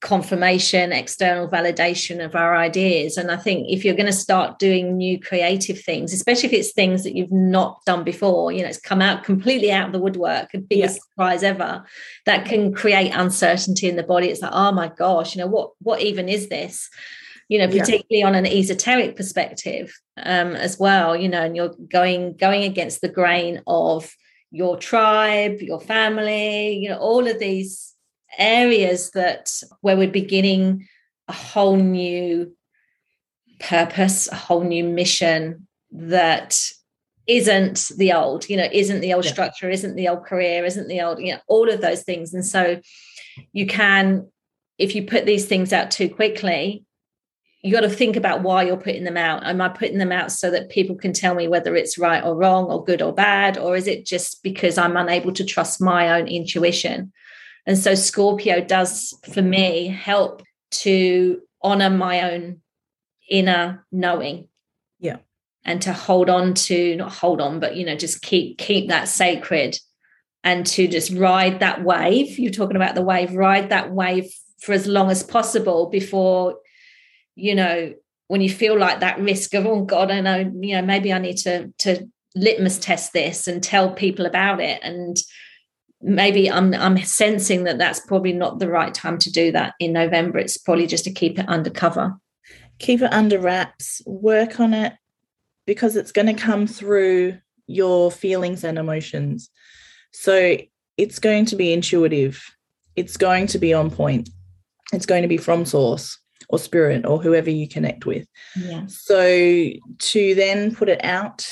confirmation 0.01 0.93
external 0.93 1.49
validation 1.49 2.23
of 2.23 2.33
our 2.33 2.55
ideas 2.55 3.17
and 3.17 3.29
i 3.29 3.35
think 3.35 3.67
if 3.69 3.83
you're 3.83 3.95
going 3.95 4.05
to 4.05 4.13
start 4.13 4.57
doing 4.57 4.95
new 4.95 5.19
creative 5.19 5.81
things 5.81 6.13
especially 6.13 6.47
if 6.47 6.53
it's 6.53 6.71
things 6.71 7.03
that 7.03 7.17
you've 7.17 7.33
not 7.33 7.83
done 7.85 8.05
before 8.05 8.49
you 8.49 8.61
know 8.61 8.69
it's 8.69 8.79
come 8.79 9.01
out 9.01 9.25
completely 9.25 9.73
out 9.73 9.87
of 9.87 9.91
the 9.91 9.99
woodwork 9.99 10.53
a 10.53 10.57
biggest 10.57 10.95
yeah. 10.95 11.01
surprise 11.01 11.43
ever 11.43 11.83
that 12.25 12.45
can 12.45 12.73
create 12.73 13.11
uncertainty 13.11 13.89
in 13.89 13.97
the 13.97 14.03
body 14.03 14.27
it's 14.27 14.41
like 14.41 14.53
oh 14.53 14.71
my 14.71 14.87
gosh 14.87 15.35
you 15.35 15.41
know 15.41 15.47
what 15.47 15.71
what 15.81 15.99
even 15.99 16.29
is 16.29 16.47
this 16.47 16.89
you 17.49 17.59
know 17.59 17.67
particularly 17.67 18.21
yeah. 18.21 18.27
on 18.27 18.35
an 18.35 18.45
esoteric 18.45 19.17
perspective 19.17 19.93
um, 20.17 20.55
as 20.55 20.79
well 20.79 21.13
you 21.13 21.27
know 21.27 21.41
and 21.41 21.57
you're 21.57 21.75
going 21.91 22.37
going 22.37 22.63
against 22.63 23.01
the 23.01 23.09
grain 23.09 23.61
of 23.67 24.09
your 24.49 24.77
tribe 24.77 25.57
your 25.59 25.81
family 25.81 26.77
you 26.77 26.87
know 26.87 26.97
all 26.99 27.27
of 27.27 27.37
these 27.37 27.88
areas 28.37 29.11
that 29.11 29.51
where 29.81 29.97
we're 29.97 30.11
beginning 30.11 30.87
a 31.27 31.33
whole 31.33 31.75
new 31.75 32.55
purpose 33.59 34.27
a 34.31 34.35
whole 34.35 34.63
new 34.63 34.83
mission 34.83 35.67
that 35.91 36.57
isn't 37.27 37.91
the 37.97 38.13
old 38.13 38.47
you 38.49 38.55
know 38.55 38.67
isn't 38.71 39.01
the 39.01 39.13
old 39.13 39.25
yeah. 39.25 39.31
structure 39.31 39.69
isn't 39.69 39.95
the 39.95 40.07
old 40.07 40.25
career 40.25 40.65
isn't 40.65 40.87
the 40.87 41.01
old 41.01 41.19
you 41.19 41.33
know 41.33 41.39
all 41.47 41.69
of 41.69 41.81
those 41.81 42.03
things 42.03 42.33
and 42.33 42.45
so 42.45 42.79
you 43.51 43.67
can 43.67 44.25
if 44.77 44.95
you 44.95 45.05
put 45.05 45.25
these 45.25 45.45
things 45.45 45.73
out 45.73 45.91
too 45.91 46.09
quickly 46.09 46.85
you 47.61 47.73
got 47.73 47.81
to 47.81 47.89
think 47.89 48.15
about 48.15 48.41
why 48.41 48.63
you're 48.63 48.77
putting 48.77 49.03
them 49.03 49.17
out. 49.17 49.45
Am 49.45 49.59
I 49.59 49.67
putting 49.67 49.97
them 49.97 50.13
out 50.13 50.31
so 50.31 50.49
that 50.51 50.69
people 50.69 50.95
can 50.95 51.11
tell 51.11 51.35
me 51.35 51.47
whether 51.47 51.75
it's 51.75 51.97
right 51.97 52.23
or 52.23 52.35
wrong 52.35 52.65
or 52.65 52.83
good 52.83 53.01
or 53.01 53.13
bad? 53.13 53.57
Or 53.57 53.75
is 53.75 53.85
it 53.85 54.05
just 54.05 54.41
because 54.43 54.77
I'm 54.77 54.95
unable 54.95 55.33
to 55.33 55.43
trust 55.43 55.81
my 55.81 56.17
own 56.17 56.27
intuition? 56.27 57.11
And 57.65 57.77
so 57.77 57.95
Scorpio 57.95 58.61
does, 58.61 59.13
for 59.33 59.41
me, 59.41 59.87
help 59.87 60.43
to 60.71 61.41
honor 61.61 61.89
my 61.89 62.31
own 62.31 62.61
inner 63.29 63.85
knowing. 63.91 64.47
Yeah. 64.99 65.17
And 65.65 65.81
to 65.83 65.93
hold 65.93 66.29
on 66.29 66.53
to, 66.53 66.95
not 66.95 67.11
hold 67.11 67.41
on, 67.41 67.59
but, 67.59 67.75
you 67.75 67.85
know, 67.85 67.95
just 67.95 68.21
keep, 68.21 68.57
keep 68.57 68.89
that 68.89 69.07
sacred 69.07 69.77
and 70.43 70.65
to 70.67 70.87
just 70.87 71.11
ride 71.11 71.59
that 71.59 71.83
wave. 71.83 72.39
You're 72.39 72.51
talking 72.51 72.77
about 72.77 72.95
the 72.95 73.01
wave, 73.01 73.33
ride 73.33 73.69
that 73.69 73.91
wave 73.91 74.31
for 74.59 74.73
as 74.73 74.87
long 74.87 75.09
as 75.09 75.23
possible 75.23 75.89
before 75.89 76.55
you 77.39 77.55
know 77.55 77.93
when 78.27 78.41
you 78.41 78.49
feel 78.49 78.77
like 78.77 78.99
that 78.99 79.19
risk 79.19 79.53
of 79.53 79.65
oh 79.65 79.83
god 79.83 80.11
i 80.11 80.19
know 80.19 80.37
you 80.37 80.75
know 80.75 80.81
maybe 80.81 81.11
i 81.11 81.19
need 81.19 81.37
to 81.37 81.71
to 81.77 82.05
litmus 82.35 82.77
test 82.77 83.13
this 83.13 83.47
and 83.47 83.63
tell 83.63 83.91
people 83.91 84.25
about 84.25 84.59
it 84.59 84.79
and 84.83 85.17
maybe 86.01 86.49
i'm 86.49 86.73
i'm 86.75 86.97
sensing 86.99 87.65
that 87.65 87.77
that's 87.77 87.99
probably 87.99 88.31
not 88.31 88.59
the 88.59 88.69
right 88.69 88.93
time 88.93 89.17
to 89.17 89.31
do 89.31 89.51
that 89.51 89.73
in 89.79 89.93
november. 89.93 90.37
It's 90.37 90.57
probably 90.57 90.87
just 90.87 91.03
to 91.05 91.11
keep 91.11 91.37
it 91.37 91.47
undercover 91.47 92.17
keep 92.79 93.01
it 93.01 93.13
under 93.13 93.39
wraps 93.39 94.01
work 94.05 94.59
on 94.59 94.73
it 94.73 94.93
because 95.65 95.95
it's 95.95 96.11
going 96.11 96.25
to 96.27 96.33
come 96.33 96.65
through 96.65 97.37
your 97.67 98.11
feelings 98.11 98.63
and 98.63 98.77
emotions. 98.77 99.49
So 100.11 100.57
it's 100.97 101.19
going 101.19 101.45
to 101.45 101.55
be 101.55 101.71
intuitive. 101.71 102.43
It's 102.95 103.17
going 103.17 103.47
to 103.47 103.59
be 103.59 103.73
on 103.73 103.91
point. 103.91 104.29
It's 104.91 105.05
going 105.05 105.21
to 105.21 105.27
be 105.27 105.37
from 105.37 105.65
source 105.65 106.17
or 106.49 106.57
spirit 106.57 107.05
or 107.05 107.21
whoever 107.21 107.51
you 107.51 107.67
connect 107.67 108.05
with. 108.05 108.25
Yeah. 108.55 108.85
So 108.87 109.69
to 109.99 110.35
then 110.35 110.73
put 110.73 110.89
it 110.89 111.03
out 111.03 111.47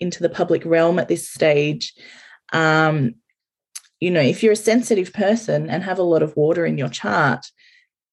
into 0.00 0.20
the 0.20 0.28
public 0.28 0.64
realm 0.64 0.98
at 0.98 1.06
this 1.06 1.28
stage, 1.28 1.94
um, 2.52 3.14
you 4.02 4.10
know, 4.10 4.20
if 4.20 4.42
you're 4.42 4.50
a 4.50 4.56
sensitive 4.56 5.12
person 5.12 5.70
and 5.70 5.84
have 5.84 6.00
a 6.00 6.02
lot 6.02 6.24
of 6.24 6.36
water 6.36 6.66
in 6.66 6.76
your 6.76 6.88
chart, 6.88 7.46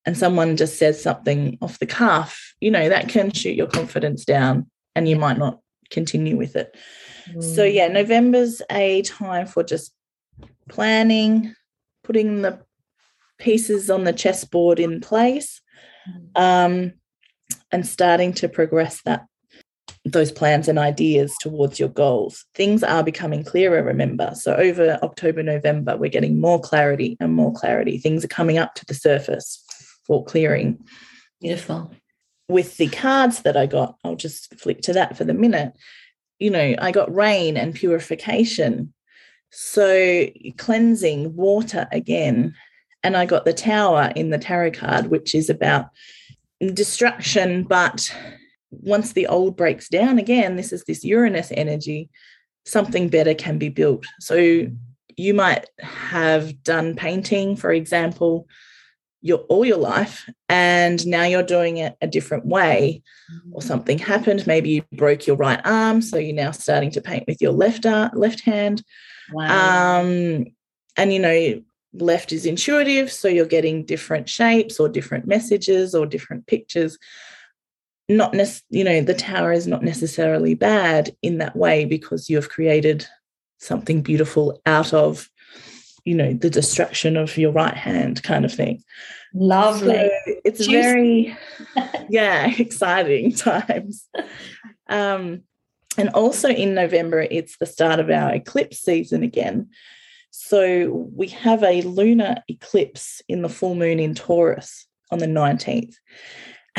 and 0.06 0.16
someone 0.16 0.56
just 0.56 0.78
says 0.78 1.02
something 1.02 1.58
off 1.64 1.80
the 1.80 1.88
cuff, 1.88 2.54
you 2.62 2.70
know, 2.70 2.90
that 2.90 3.10
can 3.10 3.32
shoot 3.32 3.56
your 3.56 3.66
confidence 3.66 4.24
down 4.24 4.70
and 4.96 5.10
you 5.10 5.16
might 5.16 5.40
not 5.40 5.62
continue 5.90 6.38
with 6.38 6.56
it. 6.56 6.78
Mm. 7.32 7.56
So, 7.56 7.64
yeah, 7.64 7.88
November's 7.88 8.62
a 8.70 9.02
time 9.02 9.48
for 9.48 9.64
just 9.64 9.92
planning, 10.70 11.56
putting 12.04 12.44
the 12.44 12.60
pieces 13.40 13.90
on 13.90 14.04
the 14.04 14.14
chessboard 14.14 14.80
in 14.80 15.02
place, 15.02 15.60
um, 16.36 16.94
and 17.72 17.88
starting 17.88 18.34
to 18.34 18.48
progress 18.48 19.02
that 19.06 19.26
those 20.12 20.32
plans 20.32 20.68
and 20.68 20.80
ideas 20.80 21.36
towards 21.40 21.80
your 21.80 21.90
goals. 21.90 22.46
Things 22.56 22.84
are 22.84 23.04
becoming 23.04 23.44
clearer, 23.44 23.84
remember. 23.84 24.32
So 24.36 24.56
over 24.56 25.00
October, 25.04 25.44
November, 25.44 25.98
we're 25.98 26.10
getting 26.10 26.40
more 26.40 26.60
clarity 26.60 27.18
and 27.20 27.34
more 27.34 27.54
clarity. 27.54 27.98
Things 27.98 28.24
are 28.24 28.30
coming 28.30 28.58
up 28.58 28.76
to 28.76 28.86
the 28.86 28.94
surface 28.94 29.64
for 30.06 30.24
clearing. 30.26 30.84
Beautiful. 31.42 31.92
With 32.48 32.78
the 32.78 32.88
cards 32.88 33.42
that 33.44 33.56
I 33.56 33.66
got, 33.66 33.96
I'll 34.04 34.16
just 34.16 34.60
flick 34.60 34.82
to 34.82 34.94
that 34.94 35.16
for 35.18 35.24
the 35.24 35.34
minute. 35.34 35.74
You 36.40 36.50
know, 36.50 36.76
I 36.80 36.92
got 36.92 37.14
rain 37.14 37.58
and 37.58 37.76
purification. 37.76 38.94
So 39.52 40.28
cleansing, 40.58 41.36
water 41.36 41.88
again, 41.92 42.56
and 43.04 43.16
I 43.18 43.26
got 43.26 43.46
the 43.46 43.54
tower 43.54 44.12
in 44.16 44.30
the 44.30 44.38
tarot 44.38 44.72
card, 44.72 45.08
which 45.08 45.34
is 45.34 45.50
about 45.50 45.90
destruction. 46.74 47.64
But 47.64 48.14
once 48.72 49.14
the 49.14 49.28
old 49.28 49.56
breaks 49.56 49.90
down 49.90 50.20
again, 50.20 50.56
this 50.56 50.72
is 50.72 50.84
this 50.84 51.04
Uranus 51.04 51.52
energy, 51.52 52.10
something 52.66 53.10
better 53.10 53.34
can 53.34 53.58
be 53.58 53.70
built. 53.70 54.06
So 54.20 54.68
you 55.18 55.34
might 55.34 55.66
have 55.80 56.64
done 56.64 56.96
painting, 56.96 57.56
for 57.56 57.72
example, 57.72 58.48
your 59.22 59.40
all 59.50 59.66
your 59.66 59.78
life, 59.78 60.30
and 60.48 61.06
now 61.06 61.24
you're 61.24 61.44
doing 61.44 61.78
it 61.78 61.98
a 62.00 62.08
different 62.08 62.46
way, 62.46 63.04
or 63.52 63.62
something 63.62 63.98
happened. 63.98 64.48
Maybe 64.48 64.70
you 64.70 64.84
broke 64.94 65.28
your 65.28 65.36
right 65.36 65.60
arm, 65.66 66.02
so 66.02 66.18
you're 66.18 66.34
now 66.34 66.52
starting 66.52 66.92
to 66.92 67.02
paint 67.02 67.26
with 67.28 67.42
your 67.42 67.52
left 67.52 67.86
arm, 67.86 68.12
left 68.14 68.42
hand. 68.42 68.82
Wow. 69.34 70.00
Um, 70.02 70.46
and 70.96 71.14
you 71.14 71.20
know 71.20 71.62
left 71.94 72.32
is 72.32 72.46
intuitive 72.46 73.12
so 73.12 73.28
you're 73.28 73.46
getting 73.46 73.84
different 73.84 74.30
shapes 74.30 74.80
or 74.80 74.88
different 74.88 75.26
messages 75.26 75.96
or 75.96 76.06
different 76.06 76.46
pictures 76.46 77.00
not 78.10 78.34
nec- 78.34 78.64
you 78.70 78.84
know 78.84 79.02
the 79.02 79.14
tower 79.14 79.54
is 79.54 79.68
not 79.68 79.84
necessarily 79.84 80.56
bad 80.56 81.16
in 81.22 81.38
that 81.38 81.56
way 81.56 81.86
because 81.86 82.30
you 82.30 82.36
have 82.36 82.50
created 82.50 83.06
something 83.60 84.02
beautiful 84.02 84.62
out 84.66 84.94
of 84.94 85.30
you 86.10 86.16
know, 86.16 86.34
the 86.34 86.50
destruction 86.50 87.18
of 87.18 87.38
your 87.38 87.52
right 87.52 87.76
hand 87.76 88.24
kind 88.24 88.46
of 88.46 88.52
thing. 88.52 88.84
Lovely. 89.34 89.94
So 89.94 90.10
it's 90.44 90.66
Juicy. 90.66 90.72
very, 90.72 91.38
yeah, 92.10 92.52
exciting 92.58 93.34
times. 93.34 94.08
Um, 94.88 95.44
and 95.98 96.10
also 96.10 96.50
in 96.50 96.74
November, 96.74 97.28
it's 97.30 97.58
the 97.58 97.66
start 97.66 98.00
of 98.00 98.10
our 98.10 98.34
eclipse 98.34 98.80
season 98.80 99.22
again. 99.22 99.70
So 100.32 101.10
we 101.14 101.28
have 101.28 101.64
a 101.64 101.82
lunar 101.82 102.38
eclipse 102.48 103.22
in 103.28 103.42
the 103.42 103.50
full 103.50 103.76
moon 103.76 104.00
in 104.00 104.16
Taurus 104.16 104.88
on 105.12 105.20
the 105.20 105.28
19th. 105.28 105.96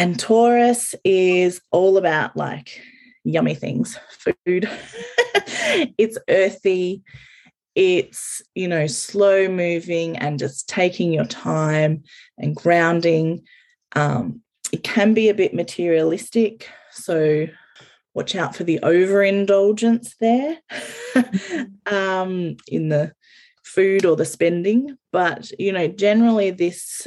And 0.00 0.18
Taurus 0.18 0.94
is 1.04 1.60
all 1.70 1.98
about 1.98 2.34
like 2.34 2.80
yummy 3.22 3.54
things, 3.54 3.98
food. 4.08 4.66
it's 5.98 6.16
earthy, 6.26 7.02
it's, 7.74 8.40
you 8.54 8.66
know, 8.66 8.86
slow 8.86 9.46
moving 9.46 10.16
and 10.16 10.38
just 10.38 10.70
taking 10.70 11.12
your 11.12 11.26
time 11.26 12.04
and 12.38 12.56
grounding. 12.56 13.42
Um, 13.94 14.40
it 14.72 14.84
can 14.84 15.12
be 15.12 15.28
a 15.28 15.34
bit 15.34 15.52
materialistic. 15.52 16.66
So 16.92 17.48
watch 18.14 18.34
out 18.34 18.56
for 18.56 18.64
the 18.64 18.80
overindulgence 18.82 20.16
there 20.18 20.56
um, 21.84 22.56
in 22.66 22.88
the 22.88 23.12
food 23.64 24.06
or 24.06 24.16
the 24.16 24.24
spending. 24.24 24.96
But, 25.12 25.52
you 25.60 25.72
know, 25.72 25.88
generally 25.88 26.52
this 26.52 27.06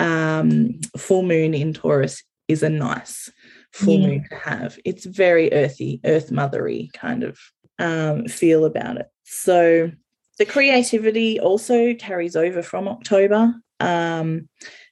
um, 0.00 0.80
full 0.96 1.22
moon 1.22 1.54
in 1.54 1.72
Taurus 1.72 2.24
is 2.48 2.62
a 2.62 2.68
nice 2.68 3.30
full 3.72 3.98
yeah. 3.98 4.06
moon 4.06 4.26
to 4.30 4.36
have. 4.36 4.78
It's 4.84 5.04
very 5.04 5.52
earthy, 5.52 6.00
earth 6.04 6.30
mothery 6.30 6.92
kind 6.92 7.22
of 7.22 7.38
um, 7.78 8.26
feel 8.26 8.64
about 8.64 8.96
it. 8.96 9.06
So 9.24 9.90
the 10.38 10.44
creativity 10.44 11.40
also 11.40 11.94
carries 11.94 12.36
over 12.36 12.62
from 12.62 12.88
October 12.88 13.54
um, 13.80 14.48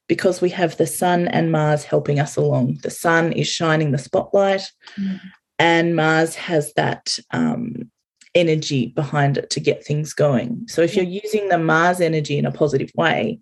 because 0.09 0.41
we 0.41 0.51
have 0.51 0.77
the 0.77 0.87
sun 0.87 1.29
and 1.29 1.53
Mars 1.53 1.85
helping 1.85 2.21
us 2.21 2.37
along. 2.37 2.79
The 2.83 2.91
sun 2.91 3.33
is 3.33 3.49
shining 3.49 3.93
the 3.93 3.99
spotlight, 3.99 4.63
mm. 4.99 5.21
and 5.59 5.95
Mars 5.95 6.35
has 6.35 6.73
that 6.75 7.17
um, 7.31 7.91
energy 8.35 8.89
behind 8.89 9.39
it 9.39 9.51
to 9.51 9.61
get 9.61 9.85
things 9.85 10.13
going. 10.13 10.67
So 10.69 10.83
if 10.83 10.95
you're 10.95 11.05
using 11.05 11.49
the 11.49 11.59
Mars 11.59 12.01
energy 12.01 12.39
in 12.39 12.47
a 12.47 12.53
positive 12.53 12.91
way, 12.95 13.41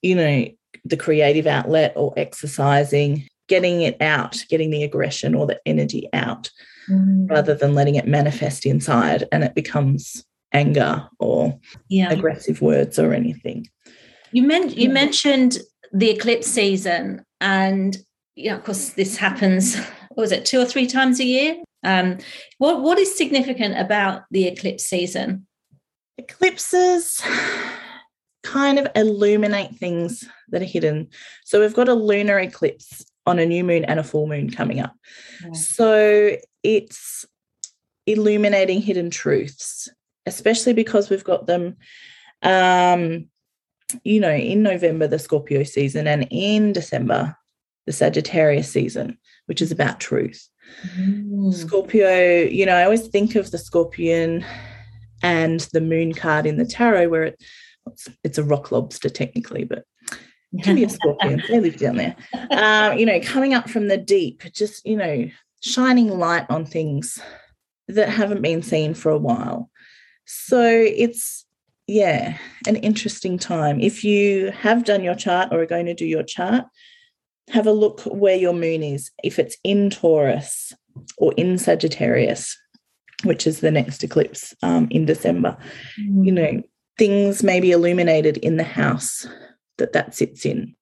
you 0.00 0.14
know, 0.14 0.46
the 0.84 0.96
creative 0.96 1.46
outlet 1.46 1.92
or 1.96 2.12
exercising, 2.16 3.28
getting 3.52 3.82
it 3.82 4.00
out, 4.00 4.42
getting 4.48 4.70
the 4.70 4.82
aggression 4.82 5.34
or 5.34 5.46
the 5.46 5.60
energy 5.66 6.08
out, 6.14 6.50
mm. 6.88 7.28
rather 7.28 7.54
than 7.54 7.74
letting 7.74 7.96
it 7.96 8.06
manifest 8.06 8.64
inside 8.64 9.28
and 9.30 9.44
it 9.44 9.54
becomes 9.54 10.24
anger 10.54 11.06
or 11.18 11.60
yeah. 11.90 12.10
aggressive 12.10 12.62
words 12.62 12.98
or 12.98 13.12
anything. 13.12 13.68
You, 14.32 14.44
men- 14.44 14.70
you 14.70 14.88
yeah. 14.88 14.92
mentioned 14.94 15.58
the 15.92 16.08
eclipse 16.08 16.46
season, 16.46 17.26
and 17.42 17.94
you 18.36 18.48
know, 18.48 18.56
of 18.56 18.64
course, 18.64 18.90
this 18.90 19.18
happens. 19.18 19.76
What 20.14 20.24
was 20.24 20.32
it, 20.32 20.44
two 20.44 20.60
or 20.60 20.66
three 20.66 20.86
times 20.86 21.20
a 21.20 21.24
year? 21.24 21.56
Um, 21.84 22.18
what 22.58 22.82
what 22.82 22.98
is 22.98 23.16
significant 23.16 23.78
about 23.78 24.22
the 24.30 24.46
eclipse 24.46 24.84
season? 24.84 25.46
Eclipses 26.18 27.22
kind 28.42 28.78
of 28.78 28.86
illuminate 28.94 29.74
things 29.76 30.24
that 30.50 30.60
are 30.60 30.66
hidden. 30.66 31.08
So 31.44 31.60
we've 31.60 31.74
got 31.74 31.88
a 31.88 31.94
lunar 31.94 32.38
eclipse 32.38 33.04
on 33.26 33.38
a 33.38 33.46
new 33.46 33.64
moon 33.64 33.84
and 33.84 34.00
a 34.00 34.04
full 34.04 34.26
moon 34.26 34.50
coming 34.50 34.80
up. 34.80 34.94
Yeah. 35.44 35.52
So 35.52 36.36
it's 36.62 37.24
illuminating 38.06 38.80
hidden 38.80 39.10
truths, 39.10 39.88
especially 40.26 40.72
because 40.72 41.08
we've 41.08 41.24
got 41.24 41.46
them 41.46 41.76
um, 42.42 43.28
you 44.04 44.20
know, 44.20 44.32
in 44.32 44.62
November, 44.62 45.06
the 45.06 45.18
Scorpio 45.18 45.62
season, 45.62 46.06
and 46.06 46.26
in 46.30 46.72
December, 46.72 47.36
the 47.86 47.92
Sagittarius 47.92 48.70
season, 48.70 49.18
which 49.46 49.60
is 49.60 49.70
about 49.70 50.00
truth. 50.00 50.48
Mm. 50.96 51.52
Scorpio, 51.52 52.42
you 52.42 52.64
know, 52.64 52.74
I 52.74 52.84
always 52.84 53.08
think 53.08 53.34
of 53.34 53.50
the 53.50 53.58
scorpion 53.58 54.44
and 55.22 55.60
the 55.72 55.80
moon 55.80 56.14
card 56.14 56.46
in 56.46 56.56
the 56.56 56.64
tarot 56.64 57.08
where 57.08 57.24
it 57.24 57.42
it's, 58.22 58.38
a 58.38 58.44
rock 58.44 58.70
lobster 58.70 59.08
technically, 59.08 59.64
but 59.64 59.84
can 60.62 60.76
be 60.76 60.84
a 60.84 60.88
scorpion. 60.88 61.42
they 61.48 61.60
live 61.60 61.78
down 61.78 61.96
there. 61.96 62.16
Um, 62.50 62.98
you 62.98 63.06
know, 63.06 63.20
coming 63.20 63.54
up 63.54 63.70
from 63.70 63.88
the 63.88 63.96
deep, 63.96 64.42
just, 64.52 64.84
you 64.86 64.96
know, 64.96 65.28
shining 65.62 66.18
light 66.18 66.46
on 66.50 66.66
things 66.66 67.18
that 67.88 68.08
haven't 68.08 68.42
been 68.42 68.62
seen 68.62 68.94
for 68.94 69.10
a 69.10 69.18
while. 69.18 69.70
So 70.24 70.62
it's, 70.62 71.46
yeah, 71.86 72.38
an 72.66 72.76
interesting 72.76 73.38
time. 73.38 73.80
If 73.80 74.04
you 74.04 74.50
have 74.52 74.84
done 74.84 75.02
your 75.02 75.14
chart 75.14 75.48
or 75.52 75.60
are 75.60 75.66
going 75.66 75.86
to 75.86 75.94
do 75.94 76.06
your 76.06 76.22
chart, 76.22 76.64
have 77.50 77.66
a 77.66 77.72
look 77.72 78.00
where 78.02 78.36
your 78.36 78.54
moon 78.54 78.82
is. 78.82 79.10
If 79.24 79.38
it's 79.38 79.56
in 79.64 79.90
Taurus 79.90 80.72
or 81.18 81.32
in 81.36 81.58
Sagittarius, 81.58 82.56
which 83.24 83.46
is 83.46 83.60
the 83.60 83.70
next 83.70 84.02
eclipse 84.04 84.54
um, 84.62 84.88
in 84.90 85.06
December, 85.06 85.56
mm. 86.00 86.24
you 86.24 86.32
know, 86.32 86.62
things 86.98 87.42
may 87.42 87.60
be 87.60 87.72
illuminated 87.72 88.36
in 88.38 88.56
the 88.56 88.64
house 88.64 89.26
that 89.82 89.92
that 89.92 90.14
sits 90.14 90.46
in. 90.46 90.74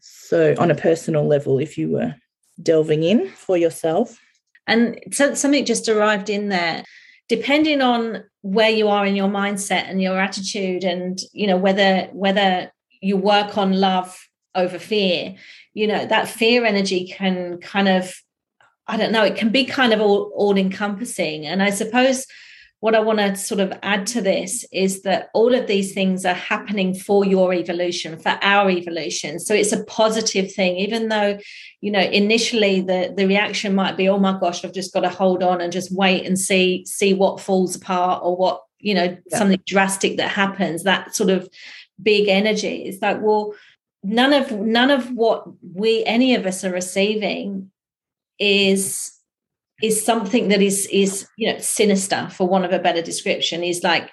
So, 0.00 0.54
on 0.58 0.70
a 0.70 0.74
personal 0.74 1.26
level, 1.26 1.58
if 1.58 1.78
you 1.78 1.88
were 1.88 2.14
delving 2.62 3.02
in 3.02 3.28
for 3.28 3.56
yourself. 3.56 4.20
And 4.66 5.00
so, 5.10 5.34
something 5.34 5.64
just 5.64 5.88
arrived 5.88 6.28
in 6.28 6.50
there. 6.50 6.84
Depending 7.28 7.80
on 7.80 8.22
where 8.42 8.70
you 8.70 8.88
are 8.88 9.04
in 9.06 9.16
your 9.16 9.28
mindset 9.28 9.90
and 9.90 10.00
your 10.00 10.20
attitude, 10.20 10.84
and 10.84 11.18
you 11.32 11.46
know 11.46 11.56
whether 11.56 12.08
whether 12.12 12.70
you 13.00 13.16
work 13.16 13.56
on 13.56 13.72
love 13.72 14.16
over 14.54 14.78
fear, 14.78 15.34
you 15.74 15.86
know 15.86 16.06
that 16.06 16.28
fear 16.28 16.64
energy 16.64 17.08
can 17.08 17.58
kind 17.58 17.88
of, 17.88 18.14
I 18.86 18.96
don't 18.96 19.12
know, 19.12 19.24
it 19.24 19.36
can 19.36 19.48
be 19.48 19.64
kind 19.64 19.92
of 19.92 20.00
all 20.00 20.30
all 20.36 20.56
encompassing. 20.56 21.46
And 21.46 21.62
I 21.62 21.70
suppose 21.70 22.26
what 22.80 22.94
I 22.94 23.00
want 23.00 23.18
to 23.18 23.34
sort 23.36 23.60
of 23.60 23.72
add 23.82 24.06
to 24.08 24.20
this 24.20 24.64
is 24.70 25.02
that 25.02 25.30
all 25.32 25.54
of 25.54 25.66
these 25.66 25.94
things 25.94 26.24
are 26.24 26.34
happening 26.34 26.94
for 26.94 27.24
your 27.24 27.54
evolution, 27.54 28.18
for 28.18 28.38
our 28.42 28.70
evolution. 28.70 29.40
So 29.40 29.54
it's 29.54 29.72
a 29.72 29.84
positive 29.84 30.52
thing, 30.52 30.76
even 30.76 31.08
though, 31.08 31.38
you 31.80 31.90
know, 31.90 32.00
initially 32.00 32.82
the, 32.82 33.14
the 33.16 33.26
reaction 33.26 33.74
might 33.74 33.96
be, 33.96 34.08
oh 34.08 34.18
my 34.18 34.38
gosh, 34.38 34.64
I've 34.64 34.74
just 34.74 34.92
got 34.92 35.00
to 35.00 35.08
hold 35.08 35.42
on 35.42 35.60
and 35.60 35.72
just 35.72 35.94
wait 35.94 36.26
and 36.26 36.38
see, 36.38 36.84
see 36.84 37.14
what 37.14 37.40
falls 37.40 37.74
apart 37.74 38.20
or 38.22 38.36
what, 38.36 38.62
you 38.78 38.94
know, 38.94 39.16
yeah. 39.26 39.38
something 39.38 39.62
drastic 39.66 40.18
that 40.18 40.28
happens, 40.30 40.82
that 40.82 41.14
sort 41.14 41.30
of 41.30 41.48
big 42.02 42.28
energy. 42.28 42.82
It's 42.84 43.00
like, 43.00 43.20
well, 43.22 43.54
none 44.02 44.32
of 44.32 44.52
none 44.52 44.90
of 44.90 45.10
what 45.12 45.44
we 45.74 46.04
any 46.04 46.34
of 46.34 46.46
us 46.46 46.62
are 46.62 46.72
receiving 46.72 47.70
is 48.38 49.15
is 49.82 50.04
something 50.04 50.48
that 50.48 50.62
is 50.62 50.86
is 50.90 51.28
you 51.36 51.52
know 51.52 51.58
sinister 51.58 52.28
for 52.30 52.48
one 52.48 52.64
of 52.64 52.72
a 52.72 52.78
better 52.78 53.02
description 53.02 53.62
is 53.62 53.82
like 53.82 54.10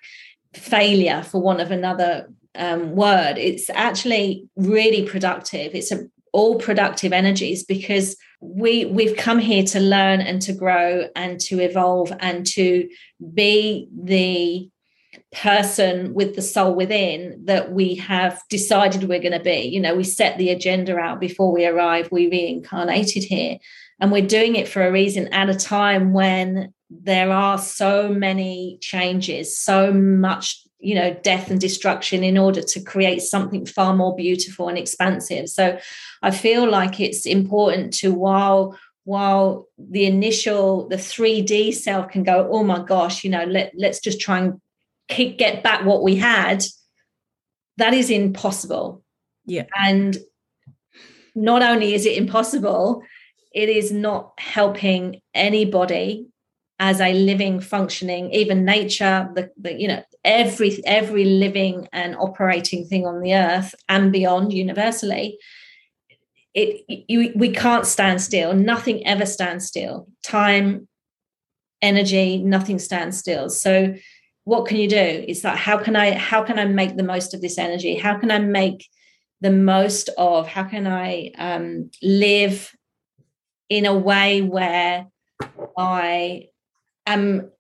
failure 0.54 1.24
for 1.24 1.42
one 1.42 1.60
of 1.60 1.72
another 1.72 2.28
um, 2.56 2.96
word. 2.96 3.38
It's 3.38 3.70
actually 3.72 4.48
really 4.56 5.08
productive. 5.08 5.74
It's 5.74 5.92
a, 5.92 6.06
all 6.32 6.60
productive 6.60 7.14
energies 7.14 7.64
because 7.64 8.16
we 8.40 8.86
we've 8.86 9.18
come 9.18 9.40
here 9.40 9.64
to 9.64 9.80
learn 9.80 10.22
and 10.22 10.42
to 10.42 10.54
grow 10.54 11.08
and 11.16 11.40
to 11.42 11.60
evolve 11.60 12.12
and 12.20 12.46
to 12.48 12.90
be 13.34 13.88
the 13.96 14.70
person 15.32 16.14
with 16.14 16.36
the 16.36 16.42
soul 16.42 16.74
within 16.74 17.40
that 17.46 17.72
we 17.72 17.96
have 17.96 18.42
decided 18.50 19.04
we're 19.04 19.20
going 19.20 19.32
to 19.32 19.40
be. 19.40 19.62
You 19.62 19.80
know 19.80 19.96
we 19.96 20.04
set 20.04 20.38
the 20.38 20.50
agenda 20.50 20.98
out 20.98 21.20
before 21.20 21.52
we 21.52 21.66
arrive 21.66 22.12
we 22.12 22.30
reincarnated 22.30 23.24
here 23.24 23.60
and 24.04 24.12
we're 24.12 24.28
doing 24.28 24.58
it 24.58 24.68
for 24.68 24.86
a 24.86 24.92
reason 24.92 25.34
at 25.34 25.48
a 25.48 25.56
time 25.56 26.12
when 26.12 26.74
there 26.90 27.32
are 27.32 27.58
so 27.58 28.10
many 28.10 28.78
changes, 28.82 29.58
so 29.58 29.94
much, 29.94 30.62
you 30.78 30.94
know, 30.94 31.14
death 31.24 31.50
and 31.50 31.62
destruction 31.62 32.22
in 32.22 32.38
order 32.38 32.62
to 32.62 32.84
create 32.84 33.22
something 33.22 33.66
far 33.66 33.96
more 33.96 34.14
beautiful 34.14 34.68
and 34.68 34.78
expansive. 34.78 35.48
So 35.48 35.80
I 36.22 36.32
feel 36.32 36.70
like 36.70 37.00
it's 37.00 37.26
important 37.26 37.94
to 38.00 38.14
while 38.14 38.78
while 39.06 39.70
the 39.78 40.06
initial 40.06 40.90
the 40.90 40.98
3D 40.98 41.74
self 41.74 42.10
can 42.10 42.24
go, 42.24 42.50
oh 42.52 42.66
my 42.66 42.84
gosh, 42.84 43.24
you 43.24 43.30
know, 43.30 43.46
let, 43.46 43.72
let's 43.78 44.02
just 44.02 44.20
try 44.20 44.40
and 44.40 44.60
keep, 45.08 45.38
get 45.38 45.64
back 45.64 45.86
what 45.86 46.04
we 46.04 46.18
had. 46.18 46.66
That 47.78 47.94
is 47.94 48.10
impossible. 48.10 49.02
Yeah. 49.46 49.64
And 49.80 50.18
not 51.36 51.64
only 51.64 51.94
is 51.94 52.06
it 52.06 52.18
impossible, 52.18 53.02
it 53.54 53.70
is 53.70 53.92
not 53.92 54.34
helping 54.38 55.22
anybody 55.34 56.28
as 56.80 57.00
a 57.00 57.14
living 57.14 57.60
functioning 57.60 58.32
even 58.32 58.66
nature 58.66 59.30
the, 59.36 59.50
the, 59.58 59.74
you 59.80 59.88
know 59.88 60.04
every 60.24 60.82
every 60.86 61.24
living 61.26 61.88
and 61.94 62.16
operating 62.16 62.86
thing 62.86 63.06
on 63.06 63.22
the 63.22 63.34
earth 63.34 63.76
and 63.88 64.12
beyond 64.12 64.52
universally 64.52 65.38
it 66.54 66.86
you, 67.08 67.32
we 67.36 67.52
can't 67.52 67.86
stand 67.86 68.22
still. 68.22 68.54
Nothing 68.54 69.06
ever 69.08 69.26
stands 69.26 69.66
still. 69.66 70.08
Time 70.24 70.88
energy 71.82 72.38
nothing 72.38 72.80
stands 72.80 73.18
still. 73.18 73.50
So 73.50 73.96
what 74.46 74.66
can 74.68 74.78
you 74.78 74.88
do? 74.88 75.26
It's 75.28 75.44
like 75.44 75.58
how 75.58 75.78
can 75.78 75.96
i 75.96 76.12
how 76.12 76.44
can 76.44 76.60
i 76.60 76.66
make 76.66 76.96
the 76.96 77.04
most 77.04 77.34
of 77.34 77.42
this 77.42 77.58
energy? 77.58 77.96
How 77.96 78.18
can 78.18 78.32
i 78.32 78.40
make 78.40 78.88
the 79.42 79.52
most 79.52 80.10
of 80.18 80.48
how 80.48 80.64
can 80.64 80.88
i 80.88 81.32
um, 81.38 81.90
live 82.02 82.72
in 83.70 83.86
a 83.86 83.98
way 83.98 84.42
where 84.42 85.08
i 85.78 86.48
am 87.06 87.52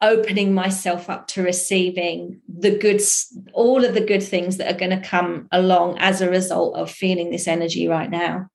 opening 0.00 0.54
myself 0.54 1.10
up 1.10 1.26
to 1.26 1.42
receiving 1.42 2.40
the 2.48 2.76
goods 2.78 3.36
all 3.52 3.84
of 3.84 3.94
the 3.94 4.04
good 4.04 4.22
things 4.22 4.56
that 4.56 4.72
are 4.72 4.78
going 4.78 4.96
to 4.96 5.08
come 5.08 5.48
along 5.50 5.98
as 5.98 6.20
a 6.20 6.30
result 6.30 6.76
of 6.76 6.90
feeling 6.90 7.30
this 7.30 7.48
energy 7.48 7.88
right 7.88 8.10
now. 8.10 8.48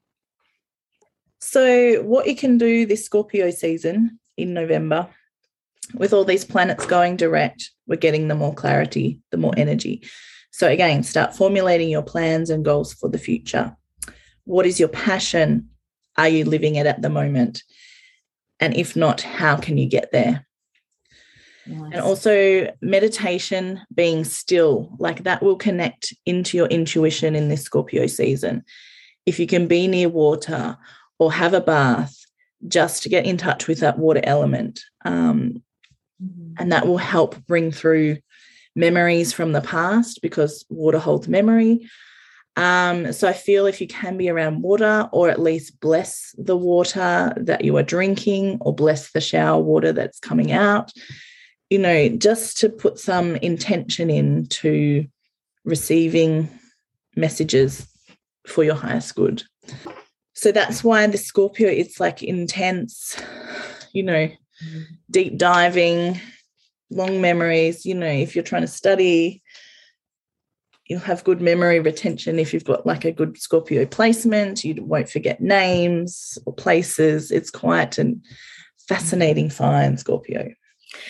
So 1.42 2.02
what 2.04 2.28
you 2.28 2.36
can 2.36 2.58
do 2.58 2.86
this 2.86 3.06
scorpio 3.06 3.52
season 3.52 4.20
in 4.38 4.54
november 4.54 5.08
with 5.94 6.14
all 6.14 6.24
these 6.24 6.46
planets 6.46 6.88
going 6.88 7.18
direct 7.18 7.70
we're 7.86 7.98
getting 7.98 8.30
the 8.30 8.36
more 8.36 8.54
clarity 8.54 9.20
the 9.32 9.38
more 9.38 9.54
energy. 9.58 10.02
So 10.52 10.70
again 10.70 11.04
start 11.04 11.36
formulating 11.36 11.90
your 11.90 12.04
plans 12.04 12.50
and 12.50 12.64
goals 12.64 12.94
for 12.94 13.10
the 13.10 13.18
future. 13.18 13.76
What 14.46 14.66
is 14.66 14.80
your 14.80 14.90
passion 14.90 15.70
are 16.18 16.30
you 16.30 16.46
living 16.46 16.76
it 16.76 16.86
at 16.86 17.02
the 17.02 17.10
moment 17.10 17.64
and 18.60 18.76
if 18.76 18.96
not 18.96 19.22
how 19.22 19.56
can 19.56 19.78
you 19.78 19.88
get 19.88 20.12
there 20.12 20.46
Nice. 21.66 21.92
And 21.94 22.02
also 22.02 22.74
meditation, 22.82 23.82
being 23.94 24.26
still, 24.26 24.94
like 25.00 25.24
that 25.24 25.42
will 25.42 25.56
connect 25.56 26.14
into 26.26 26.58
your 26.58 26.68
intuition 26.68 27.36
in 27.36 27.48
this 27.48 27.62
Scorpio 27.62 28.06
season. 28.08 28.66
If 29.26 29.40
you 29.40 29.48
can 29.48 29.68
be 29.68 29.88
near 29.88 30.10
water 30.10 30.78
or 31.20 31.32
have 31.32 31.54
a 31.54 31.62
bath, 31.62 32.14
just 32.68 33.04
to 33.04 33.10
get 33.10 33.26
in 33.26 33.38
touch 33.38 33.68
with 33.68 33.80
that 33.80 33.98
water 33.98 34.22
element. 34.24 34.82
Um, 35.06 35.64
mm-hmm. 36.22 36.54
And 36.58 36.72
that 36.72 36.88
will 36.88 36.98
help 36.98 37.46
bring 37.46 37.72
through 37.72 38.18
memories 38.76 39.34
from 39.34 39.52
the 39.52 39.62
past 39.62 40.22
because 40.22 40.66
water 40.70 41.00
holds 41.00 41.28
memory. 41.28 41.88
Um, 42.56 43.12
so 43.14 43.28
I 43.28 43.34
feel 43.34 43.66
if 43.66 43.82
you 43.82 43.88
can 43.88 44.18
be 44.18 44.30
around 44.30 44.62
water 44.62 45.10
or 45.12 45.30
at 45.30 45.42
least 45.42 45.80
bless 45.80 46.36
the 46.38 46.58
water 46.58 47.34
that 47.36 47.64
you 47.64 47.76
are 47.78 47.84
drinking 47.84 48.60
or 48.62 48.76
bless 48.76 49.12
the 49.12 49.22
shower 49.22 49.60
water 49.60 49.92
that's 49.92 50.20
coming 50.20 50.52
out, 50.52 50.92
you 51.70 51.80
know, 51.80 52.10
just 52.10 52.58
to 52.60 52.70
put 52.70 53.00
some 53.00 53.36
intention 53.38 54.10
into 54.10 55.08
receiving 55.66 56.48
messages 57.16 57.88
for 58.46 58.64
your 58.64 58.76
highest 58.76 59.16
good. 59.16 59.44
So 60.34 60.52
that's 60.52 60.84
why 60.84 61.08
the 61.08 61.18
Scorpio, 61.18 61.70
it's 61.70 62.00
like 62.00 62.22
intense, 62.24 63.16
you 63.94 64.04
know, 64.04 64.30
deep 65.10 65.38
diving, 65.38 66.20
long 66.90 67.22
memories. 67.22 67.86
You 67.86 67.96
know, 67.96 68.08
if 68.08 68.36
you're 68.36 68.44
trying 68.44 68.64
to 68.64 68.68
study, 68.68 69.43
you'll 70.94 71.02
have 71.02 71.24
good 71.24 71.42
memory 71.42 71.80
retention 71.80 72.38
if 72.38 72.54
you've 72.54 72.64
got 72.64 72.86
like 72.86 73.04
a 73.04 73.12
good 73.12 73.36
Scorpio 73.36 73.84
placement. 73.88 74.64
You 74.64 74.84
won't 74.84 75.10
forget 75.10 75.42
names 75.42 76.38
or 76.46 76.54
places. 76.54 77.32
It's 77.32 77.50
quite 77.50 77.98
a 77.98 78.14
fascinating 78.88 79.50
find, 79.50 80.00
Scorpio. 80.00 80.54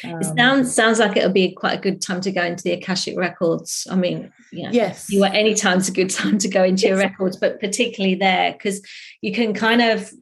Um, 0.06 0.22
it 0.22 0.38
sounds 0.38 0.74
sounds 0.74 1.00
like 1.00 1.18
it'll 1.18 1.34
be 1.34 1.52
quite 1.52 1.80
a 1.80 1.82
good 1.82 2.02
time 2.02 2.22
to 2.22 2.32
go 2.32 2.42
into 2.44 2.64
the 2.64 2.72
Akashic 2.72 3.18
records. 3.18 3.86
I 3.92 3.96
mean, 3.96 4.32
you 4.54 4.64
know, 4.64 4.70
yes, 4.72 5.12
you 5.12 5.26
any 5.26 5.54
time's 5.54 5.90
a 5.90 5.92
good 5.92 6.10
time 6.10 6.38
to 6.38 6.48
go 6.48 6.64
into 6.64 6.84
yes. 6.84 6.90
your 6.92 6.98
records, 6.98 7.36
but 7.36 7.60
particularly 7.60 8.16
there 8.16 8.54
because 8.54 8.82
you 9.22 9.34
can 9.34 9.54
kind 9.54 9.82
of 9.82 10.14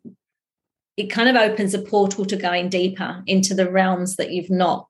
it 0.97 1.11
kind 1.11 1.29
of 1.29 1.35
opens 1.35 1.75
a 1.75 1.79
portal 1.83 2.25
to 2.25 2.35
going 2.35 2.69
deeper 2.69 3.21
into 3.27 3.53
the 3.53 3.69
realms 3.69 4.15
that 4.15 4.31
you've 4.31 4.49
not, 4.49 4.87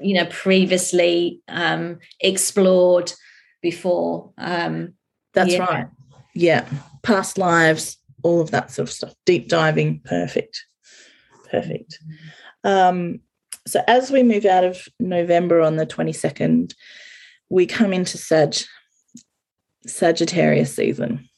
you 0.00 0.14
know, 0.14 0.26
previously 0.26 1.40
um, 1.48 1.98
explored 2.20 3.12
before. 3.62 4.32
Um, 4.36 4.94
That's 5.32 5.52
yeah. 5.52 5.64
right. 5.64 5.86
Yeah, 6.34 6.68
past 7.02 7.38
lives, 7.38 7.98
all 8.22 8.40
of 8.40 8.50
that 8.50 8.70
sort 8.70 8.88
of 8.88 8.92
stuff. 8.92 9.14
Deep 9.24 9.48
diving, 9.48 10.00
perfect, 10.04 10.64
perfect. 11.50 11.98
Um, 12.64 13.20
so 13.66 13.82
as 13.86 14.10
we 14.10 14.22
move 14.22 14.44
out 14.44 14.64
of 14.64 14.88
November 14.98 15.60
on 15.60 15.76
the 15.76 15.86
22nd, 15.86 16.74
we 17.48 17.66
come 17.66 17.92
into 17.92 18.18
Sag, 18.18 18.56
Sagittarius 19.86 20.74
season, 20.74 21.28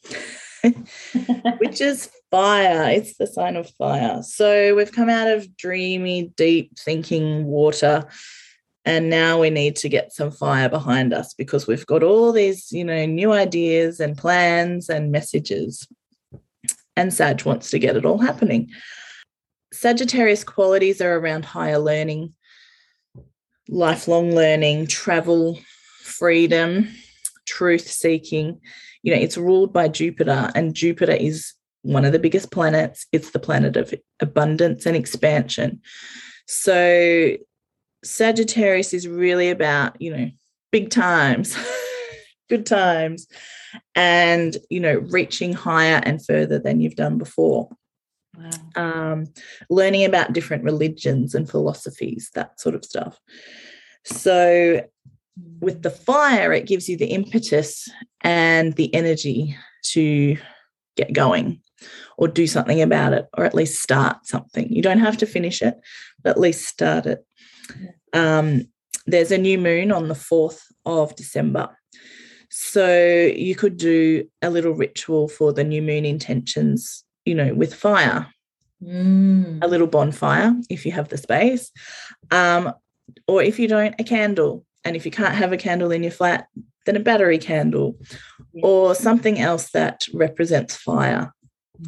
which 1.59 1.81
is 1.81 2.11
fire. 2.31 2.91
It's 2.91 3.17
the 3.17 3.27
sign 3.27 3.57
of 3.57 3.69
fire. 3.71 4.23
So 4.23 4.75
we've 4.75 4.93
come 4.93 5.11
out 5.11 5.29
of 5.29 5.57
dreamy, 5.57 6.33
deep 6.37 6.79
thinking 6.79 7.45
water. 7.47 8.05
And 8.85 9.09
now 9.09 9.41
we 9.41 9.49
need 9.49 9.77
to 9.77 9.89
get 9.89 10.13
some 10.13 10.31
fire 10.31 10.69
behind 10.69 11.15
us 11.15 11.33
because 11.33 11.67
we've 11.67 11.87
got 11.87 12.03
all 12.03 12.33
these, 12.33 12.71
you 12.71 12.85
know, 12.85 13.07
new 13.07 13.33
ideas 13.33 13.99
and 13.99 14.17
plans 14.17 14.89
and 14.91 15.11
messages. 15.11 15.89
And 16.97 17.13
Sag 17.13 17.45
wants 17.45 17.71
to 17.71 17.79
get 17.79 17.97
it 17.97 18.05
all 18.05 18.19
happening. 18.19 18.71
Sagittarius 19.73 20.45
qualities 20.45 21.01
are 21.01 21.17
around 21.17 21.45
higher 21.45 21.79
learning, 21.79 22.35
lifelong 23.69 24.33
learning, 24.35 24.87
travel, 24.87 25.59
freedom, 26.03 26.89
truth 27.47 27.89
seeking. 27.89 28.61
You 29.03 29.15
know, 29.15 29.21
it's 29.21 29.37
ruled 29.37 29.73
by 29.73 29.89
Jupiter, 29.89 30.51
and 30.55 30.75
Jupiter 30.75 31.13
is 31.13 31.55
one 31.83 32.05
of 32.05 32.13
the 32.13 32.19
biggest 32.19 32.53
planets. 32.53 33.07
It's 33.13 33.31
the 33.31 33.39
planet 33.39 33.77
of 33.77 33.93
abundance 34.21 34.87
and 34.87 34.97
expansion. 34.97 35.81
So, 36.47 37.37
Sagittarius 38.05 38.93
is 38.93 39.09
really 39.09 39.51
about, 39.51 40.01
you 40.01 40.15
know, 40.15 40.31
big 40.71 40.91
times, 40.91 41.57
good 42.49 42.67
times, 42.67 43.27
and, 43.95 44.57
you 44.71 44.81
know, 44.81 44.99
reaching 45.11 45.53
higher 45.53 46.01
and 46.05 46.25
further 46.25 46.59
than 46.59 46.81
you've 46.81 46.97
done 46.97 47.19
before. 47.19 47.69
Wow. 48.37 48.51
Um, 48.77 49.27
learning 49.71 50.05
about 50.05 50.33
different 50.33 50.65
religions 50.65 51.35
and 51.35 51.49
philosophies, 51.49 52.31
that 52.35 52.61
sort 52.61 52.75
of 52.75 52.85
stuff. 52.85 53.19
So, 54.05 54.85
with 55.61 55.83
the 55.83 55.91
fire, 55.91 56.53
it 56.53 56.67
gives 56.67 56.89
you 56.89 56.97
the 56.97 57.07
impetus 57.07 57.89
and 58.21 58.75
the 58.75 58.93
energy 58.95 59.57
to 59.93 60.37
get 60.97 61.13
going 61.13 61.61
or 62.17 62.29
do 62.29 62.47
something 62.47 62.81
about 62.81 63.13
it, 63.13 63.27
or 63.37 63.45
at 63.45 63.55
least 63.55 63.83
start 63.83 64.27
something. 64.27 64.73
You 64.73 64.83
don't 64.83 65.01
have 65.01 65.17
to 65.19 65.27
finish 65.27 65.63
it, 65.63 65.75
but 66.23 66.31
at 66.31 66.41
least 66.41 66.67
start 66.67 67.07
it. 67.07 67.25
Um, 68.13 68.69
there's 69.07 69.33
a 69.33 69.39
new 69.39 69.59
moon 69.59 69.93
on 69.93 70.09
the 70.09 70.15
4th 70.15 70.61
of 70.87 71.15
December. 71.17 71.77
So 72.51 73.33
you 73.37 73.55
could 73.55 73.77
do 73.77 74.29
a 74.41 74.51
little 74.51 74.73
ritual 74.73 75.29
for 75.29 75.53
the 75.53 75.65
new 75.65 75.83
moon 75.83 76.05
intentions 76.05 77.05
you 77.25 77.35
know, 77.35 77.55
with 77.55 77.75
fire, 77.75 78.27
mm. 78.83 79.63
a 79.63 79.67
little 79.67 79.87
bonfire 79.87 80.55
if 80.69 80.85
you 80.85 80.93
have 80.93 81.09
the 81.09 81.17
space, 81.17 81.71
um, 82.31 82.73
or 83.27 83.43
if 83.43 83.59
you 83.59 83.69
don't, 83.69 83.95
a 83.99 84.05
candle. 84.05 84.65
And 84.85 84.97
if 84.97 85.05
you 85.05 85.11
can't 85.11 85.35
have 85.35 85.53
a 85.53 85.57
candle 85.57 85.91
in 85.91 86.03
your 86.03 86.13
flat, 86.13 86.47
then 86.85 86.97
a 86.97 87.01
battery 87.01 87.39
candle 87.39 87.97
or 88.63 88.95
something 88.95 89.39
else 89.39 89.71
that 89.71 90.07
represents 90.13 90.77
fire 90.77 91.33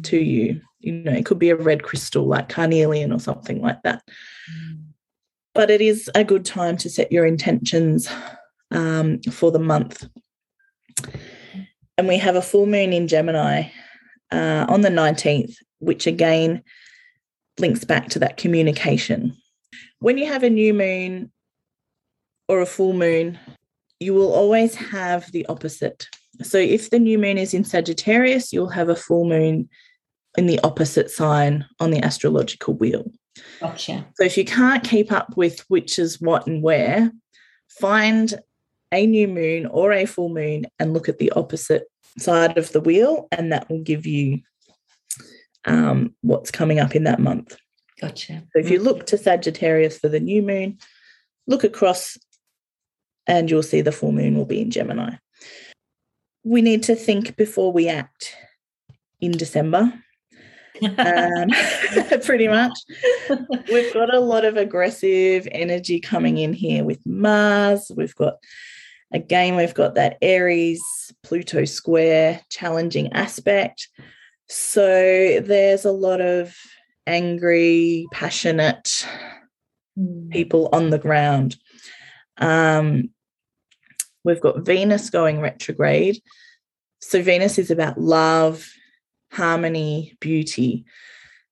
to 0.03 0.17
you. 0.17 0.61
You 0.79 0.93
know, 0.93 1.11
it 1.11 1.25
could 1.25 1.37
be 1.37 1.51
a 1.51 1.55
red 1.55 1.83
crystal 1.83 2.25
like 2.25 2.49
carnelian 2.49 3.11
or 3.11 3.19
something 3.19 3.61
like 3.61 3.83
that. 3.83 4.01
But 5.57 5.71
it 5.71 5.81
is 5.81 6.07
a 6.13 6.23
good 6.23 6.45
time 6.45 6.77
to 6.77 6.87
set 6.87 7.11
your 7.11 7.25
intentions 7.25 8.07
um, 8.69 9.19
for 9.31 9.51
the 9.51 9.57
month. 9.57 10.07
And 11.97 12.07
we 12.07 12.19
have 12.19 12.35
a 12.35 12.43
full 12.43 12.67
moon 12.67 12.93
in 12.93 13.07
Gemini 13.07 13.63
uh, 14.31 14.67
on 14.69 14.81
the 14.81 14.89
19th, 14.89 15.55
which 15.79 16.05
again 16.05 16.61
links 17.57 17.83
back 17.83 18.07
to 18.09 18.19
that 18.19 18.37
communication. 18.37 19.35
When 19.97 20.19
you 20.19 20.27
have 20.27 20.43
a 20.43 20.49
new 20.51 20.75
moon 20.75 21.31
or 22.47 22.61
a 22.61 22.67
full 22.67 22.93
moon, 22.93 23.39
you 23.99 24.13
will 24.13 24.31
always 24.31 24.75
have 24.75 25.31
the 25.31 25.47
opposite. 25.47 26.07
So 26.43 26.59
if 26.59 26.91
the 26.91 26.99
new 26.99 27.17
moon 27.17 27.39
is 27.39 27.55
in 27.55 27.63
Sagittarius, 27.63 28.53
you'll 28.53 28.69
have 28.69 28.89
a 28.89 28.95
full 28.95 29.27
moon 29.27 29.69
in 30.37 30.45
the 30.45 30.59
opposite 30.59 31.09
sign 31.09 31.65
on 31.79 31.89
the 31.89 32.03
astrological 32.03 32.75
wheel. 32.75 33.11
Gotcha. 33.59 34.05
So 34.15 34.23
if 34.23 34.37
you 34.37 34.45
can't 34.45 34.83
keep 34.83 35.11
up 35.11 35.35
with 35.35 35.59
which 35.67 35.99
is 35.99 36.21
what 36.21 36.47
and 36.47 36.61
where, 36.61 37.11
find 37.69 38.33
a 38.91 39.05
new 39.05 39.27
moon 39.27 39.65
or 39.65 39.91
a 39.91 40.05
full 40.05 40.29
moon 40.29 40.65
and 40.79 40.93
look 40.93 41.09
at 41.09 41.17
the 41.17 41.31
opposite 41.31 41.83
side 42.17 42.57
of 42.57 42.71
the 42.71 42.81
wheel, 42.81 43.27
and 43.31 43.51
that 43.51 43.69
will 43.69 43.81
give 43.81 44.05
you 44.05 44.39
um, 45.65 46.15
what's 46.21 46.51
coming 46.51 46.79
up 46.79 46.95
in 46.95 47.03
that 47.03 47.19
month. 47.19 47.57
Gotcha. 47.99 48.43
So 48.53 48.59
if 48.59 48.69
you 48.69 48.79
look 48.79 49.05
to 49.07 49.17
Sagittarius 49.17 49.97
for 49.97 50.07
the 50.07 50.19
new 50.19 50.41
moon, 50.41 50.77
look 51.47 51.63
across 51.63 52.17
and 53.25 53.49
you'll 53.49 53.63
see 53.63 53.81
the 53.81 53.91
full 53.91 54.11
moon 54.11 54.35
will 54.35 54.45
be 54.45 54.61
in 54.61 54.71
Gemini. 54.71 55.15
We 56.43 56.61
need 56.61 56.83
to 56.83 56.95
think 56.95 57.35
before 57.35 57.73
we 57.73 57.89
act 57.89 58.33
in 59.19 59.31
December. 59.31 59.93
Um, 60.83 61.49
pretty 62.23 62.47
much. 62.47 62.77
We've 63.71 63.93
got 63.93 64.13
a 64.13 64.19
lot 64.19 64.45
of 64.45 64.57
aggressive 64.57 65.47
energy 65.51 65.99
coming 65.99 66.37
in 66.37 66.53
here 66.53 66.83
with 66.83 67.05
Mars. 67.05 67.91
We've 67.95 68.15
got, 68.15 68.35
again, 69.11 69.55
we've 69.55 69.73
got 69.73 69.95
that 69.95 70.17
Aries 70.21 70.81
Pluto 71.23 71.65
square 71.65 72.41
challenging 72.49 73.13
aspect. 73.13 73.89
So 74.47 75.41
there's 75.41 75.85
a 75.85 75.91
lot 75.91 76.21
of 76.21 76.55
angry, 77.05 78.07
passionate 78.11 79.05
mm. 79.97 80.29
people 80.29 80.69
on 80.71 80.89
the 80.89 80.99
ground. 80.99 81.57
Um, 82.37 83.09
we've 84.23 84.41
got 84.41 84.65
Venus 84.65 85.09
going 85.09 85.39
retrograde. 85.39 86.21
So 86.99 87.21
Venus 87.21 87.57
is 87.57 87.71
about 87.71 87.99
love, 87.99 88.69
harmony, 89.31 90.17
beauty. 90.19 90.85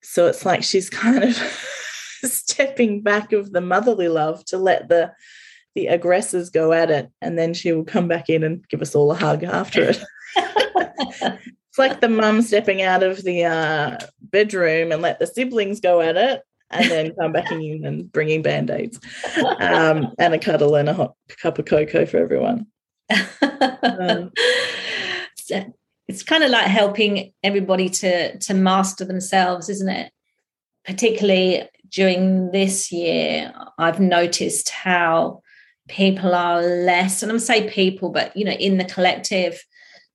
So 0.02 0.28
it's 0.28 0.46
like 0.46 0.64
she's 0.64 0.90
kind 1.06 1.24
of 1.24 1.36
stepping 2.24 3.02
back 3.02 3.34
of 3.34 3.52
the 3.52 3.62
motherly 3.62 4.08
love 4.08 4.44
to 4.46 4.58
let 4.58 4.90
the 4.90 5.14
the 5.76 5.88
aggressors 5.88 6.50
go 6.50 6.72
at 6.72 6.90
it 6.90 7.12
and 7.22 7.38
then 7.38 7.54
she 7.54 7.74
will 7.74 7.84
come 7.84 8.08
back 8.08 8.30
in 8.30 8.46
and 8.46 8.66
give 8.70 8.82
us 8.82 8.96
all 8.96 9.12
a 9.12 9.16
hug 9.16 9.44
after 9.44 9.84
it. 9.84 10.02
it's 10.38 11.78
like 11.78 12.00
the 12.00 12.08
mum 12.08 12.42
stepping 12.42 12.82
out 12.82 13.04
of 13.04 13.22
the 13.24 13.44
uh, 13.44 13.98
bedroom 14.22 14.94
and 14.94 15.02
let 15.02 15.20
the 15.20 15.28
siblings 15.28 15.82
go 15.82 16.00
at 16.00 16.16
it 16.16 16.42
and 16.72 16.90
then 16.90 17.14
come 17.20 17.34
back 17.34 17.52
in 17.52 17.86
and 17.86 18.10
bringing 18.10 18.42
band-aids 18.42 19.00
um, 19.60 20.14
and 20.18 20.34
a 20.34 20.40
cuddle 20.40 20.76
and 20.76 20.88
a 20.88 20.94
hot 20.94 21.14
cup 21.42 21.60
of 21.60 21.66
cocoa 21.66 22.06
for 22.06 22.18
everyone. 22.18 22.68
Um, 23.84 24.32
it's 26.08 26.24
kind 26.24 26.44
of 26.44 26.52
like 26.52 26.68
helping 26.68 27.34
everybody 27.44 27.90
to 27.90 28.38
to 28.40 28.54
master 28.54 29.06
themselves 29.06 29.70
isn't 29.70 29.90
it? 29.90 30.12
Particularly 30.86 31.68
during 31.90 32.52
this 32.52 32.92
year 32.92 33.54
i've 33.78 34.00
noticed 34.00 34.70
how 34.70 35.42
people 35.88 36.34
are 36.34 36.62
less 36.62 37.22
and 37.22 37.32
i'm 37.32 37.40
say 37.40 37.70
people 37.70 38.10
but 38.10 38.36
you 38.36 38.44
know 38.44 38.52
in 38.52 38.78
the 38.78 38.86
collective 38.86 39.64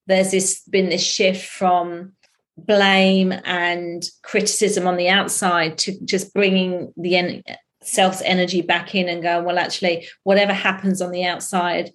there's 0.06 0.30
this 0.30 0.62
been 0.68 0.88
this 0.88 1.02
shift 1.02 1.46
from 1.46 2.12
blame 2.56 3.32
and 3.44 4.04
criticism 4.22 4.86
on 4.86 4.96
the 4.96 5.08
outside 5.08 5.78
to 5.78 5.98
just 6.04 6.34
bringing 6.34 6.92
the 6.96 7.16
en- 7.16 7.42
self's 7.82 8.20
energy 8.22 8.60
back 8.60 8.94
in 8.94 9.08
and 9.08 9.22
going 9.22 9.44
well 9.44 9.58
actually 9.58 10.06
whatever 10.24 10.52
happens 10.52 11.00
on 11.00 11.10
the 11.10 11.24
outside 11.24 11.90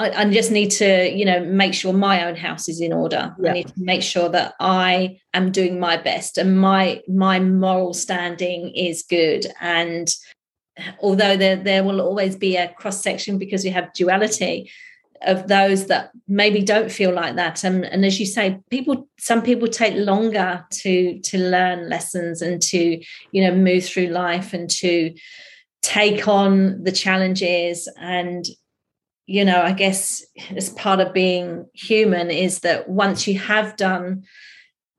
I, 0.00 0.22
I, 0.22 0.24
just 0.30 0.50
need 0.50 0.70
to, 0.72 1.10
you 1.10 1.26
know, 1.26 1.44
make 1.44 1.74
sure 1.74 1.92
my 1.92 2.24
own 2.24 2.34
house 2.34 2.70
is 2.70 2.80
in 2.80 2.92
order. 2.92 3.36
Yeah. 3.38 3.50
I 3.50 3.52
need 3.52 3.68
to 3.68 3.74
make 3.76 4.02
sure 4.02 4.30
that 4.30 4.54
I 4.58 5.20
am 5.34 5.52
doing 5.52 5.78
my 5.78 5.98
best 5.98 6.38
and 6.38 6.58
my 6.58 7.02
my 7.06 7.38
moral 7.38 7.92
standing 7.92 8.74
is 8.74 9.02
good. 9.02 9.46
And 9.60 10.08
although 11.02 11.36
there 11.36 11.56
there 11.56 11.84
will 11.84 12.00
always 12.00 12.34
be 12.34 12.56
a 12.56 12.68
cross 12.68 13.02
section 13.02 13.36
because 13.36 13.62
we 13.62 13.70
have 13.70 13.92
duality 13.92 14.70
of 15.22 15.48
those 15.48 15.88
that 15.88 16.12
maybe 16.26 16.62
don't 16.62 16.90
feel 16.90 17.12
like 17.12 17.36
that 17.36 17.62
and, 17.62 17.84
and 17.84 18.06
as 18.06 18.18
you 18.18 18.24
say 18.24 18.58
people 18.70 19.06
some 19.18 19.42
people 19.42 19.68
take 19.68 19.94
longer 19.94 20.64
to 20.70 21.20
to 21.20 21.36
learn 21.36 21.90
lessons 21.90 22.40
and 22.40 22.62
to 22.62 22.98
you 23.30 23.42
know 23.44 23.54
move 23.54 23.84
through 23.84 24.06
life 24.06 24.54
and 24.54 24.70
to 24.70 25.14
take 25.82 26.26
on 26.26 26.82
the 26.84 26.92
challenges 26.92 27.86
and 27.98 28.46
you 29.30 29.44
know, 29.44 29.62
I 29.62 29.70
guess 29.70 30.24
as 30.56 30.70
part 30.70 30.98
of 30.98 31.12
being 31.12 31.64
human 31.72 32.32
is 32.32 32.60
that 32.60 32.88
once 32.88 33.28
you 33.28 33.38
have 33.38 33.76
done 33.76 34.24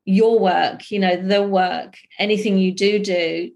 your 0.06 0.38
work, 0.38 0.90
you 0.90 0.98
know, 0.98 1.16
the 1.16 1.42
work, 1.42 1.98
anything 2.18 2.56
you 2.56 2.72
do 2.72 2.98
do 2.98 3.52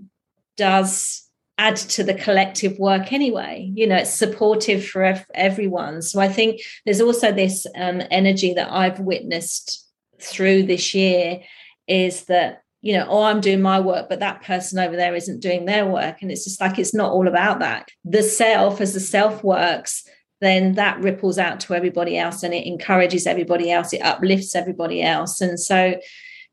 does 0.59 1.27
add 1.57 1.77
to 1.77 2.05
the 2.05 2.13
collective 2.13 2.79
work 2.79 3.11
anyway. 3.11 3.73
You 3.75 3.87
know, 3.87 3.97
it's 3.97 4.11
supportive 4.11 4.87
for 4.87 5.19
everyone. 5.33 6.03
So 6.03 6.21
I 6.21 6.29
think 6.29 6.61
there's 6.85 7.01
also 7.01 7.33
this 7.33 7.67
um, 7.75 8.03
energy 8.11 8.53
that 8.53 8.71
I've 8.71 9.01
witnessed 9.01 9.83
through 10.21 10.65
this 10.65 10.95
year 10.95 11.41
is 11.89 12.27
that 12.27 12.61
you 12.83 12.93
know, 12.93 13.07
oh, 13.09 13.23
I'm 13.23 13.41
doing 13.41 13.63
my 13.63 13.81
work, 13.81 14.09
but 14.09 14.21
that 14.21 14.43
person 14.43 14.79
over 14.79 14.95
there 14.95 15.15
isn't 15.15 15.41
doing 15.41 15.65
their 15.65 15.87
work. 15.87 16.23
And 16.23 16.31
it's 16.31 16.45
just 16.45 16.61
like 16.61 16.79
it's 16.79 16.95
not 16.95 17.11
all 17.11 17.27
about 17.27 17.59
that. 17.59 17.89
The 18.05 18.23
self, 18.23 18.81
as 18.81 18.95
the 18.95 19.01
self 19.01 19.43
works, 19.43 20.07
then 20.47 20.75
that 20.75 21.01
ripples 21.01 21.39
out 21.39 21.61
to 21.61 21.75
everybody 21.75 22.17
else 22.17 22.43
and 22.43 22.55
it 22.55 22.67
encourages 22.67 23.27
everybody 23.27 23.71
else, 23.71 23.93
it 23.93 24.03
uplifts 24.03 24.55
everybody 24.55 25.03
else. 25.03 25.41
And 25.41 25.59
so, 25.59 25.99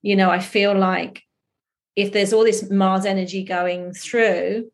you 0.02 0.16
know, 0.16 0.30
I 0.30 0.40
feel 0.40 0.78
like 0.78 1.22
if 1.96 2.12
there's 2.12 2.34
all 2.34 2.44
this 2.44 2.70
Mars 2.70 3.06
energy 3.06 3.44
going 3.44 3.94
through, 3.94 4.72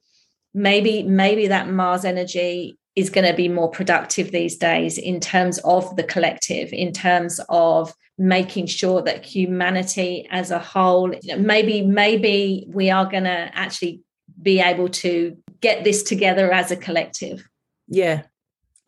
maybe, 0.53 1.03
maybe 1.03 1.47
that 1.47 1.69
Mars 1.69 2.05
energy 2.05 2.77
is 2.95 3.09
going 3.09 3.27
to 3.27 3.35
be 3.35 3.47
more 3.47 3.69
productive 3.69 4.31
these 4.31 4.57
days 4.57 4.97
in 4.97 5.19
terms 5.19 5.59
of 5.59 5.95
the 5.95 6.03
collective, 6.03 6.73
in 6.73 6.91
terms 6.91 7.39
of 7.49 7.93
making 8.17 8.65
sure 8.65 9.01
that 9.01 9.25
humanity 9.25 10.27
as 10.31 10.51
a 10.51 10.59
whole, 10.59 11.13
maybe, 11.37 11.81
maybe 11.81 12.65
we 12.69 12.89
are 12.89 13.05
going 13.05 13.23
to 13.23 13.49
actually 13.53 14.01
be 14.41 14.59
able 14.59 14.89
to 14.89 15.37
get 15.61 15.83
this 15.83 16.03
together 16.03 16.51
as 16.51 16.71
a 16.71 16.75
collective. 16.75 17.47
Yeah, 17.87 18.23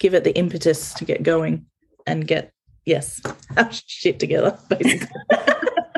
give 0.01 0.15
it 0.15 0.23
the 0.23 0.35
impetus 0.35 0.95
to 0.95 1.05
get 1.05 1.21
going 1.21 1.63
and 2.07 2.27
get 2.27 2.51
yes 2.85 3.21
shit 3.85 4.19
together 4.19 4.57
basically. 4.67 5.07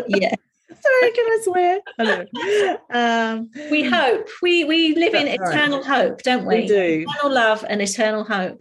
Yeah. 0.06 0.36
Sorry 0.68 1.12
can 1.14 1.26
i 1.26 1.40
swear? 1.44 1.80
I 1.98 2.78
um, 2.90 3.50
we 3.72 3.84
hope. 3.84 4.28
We 4.42 4.66
we 4.66 4.94
live 4.94 5.14
in 5.14 5.28
eternal 5.28 5.80
right. 5.80 5.88
hope 5.88 6.22
don't 6.24 6.46
we? 6.46 6.64
We 6.64 6.68
do. 6.68 7.06
Eternal 7.08 7.34
love 7.34 7.64
and 7.70 7.82
eternal 7.82 8.26
hope. 8.26 8.60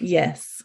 Yes. 0.00 0.62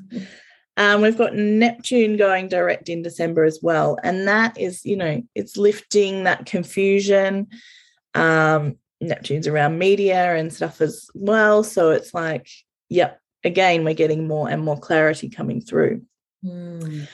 Um, 0.77 1.01
we've 1.01 1.17
got 1.17 1.35
neptune 1.35 2.15
going 2.15 2.47
direct 2.47 2.87
in 2.87 3.01
december 3.01 3.43
as 3.43 3.59
well 3.61 3.97
and 4.01 4.29
that 4.29 4.57
is 4.57 4.85
you 4.85 4.95
know 4.95 5.21
it's 5.35 5.57
lifting 5.57 6.23
that 6.23 6.45
confusion. 6.45 7.47
Um, 8.13 8.77
neptune's 9.01 9.47
around 9.47 9.77
media 9.77 10.35
and 10.35 10.53
stuff 10.53 10.79
as 10.79 11.09
well 11.13 11.63
so 11.63 11.91
it's 11.91 12.13
like 12.13 12.47
yep 12.87 13.19
again, 13.47 13.83
we're 13.83 13.95
getting 13.95 14.27
more 14.27 14.49
and 14.49 14.63
more 14.63 14.77
clarity 14.77 15.29
coming 15.29 15.61
through. 15.61 16.03
Mm. 16.45 17.07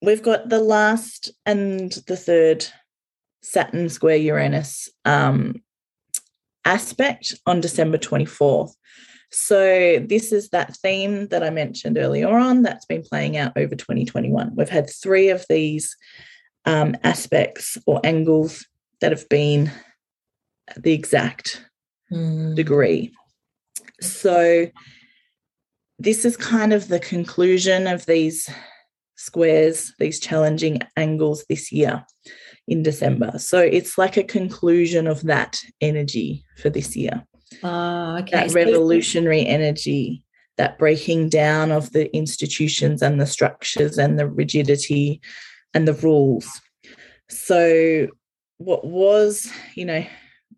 We've 0.00 0.22
got 0.22 0.48
the 0.48 0.60
last 0.60 1.32
and 1.44 1.90
the 2.06 2.16
third 2.16 2.64
Saturn 3.42 3.88
square 3.88 4.16
Uranus 4.16 4.88
um, 5.04 5.56
aspect 6.64 7.34
on 7.46 7.60
December 7.60 7.98
24th. 7.98 8.72
So, 9.30 9.98
this 9.98 10.32
is 10.32 10.50
that 10.50 10.76
theme 10.76 11.28
that 11.28 11.42
I 11.42 11.50
mentioned 11.50 11.98
earlier 11.98 12.28
on 12.28 12.62
that's 12.62 12.86
been 12.86 13.02
playing 13.02 13.36
out 13.36 13.52
over 13.56 13.74
2021. 13.74 14.52
We've 14.54 14.68
had 14.70 14.88
three 14.88 15.28
of 15.28 15.44
these 15.50 15.94
um, 16.64 16.96
aspects 17.02 17.76
or 17.86 18.00
angles 18.04 18.66
that 19.00 19.12
have 19.12 19.28
been 19.28 19.70
the 20.76 20.92
exact 20.92 21.62
mm. 22.10 22.54
degree. 22.54 23.12
So, 24.00 24.68
this 25.98 26.24
is 26.24 26.36
kind 26.36 26.72
of 26.72 26.88
the 26.88 27.00
conclusion 27.00 27.86
of 27.86 28.06
these 28.06 28.48
squares, 29.16 29.92
these 29.98 30.20
challenging 30.20 30.80
angles 30.96 31.44
this 31.48 31.72
year 31.72 32.04
in 32.68 32.82
December. 32.82 33.38
So 33.38 33.58
it's 33.58 33.98
like 33.98 34.16
a 34.16 34.22
conclusion 34.22 35.06
of 35.06 35.22
that 35.22 35.58
energy 35.80 36.44
for 36.56 36.70
this 36.70 36.94
year. 36.96 37.24
Uh, 37.64 38.20
okay. 38.20 38.30
That 38.46 38.52
revolutionary 38.52 39.44
energy, 39.44 40.22
that 40.56 40.78
breaking 40.78 41.30
down 41.30 41.72
of 41.72 41.92
the 41.92 42.14
institutions 42.14 43.02
and 43.02 43.20
the 43.20 43.26
structures 43.26 43.98
and 43.98 44.18
the 44.18 44.28
rigidity 44.28 45.20
and 45.74 45.88
the 45.88 45.94
rules. 45.94 46.48
So 47.28 48.08
what 48.58 48.84
was, 48.84 49.50
you 49.74 49.84
know, 49.84 50.06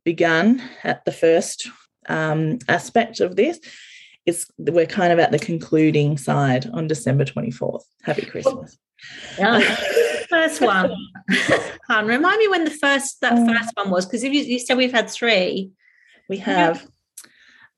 begun 0.04 0.62
at 0.84 1.04
the 1.04 1.12
first 1.12 1.68
um, 2.08 2.58
aspect 2.68 3.20
of 3.20 3.36
this 3.36 3.58
it's 4.30 4.50
we're 4.58 4.86
kind 4.86 5.12
of 5.12 5.18
at 5.18 5.32
the 5.32 5.38
concluding 5.38 6.16
side 6.16 6.68
on 6.72 6.86
December 6.86 7.24
24th. 7.24 7.82
Happy 8.02 8.24
Christmas. 8.24 8.78
Yeah. 9.38 9.60
first 10.28 10.60
one. 10.60 10.92
Han, 11.88 12.06
remind 12.06 12.38
me 12.38 12.48
when 12.48 12.64
the 12.64 12.70
first 12.70 13.20
that 13.20 13.32
um, 13.32 13.48
first 13.48 13.70
one 13.74 13.90
was, 13.90 14.06
because 14.06 14.24
you, 14.24 14.30
you 14.30 14.58
said 14.58 14.76
we've 14.76 14.92
had 14.92 15.10
three. 15.10 15.70
We 16.28 16.38
have. 16.38 16.86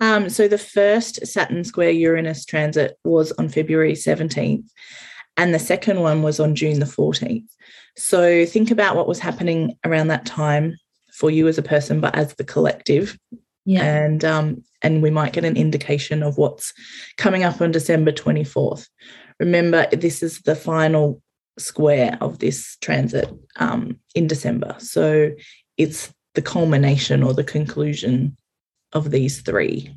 Um, 0.01 0.29
so 0.29 0.49
the 0.49 0.59
first 0.59 1.27
Saturn 1.27 1.65
square 1.65 1.91
Uranus 1.91 2.45
transit 2.45 2.99
was 3.05 3.33
on 3.33 3.49
February 3.49 3.93
17th, 3.93 4.69
and 5.37 5.55
the 5.55 5.59
second 5.59 6.01
one 6.01 6.23
was 6.23 6.41
on 6.41 6.55
June 6.55 6.81
the 6.81 6.87
14th. 6.87 7.47
So 7.97 8.45
think 8.47 8.71
about 8.71 8.97
what 8.97 9.09
was 9.09 9.19
happening 9.19 9.79
around 9.85 10.09
that 10.09 10.27
time 10.27 10.77
for 11.13 11.31
you 11.31 11.47
as 11.47 11.59
a 11.59 11.63
person, 11.63 12.01
but 12.01 12.15
as 12.15 12.35
the 12.35 12.45
collective. 12.45 13.19
Yeah. 13.65 13.85
And 13.85 14.25
um, 14.25 14.65
and 14.83 15.03
we 15.03 15.11
might 15.11 15.33
get 15.33 15.45
an 15.45 15.57
indication 15.57 16.23
of 16.23 16.39
what's 16.39 16.73
coming 17.17 17.45
up 17.45 17.61
on 17.61 17.71
December 17.71 18.13
24th. 18.13 18.89
Remember, 19.39 19.87
this 19.93 20.23
is 20.23 20.41
the 20.41 20.57
final 20.57 21.23
square 21.59 22.19
of 22.21 22.39
this 22.39 22.77
transit 22.81 23.31
um, 23.57 23.99
in 24.15 24.27
December. 24.27 24.75
So 24.79 25.31
it's 25.77 26.13
the 26.35 26.43
culmination 26.43 27.23
or 27.23 27.35
the 27.35 27.45
conclusion 27.45 28.37
of 28.93 29.11
these 29.11 29.41
three. 29.43 29.95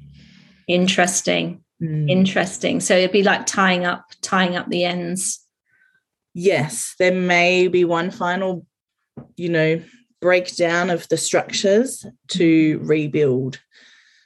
Interesting. 0.67 1.63
Mm. 1.81 2.09
Interesting. 2.09 2.79
So 2.79 2.95
it'd 2.95 3.11
be 3.11 3.23
like 3.23 3.45
tying 3.45 3.85
up 3.85 4.05
tying 4.21 4.55
up 4.55 4.69
the 4.69 4.85
ends. 4.85 5.41
Yes, 6.33 6.95
there 6.99 7.13
may 7.13 7.67
be 7.67 7.85
one 7.85 8.11
final, 8.11 8.65
you 9.37 9.49
know, 9.49 9.81
breakdown 10.25 10.89
of 10.89 11.07
the 11.09 11.17
structures 11.17 12.03
to 12.27 12.79
rebuild. 12.81 13.59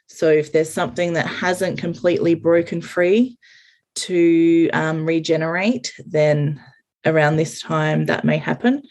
So 0.08 0.30
if 0.30 0.54
there's 0.54 0.72
something 0.72 1.12
that 1.12 1.28
hasn't 1.28 1.78
completely 1.78 2.36
broken 2.36 2.82
free 2.82 3.38
to 3.96 4.70
um, 4.72 5.06
regenerate, 5.06 5.92
then 6.06 6.64
around 7.06 7.36
this 7.36 7.60
time 7.60 8.06
that 8.06 8.24
may 8.24 8.38
happen. 8.38 8.82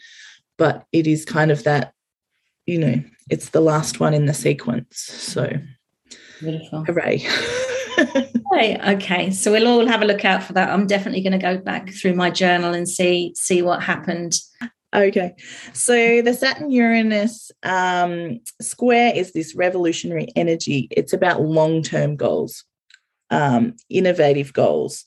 But 0.59 0.85
it 0.91 1.07
is 1.07 1.25
kind 1.25 1.49
of 1.49 1.63
that, 1.63 1.93
you 2.67 2.77
know, 2.77 3.03
it's 3.27 3.49
the 3.49 3.59
last 3.59 3.99
one 3.99 4.13
in 4.13 4.27
the 4.27 4.33
sequence. 4.35 4.99
So 4.99 5.51
beautiful. 6.39 6.85
Hooray. 6.85 7.25
okay, 7.99 8.79
okay. 8.93 9.31
So 9.31 9.51
we'll 9.51 9.67
all 9.67 9.87
have 9.87 10.03
a 10.03 10.05
look 10.05 10.25
out 10.25 10.43
for 10.43 10.53
that. 10.53 10.69
I'm 10.69 10.85
definitely 10.85 11.21
going 11.21 11.39
to 11.39 11.39
go 11.39 11.57
back 11.57 11.89
through 11.89 12.13
my 12.13 12.29
journal 12.29 12.75
and 12.75 12.87
see 12.87 13.33
see 13.35 13.63
what 13.63 13.81
happened. 13.81 14.35
Okay, 14.93 15.35
so 15.73 16.21
the 16.23 16.33
Saturn 16.33 16.71
Uranus 16.71 17.51
um, 17.61 18.39
square 18.59 19.13
is 19.15 19.33
this 19.33 19.53
revolutionary 19.53 20.29
energy. 20.35 20.87
It's 20.89 21.13
about 21.13 21.43
long 21.43 21.83
term 21.83 22.15
goals, 22.15 22.63
um, 23.29 23.75
innovative 23.89 24.51
goals, 24.51 25.05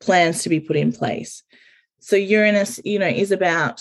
plans 0.00 0.42
to 0.42 0.48
be 0.48 0.58
put 0.58 0.76
in 0.76 0.90
place. 0.90 1.44
So 2.00 2.16
Uranus, 2.16 2.80
you 2.84 2.98
know, 2.98 3.06
is 3.06 3.30
about 3.30 3.80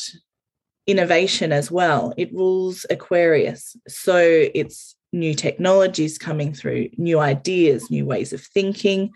innovation 0.86 1.52
as 1.52 1.72
well. 1.72 2.14
It 2.18 2.32
rules 2.32 2.86
Aquarius, 2.92 3.76
so 3.88 4.18
it's 4.20 4.96
new 5.12 5.34
technologies 5.34 6.20
coming 6.20 6.54
through, 6.54 6.90
new 6.98 7.20
ideas, 7.20 7.90
new 7.90 8.06
ways 8.06 8.32
of 8.32 8.42
thinking. 8.42 9.12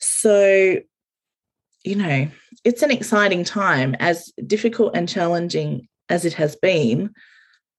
So, 0.00 0.80
you 1.86 1.94
know, 1.94 2.28
it's 2.64 2.82
an 2.82 2.90
exciting 2.90 3.44
time, 3.44 3.94
as 4.00 4.32
difficult 4.46 4.96
and 4.96 5.08
challenging 5.08 5.86
as 6.08 6.24
it 6.24 6.32
has 6.34 6.56
been. 6.56 7.14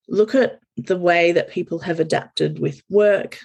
Look 0.07 0.33
at 0.33 0.59
the 0.77 0.97
way 0.97 1.33
that 1.33 1.49
people 1.49 1.79
have 1.79 1.99
adapted 1.99 2.59
with 2.59 2.81
work 2.89 3.37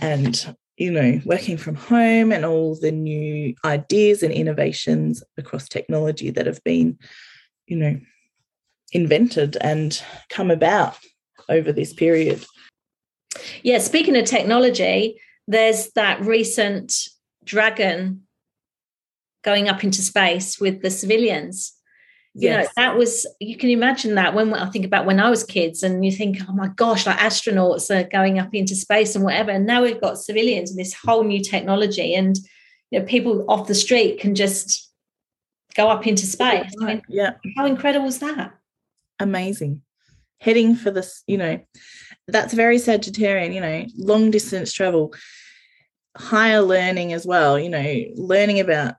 and, 0.00 0.56
you 0.76 0.90
know, 0.90 1.20
working 1.24 1.56
from 1.56 1.76
home 1.76 2.32
and 2.32 2.44
all 2.44 2.74
the 2.74 2.90
new 2.90 3.54
ideas 3.64 4.24
and 4.24 4.32
innovations 4.32 5.22
across 5.38 5.68
technology 5.68 6.30
that 6.30 6.46
have 6.46 6.62
been, 6.64 6.98
you 7.66 7.76
know, 7.76 8.00
invented 8.92 9.56
and 9.60 10.02
come 10.28 10.50
about 10.50 10.98
over 11.48 11.72
this 11.72 11.92
period. 11.92 12.44
Yeah, 13.62 13.78
speaking 13.78 14.16
of 14.16 14.24
technology, 14.24 15.20
there's 15.46 15.90
that 15.92 16.20
recent 16.22 16.92
dragon 17.44 18.26
going 19.42 19.68
up 19.68 19.84
into 19.84 20.02
space 20.02 20.60
with 20.60 20.82
the 20.82 20.90
civilians. 20.90 21.72
You 22.34 22.48
yes. 22.48 22.66
know, 22.66 22.70
that 22.76 22.96
was 22.96 23.26
you 23.40 23.56
can 23.56 23.70
imagine 23.70 24.14
that 24.14 24.34
when 24.34 24.54
I 24.54 24.70
think 24.70 24.84
about 24.84 25.04
when 25.04 25.18
I 25.18 25.30
was 25.30 25.42
kids 25.42 25.82
and 25.82 26.04
you 26.04 26.12
think, 26.12 26.38
oh 26.48 26.52
my 26.52 26.68
gosh, 26.76 27.04
like 27.04 27.18
astronauts 27.18 27.90
are 27.90 28.08
going 28.08 28.38
up 28.38 28.54
into 28.54 28.76
space 28.76 29.16
and 29.16 29.24
whatever. 29.24 29.50
And 29.50 29.66
now 29.66 29.82
we've 29.82 30.00
got 30.00 30.18
civilians 30.18 30.70
and 30.70 30.78
this 30.78 30.94
whole 30.94 31.24
new 31.24 31.42
technology, 31.42 32.14
and 32.14 32.38
you 32.90 33.00
know, 33.00 33.04
people 33.04 33.44
off 33.48 33.66
the 33.66 33.74
street 33.74 34.20
can 34.20 34.36
just 34.36 34.90
go 35.74 35.88
up 35.88 36.06
into 36.06 36.24
space. 36.24 36.72
I 36.80 36.84
mean, 36.84 37.02
yeah. 37.08 37.34
How 37.56 37.66
incredible 37.66 38.06
is 38.06 38.20
that? 38.20 38.54
Amazing. 39.18 39.82
Heading 40.40 40.74
for 40.74 40.90
this, 40.90 41.22
you 41.26 41.36
know, 41.36 41.60
that's 42.28 42.54
very 42.54 42.76
Sagittarian, 42.76 43.52
you 43.54 43.60
know, 43.60 43.86
long 43.96 44.30
distance 44.30 44.72
travel, 44.72 45.12
higher 46.16 46.60
learning 46.60 47.12
as 47.12 47.26
well, 47.26 47.58
you 47.58 47.68
know, 47.68 48.04
learning 48.14 48.60
about 48.60 48.94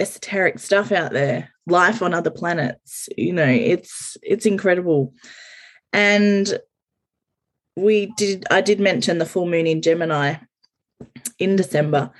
esoteric 0.00 0.58
stuff 0.58 0.92
out 0.92 1.12
there, 1.12 1.50
life 1.66 2.02
on 2.02 2.14
other 2.14 2.30
planets, 2.30 3.08
you 3.16 3.32
know, 3.32 3.46
it's 3.46 4.16
it's 4.22 4.46
incredible. 4.46 5.12
And 5.92 6.58
we 7.76 8.12
did 8.16 8.46
I 8.50 8.60
did 8.60 8.80
mention 8.80 9.18
the 9.18 9.26
full 9.26 9.46
moon 9.46 9.66
in 9.66 9.82
Gemini 9.82 10.36
in 11.38 11.56
December, 11.56 12.10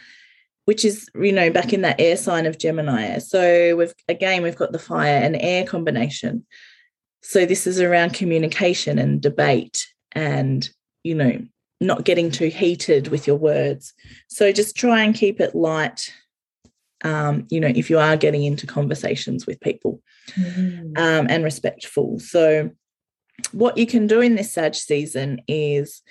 which 0.65 0.85
is, 0.85 1.09
you 1.15 1.33
know, 1.33 1.51
back 1.51 1.73
in 1.73 1.83
that 1.83 2.01
air 2.01 2.17
sign 2.17 2.47
of 2.47 2.59
Gemini. 2.59 3.19
So 3.19 3.77
we've 3.77 3.95
again 4.09 4.43
we've 4.43 4.57
got 4.57 4.73
the 4.73 4.79
fire 4.79 5.19
and 5.19 5.37
air 5.41 5.65
combination. 5.65 6.47
So 7.23 7.45
this 7.45 7.67
is 7.67 7.81
around 7.81 8.15
communication 8.15 8.99
and 8.99 9.21
debate 9.21 9.87
and, 10.13 10.69
you 11.03 11.15
know, 11.15 11.41
not 11.81 12.05
getting 12.05 12.31
too 12.31 12.49
heated 12.49 13.09
with 13.09 13.27
your 13.27 13.37
words. 13.37 13.93
So 14.29 14.53
just 14.53 14.77
try 14.77 15.03
and 15.03 15.15
keep 15.15 15.41
it 15.41 15.55
light. 15.55 16.13
Um, 17.05 17.47
you 17.49 17.61
know, 17.61 17.73
if 17.75 17.91
you 17.91 17.99
are 17.99 18.17
getting 18.17 18.45
into 18.45 18.67
conversations 18.67 19.47
with 19.47 19.61
people 19.61 20.03
mm. 20.33 20.99
um, 20.99 21.27
and 21.31 21.45
respectful. 21.45 22.19
So, 22.19 22.71
what 23.53 23.79
you 23.79 23.87
can 23.87 24.09
do 24.09 24.21
in 24.21 24.35
this 24.35 24.53
Sag 24.53 24.75
season 24.75 25.41
is 25.47 26.03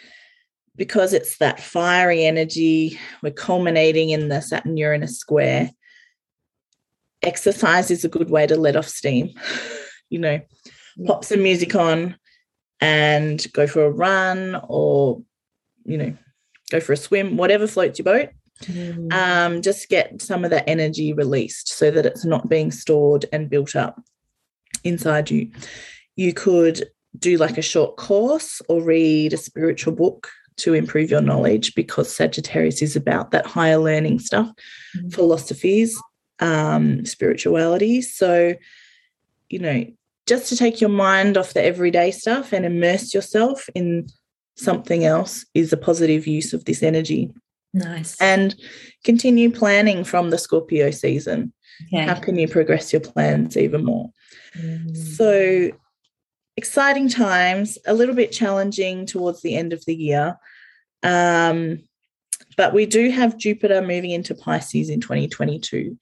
because 0.77 1.11
it's 1.11 1.37
that 1.39 1.59
fiery 1.59 2.23
energy, 2.23 2.97
we're 3.21 3.31
culminating 3.31 4.11
in 4.11 4.29
the 4.29 4.41
Saturn 4.41 4.77
Uranus 4.77 5.17
square. 5.17 5.71
Exercise 7.23 7.91
is 7.91 8.05
a 8.05 8.09
good 8.09 8.29
way 8.29 8.47
to 8.47 8.55
let 8.55 8.75
off 8.75 8.87
steam. 8.87 9.31
you 10.09 10.19
know, 10.19 10.39
pop 11.05 11.25
some 11.25 11.43
music 11.43 11.75
on 11.75 12.15
and 12.79 13.45
go 13.53 13.67
for 13.67 13.85
a 13.85 13.91
run 13.91 14.59
or, 14.67 15.21
you 15.83 15.97
know, 15.97 16.15
go 16.71 16.79
for 16.79 16.93
a 16.93 16.97
swim, 16.97 17.37
whatever 17.37 17.67
floats 17.67 17.99
your 17.99 18.05
boat. 18.05 18.29
Mm. 18.63 19.13
Um, 19.13 19.61
just 19.61 19.89
get 19.89 20.21
some 20.21 20.43
of 20.43 20.51
that 20.51 20.67
energy 20.67 21.13
released 21.13 21.69
so 21.69 21.91
that 21.91 22.05
it's 22.05 22.25
not 22.25 22.49
being 22.49 22.71
stored 22.71 23.25
and 23.31 23.49
built 23.49 23.75
up 23.75 24.01
inside 24.83 25.29
you. 25.29 25.51
You 26.15 26.33
could 26.33 26.89
do 27.17 27.37
like 27.37 27.57
a 27.57 27.61
short 27.61 27.97
course 27.97 28.61
or 28.67 28.81
read 28.81 29.33
a 29.33 29.37
spiritual 29.37 29.93
book 29.93 30.29
to 30.57 30.73
improve 30.73 31.11
your 31.11 31.21
knowledge 31.21 31.75
because 31.75 32.13
Sagittarius 32.13 32.81
is 32.81 32.95
about 32.95 33.31
that 33.31 33.45
higher 33.45 33.77
learning 33.77 34.19
stuff, 34.19 34.51
mm. 34.97 35.13
philosophies, 35.13 35.99
um, 36.39 37.05
spirituality. 37.05 38.01
So, 38.01 38.55
you 39.49 39.59
know, 39.59 39.85
just 40.25 40.49
to 40.49 40.57
take 40.57 40.81
your 40.81 40.89
mind 40.89 41.37
off 41.37 41.53
the 41.53 41.63
everyday 41.63 42.11
stuff 42.11 42.53
and 42.53 42.65
immerse 42.65 43.13
yourself 43.13 43.69
in 43.75 44.07
something 44.55 45.05
else 45.05 45.45
is 45.53 45.71
a 45.71 45.77
positive 45.77 46.27
use 46.27 46.53
of 46.53 46.65
this 46.65 46.83
energy. 46.83 47.31
Nice. 47.77 48.19
And 48.19 48.55
continue 49.03 49.51
planning 49.51 50.03
from 50.03 50.29
the 50.29 50.37
Scorpio 50.37 50.91
season. 50.91 51.53
Okay. 51.93 52.05
How 52.05 52.15
can 52.15 52.37
you 52.37 52.47
progress 52.47 52.91
your 52.91 53.01
plans 53.01 53.55
even 53.55 53.85
more? 53.85 54.11
Mm. 54.57 54.95
So, 54.95 55.71
exciting 56.55 57.07
times, 57.07 57.77
a 57.85 57.93
little 57.93 58.15
bit 58.15 58.31
challenging 58.31 59.05
towards 59.05 59.41
the 59.41 59.55
end 59.55 59.73
of 59.73 59.85
the 59.85 59.95
year. 59.95 60.37
Um, 61.03 61.83
but 62.55 62.73
we 62.73 62.87
do 62.87 63.11
have 63.11 63.37
Jupiter 63.37 63.81
moving 63.81 64.09
into 64.09 64.33
Pisces 64.33 64.89
in 64.89 64.99
2022. 64.99 65.97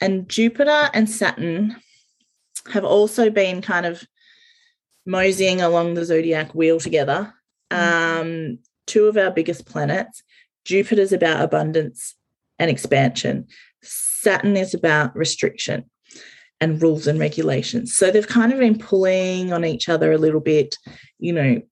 And 0.00 0.28
Jupiter 0.28 0.88
and 0.94 1.10
Saturn 1.10 1.76
have 2.72 2.84
also 2.84 3.28
been 3.28 3.60
kind 3.60 3.84
of 3.84 4.02
moseying 5.04 5.60
along 5.60 5.94
the 5.94 6.04
zodiac 6.04 6.54
wheel 6.54 6.80
together. 6.80 7.34
Mm-hmm. 7.70 8.20
Um, 8.20 8.58
two 8.86 9.06
of 9.06 9.16
our 9.16 9.30
biggest 9.30 9.66
planets. 9.66 10.22
Jupiter's 10.64 11.12
about 11.12 11.42
abundance 11.42 12.14
and 12.58 12.70
expansion. 12.70 13.46
Saturn 13.82 14.56
is 14.56 14.74
about 14.74 15.16
restriction 15.16 15.84
and 16.60 16.82
rules 16.82 17.06
and 17.06 17.18
regulations. 17.18 17.94
So 17.94 18.10
they've 18.10 18.26
kind 18.26 18.52
of 18.52 18.58
been 18.58 18.78
pulling 18.78 19.52
on 19.52 19.64
each 19.64 19.88
other 19.88 20.12
a 20.12 20.18
little 20.18 20.40
bit, 20.40 20.76
you 21.18 21.32
know, 21.32 21.62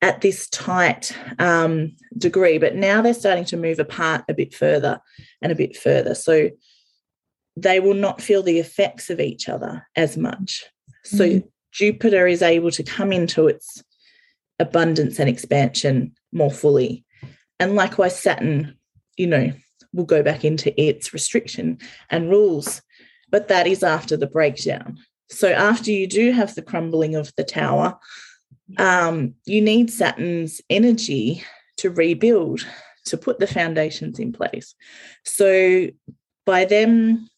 at 0.00 0.20
this 0.20 0.48
tight 0.48 1.16
um, 1.38 1.94
degree. 2.16 2.58
But 2.58 2.76
now 2.76 3.02
they're 3.02 3.14
starting 3.14 3.44
to 3.46 3.56
move 3.56 3.78
apart 3.78 4.24
a 4.28 4.34
bit 4.34 4.54
further 4.54 5.00
and 5.42 5.52
a 5.52 5.56
bit 5.56 5.76
further. 5.76 6.14
So 6.14 6.50
they 7.56 7.80
will 7.80 7.94
not 7.94 8.22
feel 8.22 8.42
the 8.42 8.58
effects 8.58 9.10
of 9.10 9.20
each 9.20 9.48
other 9.48 9.86
as 9.96 10.16
much. 10.16 10.64
So 11.04 11.28
mm. 11.28 11.48
Jupiter 11.72 12.26
is 12.26 12.42
able 12.42 12.70
to 12.70 12.82
come 12.82 13.12
into 13.12 13.48
its 13.48 13.82
abundance 14.58 15.18
and 15.18 15.28
expansion 15.28 16.12
more 16.32 16.50
fully. 16.50 17.04
And 17.60 17.74
likewise, 17.74 18.18
Saturn, 18.18 18.76
you 19.16 19.26
know, 19.26 19.52
will 19.92 20.04
go 20.04 20.22
back 20.22 20.44
into 20.44 20.78
its 20.80 21.12
restriction 21.12 21.78
and 22.10 22.30
rules. 22.30 22.82
But 23.30 23.48
that 23.48 23.66
is 23.66 23.82
after 23.82 24.16
the 24.16 24.26
breakdown. 24.26 24.98
So 25.30 25.50
after 25.50 25.90
you 25.90 26.06
do 26.06 26.32
have 26.32 26.54
the 26.54 26.62
crumbling 26.62 27.14
of 27.14 27.32
the 27.36 27.44
tower, 27.44 27.98
um, 28.78 29.34
you 29.44 29.60
need 29.60 29.90
Saturn's 29.90 30.60
energy 30.70 31.44
to 31.78 31.90
rebuild, 31.90 32.66
to 33.06 33.16
put 33.16 33.38
the 33.38 33.46
foundations 33.46 34.18
in 34.18 34.32
place. 34.32 34.74
So 35.24 35.88
by 36.46 36.64
them 36.64 37.28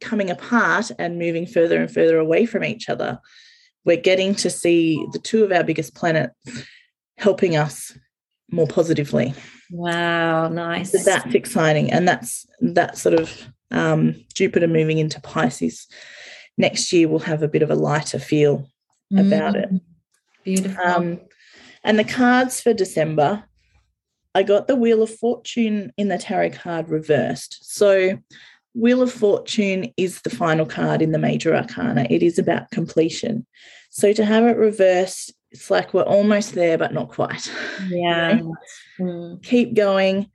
coming 0.00 0.30
apart 0.30 0.90
and 0.98 1.18
moving 1.18 1.46
further 1.46 1.80
and 1.80 1.92
further 1.92 2.18
away 2.18 2.46
from 2.46 2.64
each 2.64 2.88
other, 2.88 3.20
we're 3.84 3.96
getting 3.96 4.34
to 4.36 4.50
see 4.50 5.04
the 5.12 5.18
two 5.18 5.44
of 5.44 5.52
our 5.52 5.64
biggest 5.64 5.94
planets 5.94 6.34
helping 7.18 7.56
us 7.56 7.96
more 8.50 8.66
positively. 8.66 9.34
Wow, 9.72 10.48
nice. 10.48 10.92
So 10.92 10.98
that's 10.98 11.34
exciting. 11.34 11.90
And 11.90 12.06
that's 12.06 12.46
that 12.60 12.96
sort 12.96 13.18
of 13.18 13.48
um, 13.70 14.14
Jupiter 14.34 14.68
moving 14.68 14.98
into 14.98 15.20
Pisces 15.20 15.88
next 16.58 16.92
year 16.92 17.08
we'll 17.08 17.18
have 17.18 17.42
a 17.42 17.48
bit 17.48 17.62
of 17.62 17.70
a 17.70 17.74
lighter 17.74 18.18
feel 18.18 18.68
about 19.16 19.54
Mm, 19.54 19.62
it. 19.62 19.82
Beautiful. 20.44 20.84
Um, 20.84 21.20
and 21.84 21.98
the 21.98 22.04
cards 22.04 22.60
for 22.60 22.72
December, 22.72 23.44
I 24.34 24.42
got 24.42 24.66
the 24.66 24.76
Wheel 24.76 25.02
of 25.02 25.14
Fortune 25.14 25.92
in 25.96 26.08
the 26.08 26.18
tarot 26.18 26.50
card 26.50 26.88
reversed. 26.88 27.58
So, 27.62 28.18
Wheel 28.74 29.02
of 29.02 29.12
Fortune 29.12 29.92
is 29.98 30.22
the 30.22 30.30
final 30.30 30.64
card 30.64 31.02
in 31.02 31.12
the 31.12 31.18
major 31.18 31.54
arcana. 31.54 32.06
It 32.08 32.22
is 32.22 32.38
about 32.38 32.70
completion. 32.70 33.46
So, 33.90 34.14
to 34.14 34.24
have 34.24 34.44
it 34.44 34.56
reversed, 34.56 35.34
it's 35.52 35.70
like 35.70 35.92
we're 35.92 36.02
almost 36.02 36.54
there, 36.54 36.78
but 36.78 36.94
not 36.94 37.10
quite. 37.10 37.50
yeah. 37.88 38.40
Mm, 38.98 39.42
Keep 39.42 39.74
going. 39.74 40.30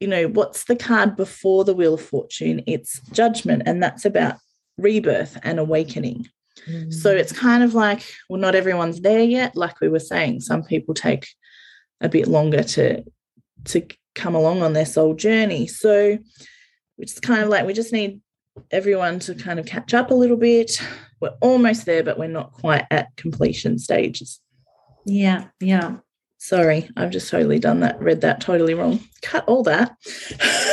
You 0.00 0.08
know, 0.08 0.28
what's 0.28 0.64
the 0.64 0.74
card 0.74 1.16
before 1.16 1.64
the 1.64 1.74
Wheel 1.74 1.94
of 1.94 2.02
Fortune? 2.02 2.62
It's 2.66 3.00
judgment, 3.10 3.62
and 3.66 3.82
that's 3.82 4.04
about 4.04 4.36
rebirth 4.78 5.38
and 5.42 5.60
awakening. 5.60 6.28
mm. 6.68 6.92
So 6.92 7.10
it's 7.10 7.32
kind 7.32 7.62
of 7.62 7.74
like, 7.74 8.02
well, 8.28 8.40
not 8.40 8.54
everyone's 8.54 9.00
there 9.00 9.22
yet. 9.22 9.54
Like 9.54 9.80
we 9.80 9.88
were 9.88 10.00
saying, 10.00 10.40
some 10.40 10.64
people 10.64 10.94
take 10.94 11.28
a 12.00 12.08
bit 12.08 12.26
longer 12.26 12.62
to 12.62 13.04
to 13.66 13.86
come 14.14 14.34
along 14.34 14.62
on 14.62 14.72
their 14.72 14.86
soul 14.86 15.14
journey. 15.14 15.66
So 15.68 16.18
it's 16.98 17.20
kind 17.20 17.42
of 17.42 17.48
like 17.48 17.66
we 17.66 17.72
just 17.72 17.92
need 17.92 18.20
everyone 18.70 19.18
to 19.20 19.34
kind 19.34 19.58
of 19.58 19.66
catch 19.66 19.94
up 19.94 20.10
a 20.10 20.14
little 20.14 20.36
bit. 20.36 20.80
We're 21.20 21.34
almost 21.40 21.86
there, 21.86 22.02
but 22.02 22.18
we're 22.18 22.28
not 22.28 22.52
quite 22.52 22.84
at 22.90 23.14
completion 23.16 23.78
stages. 23.78 24.40
yeah, 25.06 25.46
yeah. 25.60 25.96
Sorry, 26.38 26.88
I've 26.96 27.10
just 27.10 27.30
totally 27.30 27.60
done 27.60 27.80
that, 27.80 28.00
read 28.02 28.22
that 28.22 28.40
totally 28.40 28.74
wrong. 28.74 28.98
Cut 29.22 29.44
all 29.46 29.62
that. 29.64 29.92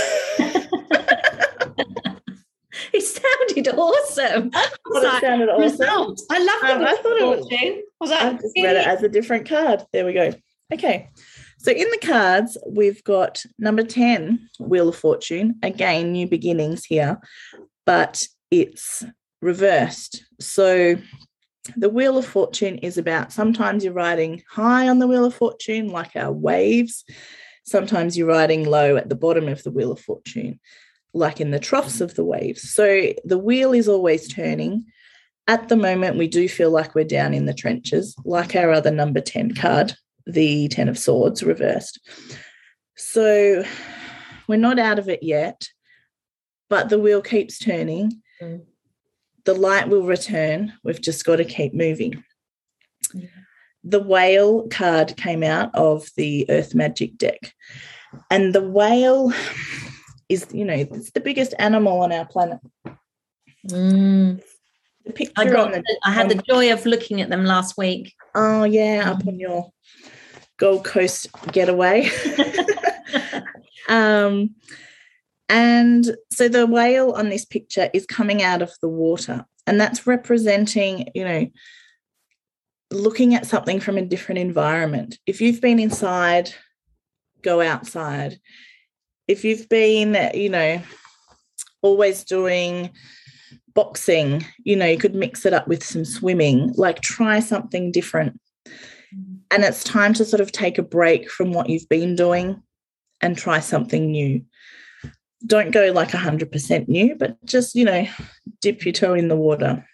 It 2.91 3.01
sounded 3.03 3.67
awesome. 3.75 4.49
I 4.55 4.67
Thought 4.93 5.03
it 5.17 5.21
sounded 5.21 5.49
awesome. 5.49 5.61
results. 5.61 6.25
I 6.31 6.39
love 6.39 6.61
the 6.61 6.75
Um, 6.75 6.83
I 6.83 6.95
thought 6.95 7.17
it 7.17 7.37
was-. 7.37 7.47
I 7.51 7.81
was 8.01 8.09
like, 8.11 8.21
I've 8.21 8.41
just 8.41 8.55
read 8.57 8.75
it 8.77 8.87
as 8.87 9.03
a 9.03 9.09
different 9.09 9.47
card. 9.47 9.83
There 9.93 10.05
we 10.05 10.13
go. 10.13 10.33
Okay. 10.73 11.09
So 11.59 11.71
in 11.71 11.87
the 11.91 11.99
cards, 12.01 12.57
we've 12.67 13.03
got 13.03 13.43
number 13.59 13.83
10, 13.83 14.49
Wheel 14.59 14.89
of 14.89 14.95
Fortune. 14.95 15.55
Again, 15.61 16.13
new 16.13 16.25
beginnings 16.27 16.85
here, 16.85 17.19
but 17.89 18.23
it's 18.51 19.03
reversed. 19.41 20.23
So 20.39 20.95
the 21.75 21.89
Wheel 21.89 22.19
of 22.19 22.25
Fortune 22.27 22.77
is 22.77 22.99
about 22.99 23.33
sometimes 23.33 23.83
you're 23.83 23.93
riding 23.93 24.43
high 24.47 24.87
on 24.87 24.99
the 24.99 25.07
Wheel 25.07 25.25
of 25.25 25.33
Fortune, 25.33 25.87
like 25.87 26.15
our 26.15 26.31
waves. 26.31 27.03
Sometimes 27.65 28.15
you're 28.15 28.27
riding 28.27 28.63
low 28.69 28.95
at 28.95 29.09
the 29.09 29.15
bottom 29.15 29.47
of 29.47 29.63
the 29.63 29.71
Wheel 29.71 29.91
of 29.91 29.99
Fortune, 29.99 30.59
like 31.15 31.41
in 31.41 31.49
the 31.49 31.57
troughs 31.57 31.99
of 31.99 32.13
the 32.13 32.23
waves. 32.23 32.71
So 32.71 33.11
the 33.25 33.39
wheel 33.39 33.73
is 33.73 33.87
always 33.87 34.27
turning 34.27 34.85
at 35.47 35.67
the 35.67 35.75
moment, 35.75 36.15
we 36.15 36.27
do 36.27 36.47
feel 36.47 36.69
like 36.69 36.93
we're 36.93 37.05
down 37.05 37.33
in 37.33 37.47
the 37.47 37.55
trenches, 37.55 38.15
like 38.23 38.55
our 38.55 38.69
other 38.69 38.91
number 38.91 39.19
10 39.19 39.55
card, 39.55 39.95
the 40.27 40.67
10 40.67 40.89
of 40.89 40.99
swords 40.99 41.41
reversed. 41.41 41.99
So 42.97 43.63
we're 44.47 44.57
not 44.57 44.77
out 44.77 44.99
of 44.99 45.09
it 45.09 45.23
yet, 45.23 45.69
but 46.69 46.89
the 46.89 46.99
wheel 46.99 47.21
keeps 47.21 47.57
turning. 47.57 48.21
Mm. 48.41 48.65
The 49.45 49.53
light 49.55 49.89
will 49.89 50.03
return. 50.03 50.73
We've 50.83 51.01
just 51.01 51.25
got 51.25 51.37
to 51.37 51.45
keep 51.45 51.73
moving. 51.73 52.23
Yeah. 53.13 53.27
The 53.83 54.01
whale 54.01 54.67
card 54.67 55.15
came 55.17 55.43
out 55.43 55.73
of 55.73 56.07
the 56.15 56.45
Earth 56.49 56.75
Magic 56.75 57.17
deck. 57.17 57.53
And 58.29 58.53
the 58.53 58.61
whale 58.61 59.31
is, 60.27 60.47
you 60.51 60.65
know, 60.65 60.73
it's 60.73 61.11
the 61.11 61.19
biggest 61.19 61.53
animal 61.57 62.01
on 62.01 62.11
our 62.11 62.25
planet. 62.25 62.59
Mm. 63.67 64.41
The 65.05 65.13
picture 65.13 65.33
I 65.37 65.45
got. 65.45 65.67
on 65.67 65.71
the 65.71 65.99
I 66.05 66.11
had 66.11 66.29
the 66.29 66.41
joy 66.47 66.71
of 66.71 66.85
looking 66.85 67.21
at 67.21 67.29
them 67.29 67.45
last 67.45 67.77
week. 67.77 68.13
Oh 68.35 68.63
yeah, 68.63 69.11
up 69.11 69.27
on 69.27 69.39
your 69.39 69.71
Gold 70.57 70.85
Coast 70.85 71.27
getaway. 71.51 72.09
um, 73.89 74.55
and 75.49 76.15
so 76.31 76.47
the 76.47 76.65
whale 76.65 77.11
on 77.11 77.29
this 77.29 77.43
picture 77.43 77.89
is 77.93 78.05
coming 78.05 78.41
out 78.41 78.61
of 78.61 78.71
the 78.81 78.87
water, 78.87 79.45
and 79.67 79.81
that's 79.81 80.07
representing, 80.07 81.09
you 81.13 81.23
know, 81.23 81.47
looking 82.91 83.35
at 83.35 83.45
something 83.45 83.79
from 83.79 83.97
a 83.97 84.05
different 84.05 84.39
environment. 84.39 85.17
If 85.25 85.41
you've 85.41 85.61
been 85.61 85.79
inside, 85.79 86.53
go 87.41 87.61
outside. 87.61 88.39
If 89.27 89.43
you've 89.43 89.69
been, 89.69 90.31
you 90.33 90.49
know, 90.49 90.81
always 91.81 92.23
doing 92.23 92.89
boxing, 93.73 94.45
you 94.63 94.75
know, 94.75 94.87
you 94.87 94.97
could 94.97 95.15
mix 95.15 95.45
it 95.45 95.53
up 95.53 95.67
with 95.67 95.83
some 95.83 96.03
swimming, 96.03 96.73
like 96.75 97.01
try 97.01 97.39
something 97.39 97.91
different. 97.91 98.39
Mm-hmm. 99.15 99.35
And 99.51 99.63
it's 99.63 99.83
time 99.83 100.13
to 100.15 100.25
sort 100.25 100.41
of 100.41 100.51
take 100.51 100.77
a 100.77 100.83
break 100.83 101.29
from 101.29 101.51
what 101.53 101.69
you've 101.69 101.89
been 101.89 102.15
doing 102.15 102.61
and 103.21 103.37
try 103.37 103.59
something 103.59 104.11
new. 104.11 104.43
Don't 105.45 105.71
go 105.71 105.91
like 105.91 106.09
100% 106.09 106.87
new, 106.87 107.15
but 107.15 107.43
just, 107.45 107.75
you 107.75 107.85
know, 107.85 108.05
dip 108.61 108.85
your 108.85 108.93
toe 108.93 109.13
in 109.13 109.29
the 109.29 109.35
water. 109.35 109.85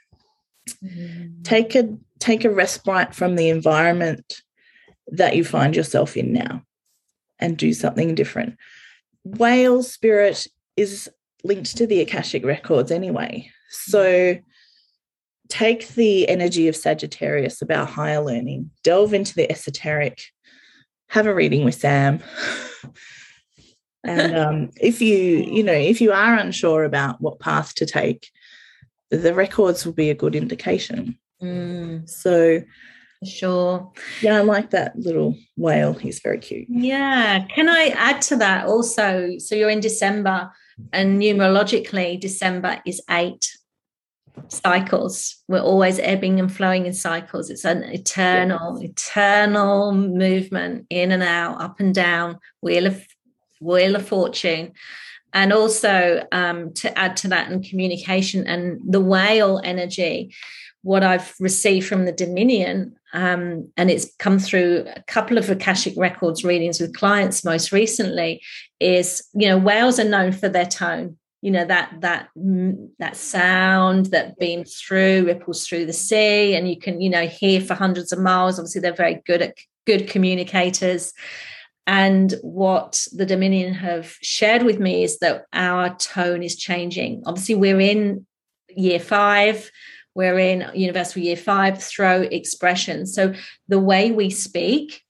Mm-hmm. 0.84 1.44
Take 1.44 1.76
a 1.76 1.96
take 2.20 2.46
a 2.46 2.50
respite 2.50 3.14
from 3.14 3.36
the 3.36 3.50
environment 3.50 4.42
that 5.08 5.36
you 5.36 5.44
find 5.44 5.76
yourself 5.76 6.18
in 6.18 6.34
now 6.34 6.64
and 7.40 7.58
do 7.58 7.74
something 7.74 8.16
different. 8.16 8.58
Whale 9.24 9.84
spirit 9.84 10.48
is 10.78 11.10
linked 11.44 11.78
to 11.78 11.86
the 11.86 12.02
Akashic 12.02 12.44
records 12.44 12.92
anyway. 12.92 13.50
So 13.70 14.38
take 15.50 15.90
the 15.90 16.28
energy 16.28 16.68
of 16.68 16.76
Sagittarius 16.76 17.62
about 17.62 17.90
higher 17.90 18.22
learning, 18.22 18.72
delve 18.84 19.14
into 19.14 19.36
the 19.36 19.52
esoteric, 19.52 20.22
have 21.10 21.28
a 21.28 21.36
reading 21.36 21.64
with 21.64 21.76
Sam. 21.76 22.20
and 24.06 24.38
um, 24.38 24.70
if 24.80 25.02
you, 25.02 25.16
you 25.18 25.64
know, 25.64 25.74
if 25.74 26.00
you 26.02 26.12
are 26.12 26.36
unsure 26.38 26.84
about 26.84 27.22
what 27.22 27.40
path 27.40 27.76
to 27.76 27.86
take, 27.86 28.30
the 29.12 29.34
records 29.34 29.86
will 29.86 29.94
be 29.94 30.10
a 30.10 30.16
good 30.16 30.36
indication. 30.36 31.18
Mm, 31.42 32.10
So 32.10 32.62
sure. 33.24 33.92
yeah, 34.22 34.38
I 34.38 34.42
like 34.42 34.72
that 34.72 34.98
little 34.98 35.38
whale. 35.58 35.94
He's 35.94 36.20
very 36.20 36.40
cute. 36.40 36.68
Yeah. 36.70 37.46
Can 37.48 37.70
I 37.70 37.94
add 37.96 38.22
to 38.24 38.36
that 38.38 38.68
also? 38.68 39.38
So 39.40 39.56
you're 39.56 39.70
in 39.70 39.80
December, 39.80 40.52
and 40.92 41.22
numerologically, 41.22 42.20
December 42.20 42.82
is 42.86 43.02
eight 43.10 43.50
cycles. 44.50 45.38
We're 45.48 45.62
always 45.62 46.00
ebbing 46.00 46.40
and 46.40 46.52
flowing 46.54 46.86
in 46.86 46.94
cycles. 46.94 47.50
It's 47.50 47.66
an 47.66 47.84
eternal, 47.84 48.82
eternal 48.82 49.94
movement 49.94 50.88
in 50.90 51.12
and 51.12 51.24
out, 51.24 51.62
up 51.62 51.80
and 51.80 51.96
down, 51.96 52.40
wheel 52.62 52.86
of 52.88 53.06
wheel 53.66 53.96
of 53.96 54.08
fortune. 54.08 54.74
And 55.34 55.52
also 55.52 56.26
um, 56.32 56.74
to 56.76 56.98
add 56.98 57.18
to 57.18 57.28
that 57.28 57.52
in 57.52 57.62
communication 57.62 58.48
and 58.48 58.80
the 58.88 59.02
whale 59.02 59.60
energy, 59.66 60.34
what 60.82 61.04
I've 61.04 61.34
received 61.40 61.88
from 61.88 62.06
the 62.06 62.12
Dominion, 62.12 62.96
um, 63.12 63.72
and 63.76 63.90
it's 63.90 64.14
come 64.20 64.38
through 64.38 64.86
a 64.96 65.02
couple 65.04 65.38
of 65.38 65.50
Akashic 65.50 65.94
Records 65.98 66.44
readings 66.44 66.80
with 66.80 66.96
clients 66.96 67.44
most 67.44 67.72
recently, 67.72 68.42
is 68.80 69.28
you 69.34 69.48
know 69.48 69.58
whales 69.58 70.00
are 70.00 70.08
known 70.08 70.32
for 70.32 70.48
their 70.48 70.66
tone. 70.66 71.18
You 71.42 71.52
know 71.52 71.66
that 71.66 71.96
that 72.02 72.30
mm, 72.38 72.90
that 73.00 73.16
sound 73.16 74.08
that 74.08 74.38
beams 74.38 74.76
through, 74.76 75.26
ripples 75.26 75.66
through 75.66 75.86
the 75.88 75.94
sea, 75.94 76.56
and 76.56 76.70
you 76.70 76.78
can 76.78 77.02
you 77.02 77.10
know 77.10 77.26
hear 77.26 77.62
for 77.62 77.74
hundreds 77.74 78.12
of 78.12 78.20
miles. 78.20 78.60
Obviously, 78.60 78.82
they're 78.82 78.94
very 78.94 79.24
good 79.26 79.42
at 79.42 79.58
good 79.88 80.08
communicators. 80.08 81.14
And 81.88 82.34
what 82.42 83.08
the 83.12 83.26
Dominion 83.26 83.74
have 83.76 84.16
shared 84.22 84.64
with 84.64 84.80
me 84.80 85.04
is 85.04 85.20
that 85.20 85.46
our 85.54 85.96
tone 85.96 86.42
is 86.42 86.56
changing. 86.56 87.24
Obviously, 87.26 87.56
we're 87.56 87.80
in 87.80 88.26
year 88.76 89.00
five 89.00 89.70
we're 90.16 90.40
in 90.40 90.66
universal 90.74 91.22
year 91.22 91.36
five 91.36 91.82
through 91.82 92.28
expression 92.32 93.06
so 93.06 93.34
the 93.68 93.80
way 93.80 94.12
we 94.12 94.30
speak 94.30 95.04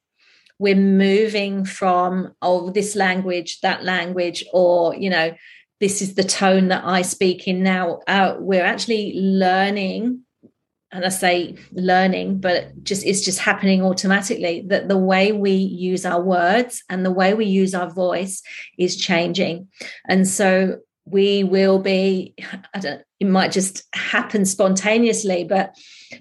we're 0.60 0.76
moving 0.76 1.64
from 1.64 2.34
oh 2.42 2.70
this 2.72 2.96
language 2.96 3.60
that 3.62 3.84
language 3.84 4.44
or 4.52 4.96
you 4.96 5.10
know 5.10 5.34
this 5.80 6.02
is 6.02 6.16
the 6.16 6.24
tone 6.24 6.68
that 6.68 6.84
i 6.86 7.02
speak 7.02 7.48
in 7.48 7.64
now 7.64 8.00
uh, 8.08 8.36
we're 8.40 8.66
actually 8.66 9.14
learning 9.16 10.25
and 10.96 11.06
i 11.06 11.10
say 11.10 11.56
learning 11.72 12.40
but 12.40 12.84
just 12.84 13.06
it's 13.06 13.22
just 13.22 13.40
happening 13.40 13.84
automatically 13.84 14.64
that 14.68 14.88
the 14.88 14.98
way 14.98 15.32
we 15.32 15.52
use 15.52 16.06
our 16.06 16.22
words 16.22 16.84
and 16.90 17.06
the 17.06 17.12
way 17.12 17.34
we 17.34 17.46
use 17.46 17.76
our 17.76 17.90
voice 17.90 18.42
is 18.78 18.96
changing. 18.96 19.68
And 20.08 20.28
so 20.28 20.80
we 21.08 21.44
will 21.44 21.78
be 21.78 22.34
i 22.74 22.80
don't 22.80 23.04
it 23.20 23.28
might 23.28 23.52
just 23.52 23.84
happen 23.94 24.44
spontaneously 24.44 25.44
but 25.44 25.76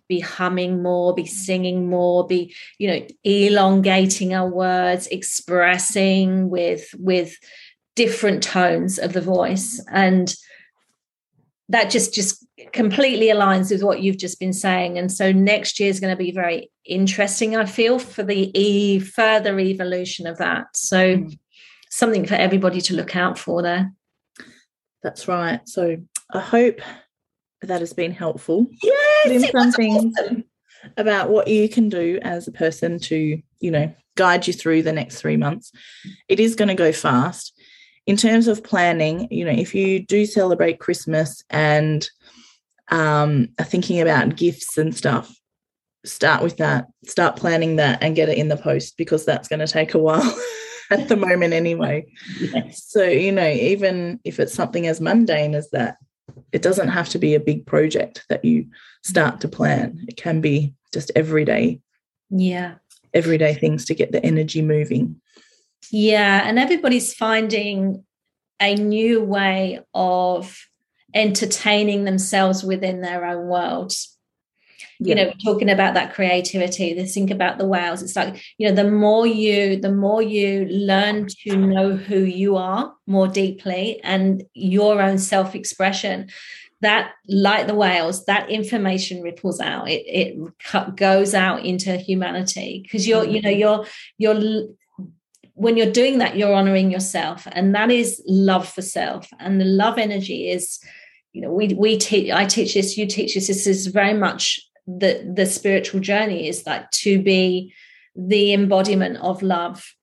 be 0.08 0.20
humming 0.20 0.82
more 0.82 1.14
be 1.14 1.24
singing 1.24 1.88
more 1.88 2.26
be 2.26 2.54
you 2.78 2.86
know 2.86 3.06
elongating 3.24 4.34
our 4.34 4.48
words 4.48 5.06
expressing 5.06 6.50
with 6.50 6.94
with 6.98 7.34
different 7.94 8.42
tones 8.42 8.98
of 8.98 9.12
the 9.12 9.20
voice. 9.20 9.82
And 9.90 10.34
that 11.68 11.90
just 11.90 12.14
just 12.14 12.46
completely 12.72 13.28
aligns 13.28 13.70
with 13.70 13.82
what 13.82 14.02
you've 14.02 14.18
just 14.18 14.38
been 14.38 14.52
saying. 14.52 14.98
And 14.98 15.10
so 15.10 15.32
next 15.32 15.80
year 15.80 15.88
is 15.88 16.00
going 16.00 16.14
to 16.14 16.22
be 16.22 16.30
very 16.30 16.70
interesting 16.86 17.56
i 17.56 17.64
feel 17.64 17.98
for 17.98 18.22
the 18.22 18.50
e 18.58 18.98
further 18.98 19.58
evolution 19.58 20.26
of 20.26 20.38
that. 20.38 20.66
So 20.76 21.16
mm. 21.16 21.38
something 21.90 22.26
for 22.26 22.34
everybody 22.34 22.80
to 22.82 22.94
look 22.94 23.16
out 23.16 23.38
for 23.38 23.62
there. 23.62 23.92
That's 25.02 25.28
right. 25.28 25.60
So 25.68 25.96
i 26.32 26.40
hope 26.40 26.80
that 27.62 27.80
has 27.80 27.92
been 27.92 28.12
helpful. 28.12 28.66
Yes 28.82 29.50
some 29.50 29.72
things 29.72 30.14
awesome. 30.18 30.44
about 30.98 31.30
what 31.30 31.48
you 31.48 31.68
can 31.68 31.88
do 31.88 32.18
as 32.22 32.46
a 32.46 32.52
person 32.52 32.98
to 32.98 33.40
you 33.60 33.70
know 33.70 33.94
guide 34.16 34.46
you 34.46 34.52
through 34.52 34.82
the 34.82 34.92
next 34.92 35.20
three 35.20 35.38
months. 35.38 35.72
It 36.28 36.38
is 36.38 36.54
going 36.54 36.68
to 36.68 36.74
go 36.74 36.92
fast 36.92 37.53
in 38.06 38.16
terms 38.16 38.48
of 38.48 38.62
planning, 38.62 39.28
you 39.30 39.44
know, 39.44 39.52
if 39.52 39.74
you 39.74 40.04
do 40.04 40.26
celebrate 40.26 40.80
Christmas 40.80 41.42
and 41.50 42.08
um, 42.90 43.48
are 43.58 43.64
thinking 43.64 44.00
about 44.00 44.36
gifts 44.36 44.76
and 44.76 44.94
stuff, 44.94 45.34
start 46.04 46.42
with 46.42 46.58
that. 46.58 46.86
Start 47.06 47.36
planning 47.36 47.76
that 47.76 48.02
and 48.02 48.16
get 48.16 48.28
it 48.28 48.38
in 48.38 48.48
the 48.48 48.56
post 48.56 48.96
because 48.96 49.24
that's 49.24 49.48
going 49.48 49.60
to 49.60 49.66
take 49.66 49.94
a 49.94 49.98
while 49.98 50.38
at 50.90 51.08
the 51.08 51.16
moment 51.16 51.54
anyway. 51.54 52.06
Yes. 52.38 52.84
So, 52.86 53.04
you 53.04 53.32
know, 53.32 53.48
even 53.48 54.20
if 54.24 54.38
it's 54.38 54.54
something 54.54 54.86
as 54.86 55.00
mundane 55.00 55.54
as 55.54 55.70
that, 55.70 55.96
it 56.52 56.62
doesn't 56.62 56.88
have 56.88 57.08
to 57.10 57.18
be 57.18 57.34
a 57.34 57.40
big 57.40 57.66
project 57.66 58.24
that 58.28 58.44
you 58.44 58.66
start 59.02 59.40
to 59.40 59.48
plan. 59.48 60.04
It 60.08 60.16
can 60.16 60.40
be 60.40 60.74
just 60.92 61.10
everyday. 61.16 61.80
Yeah. 62.30 62.74
Everyday 63.12 63.54
things 63.54 63.84
to 63.86 63.94
get 63.94 64.12
the 64.12 64.24
energy 64.24 64.60
moving. 64.60 65.20
Yeah, 65.90 66.42
and 66.46 66.58
everybody's 66.58 67.14
finding 67.14 68.04
a 68.60 68.74
new 68.74 69.22
way 69.22 69.80
of 69.92 70.68
entertaining 71.14 72.04
themselves 72.04 72.64
within 72.64 73.00
their 73.00 73.24
own 73.24 73.46
worlds. 73.46 74.16
Yeah. 75.00 75.08
You 75.08 75.14
know, 75.14 75.32
talking 75.44 75.70
about 75.70 75.94
that 75.94 76.14
creativity, 76.14 76.94
they 76.94 77.06
think 77.06 77.30
about 77.30 77.58
the 77.58 77.66
wows. 77.66 78.02
It's 78.02 78.16
like, 78.16 78.42
you 78.58 78.68
know, 78.68 78.74
the 78.74 78.90
more 78.90 79.26
you, 79.26 79.76
the 79.76 79.92
more 79.92 80.22
you 80.22 80.66
learn 80.66 81.26
to 81.42 81.56
know 81.56 81.96
who 81.96 82.18
you 82.18 82.56
are 82.56 82.94
more 83.06 83.26
deeply 83.26 84.00
and 84.02 84.44
your 84.54 85.02
own 85.02 85.18
self-expression, 85.18 86.30
that 86.80 87.12
like 87.28 87.66
the 87.66 87.74
whales 87.74 88.26
that 88.26 88.50
information 88.50 89.22
ripples 89.22 89.58
out 89.58 89.88
it 89.88 90.04
it 90.06 90.96
goes 90.96 91.32
out 91.32 91.64
into 91.64 91.96
humanity 91.96 92.80
because 92.82 93.08
you're 93.08 93.24
you 93.24 93.40
know 93.40 93.48
mm-hmm. 93.48 93.58
you're 94.18 94.34
you're 94.34 94.68
when 95.54 95.76
you're 95.76 95.90
doing 95.90 96.18
that 96.18 96.36
you're 96.36 96.54
honoring 96.54 96.90
yourself 96.90 97.46
and 97.52 97.74
that 97.74 97.90
is 97.90 98.22
love 98.26 98.68
for 98.68 98.82
self. 98.82 99.28
And 99.38 99.60
the 99.60 99.64
love 99.64 99.98
energy 99.98 100.50
is 100.50 100.78
you 101.34 101.40
know 101.42 101.52
we 101.52 101.74
we 101.74 101.98
teach 101.98 102.30
i 102.30 102.46
teach 102.46 102.74
this 102.74 102.96
you 102.96 103.06
teach 103.06 103.34
this 103.34 103.48
this 103.48 103.66
is 103.66 103.88
very 103.88 104.14
much 104.14 104.60
the 104.86 105.30
the 105.34 105.44
spiritual 105.44 106.00
journey 106.00 106.48
is 106.48 106.64
like 106.64 106.90
to 106.92 107.20
be 107.20 107.74
the 108.16 108.54
embodiment 108.54 109.18
of 109.18 109.42
love 109.42 109.94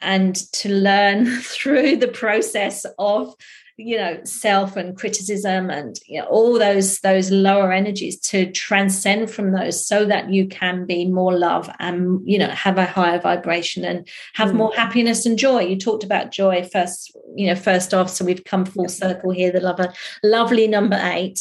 and 0.00 0.34
to 0.52 0.68
learn 0.68 1.26
through 1.40 1.96
the 1.96 2.08
process 2.08 2.84
of 2.98 3.34
you 3.76 3.96
know 3.96 4.22
self 4.22 4.76
and 4.76 4.96
criticism 4.96 5.68
and 5.68 5.98
you 6.06 6.20
know, 6.20 6.26
all 6.26 6.58
those 6.58 7.00
those 7.00 7.30
lower 7.30 7.72
energies 7.72 8.20
to 8.20 8.50
transcend 8.52 9.30
from 9.30 9.50
those 9.50 9.84
so 9.84 10.04
that 10.04 10.30
you 10.30 10.46
can 10.46 10.86
be 10.86 11.06
more 11.06 11.36
love 11.36 11.68
and 11.80 12.20
you 12.24 12.38
know 12.38 12.48
have 12.48 12.78
a 12.78 12.86
higher 12.86 13.18
vibration 13.18 13.84
and 13.84 14.06
have 14.34 14.50
mm. 14.50 14.56
more 14.56 14.72
happiness 14.74 15.26
and 15.26 15.38
joy. 15.38 15.60
You 15.60 15.76
talked 15.76 16.04
about 16.04 16.30
joy 16.30 16.68
first 16.72 17.16
you 17.34 17.48
know 17.48 17.56
first 17.56 17.92
off 17.92 18.10
so 18.10 18.24
we've 18.24 18.44
come 18.44 18.64
full 18.64 18.88
circle 18.88 19.30
here 19.30 19.50
the 19.50 19.60
lover 19.60 19.92
lovely 20.22 20.68
number 20.68 20.98
eight. 21.02 21.40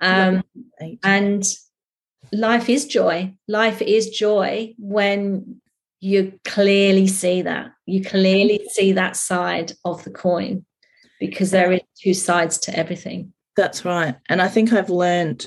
Um 0.00 0.44
eight. 0.82 0.98
and 1.02 1.44
life 2.30 2.68
is 2.68 2.86
joy. 2.86 3.34
Life 3.48 3.80
is 3.80 4.10
joy 4.10 4.74
when 4.78 5.62
you 6.00 6.38
clearly 6.44 7.06
see 7.06 7.40
that. 7.40 7.72
You 7.86 8.04
clearly 8.04 8.66
see 8.70 8.92
that 8.92 9.16
side 9.16 9.72
of 9.86 10.04
the 10.04 10.10
coin 10.10 10.66
because 11.20 11.50
there 11.50 11.72
is 11.72 11.80
two 12.00 12.14
sides 12.14 12.58
to 12.58 12.78
everything. 12.78 13.32
That's 13.56 13.84
right. 13.84 14.16
And 14.28 14.42
I 14.42 14.48
think 14.48 14.72
I've 14.72 14.90
learned 14.90 15.46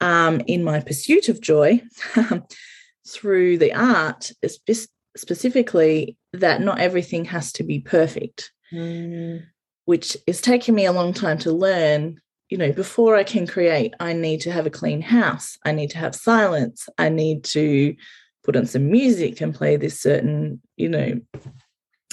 um, 0.00 0.40
in 0.46 0.64
my 0.64 0.80
pursuit 0.80 1.28
of 1.28 1.40
joy 1.40 1.82
through 3.08 3.58
the 3.58 3.74
art, 3.74 4.32
is 4.42 4.88
specifically, 5.16 6.16
that 6.32 6.60
not 6.60 6.78
everything 6.78 7.24
has 7.26 7.52
to 7.52 7.64
be 7.64 7.80
perfect, 7.80 8.52
mm. 8.72 9.42
which 9.84 10.16
is 10.26 10.40
taking 10.40 10.74
me 10.74 10.86
a 10.86 10.92
long 10.92 11.12
time 11.12 11.38
to 11.38 11.52
learn. 11.52 12.20
You 12.50 12.58
know, 12.58 12.72
before 12.72 13.14
I 13.14 13.22
can 13.22 13.46
create, 13.46 13.94
I 14.00 14.12
need 14.12 14.40
to 14.42 14.52
have 14.52 14.66
a 14.66 14.70
clean 14.70 15.02
house. 15.02 15.56
I 15.64 15.72
need 15.72 15.90
to 15.90 15.98
have 15.98 16.14
silence. 16.16 16.88
I 16.98 17.08
need 17.08 17.44
to 17.44 17.94
put 18.42 18.56
on 18.56 18.66
some 18.66 18.90
music 18.90 19.40
and 19.40 19.54
play 19.54 19.76
this 19.76 20.00
certain, 20.00 20.60
you 20.76 20.88
know, 20.88 21.20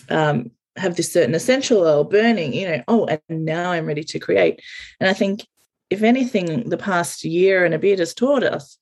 um, 0.10 0.52
have 0.78 0.96
this 0.96 1.12
certain 1.12 1.36
essential 1.36 1.80
oil 1.82 2.04
burning, 2.04 2.54
you 2.54 2.68
know, 2.68 2.84
oh, 2.88 3.06
and 3.08 3.46
now 3.46 3.72
I'm 3.72 3.86
ready 3.86 4.04
to 4.04 4.20
create. 4.20 4.62
And 5.00 5.10
I 5.10 5.14
think, 5.14 5.46
if 5.90 6.04
anything, 6.04 6.70
the 6.70 6.78
past 6.78 7.24
year 7.24 7.66
and 7.66 7.74
a 7.74 7.80
bit 7.80 8.00
has 8.00 8.14
taught 8.14 8.44
us 8.44 8.78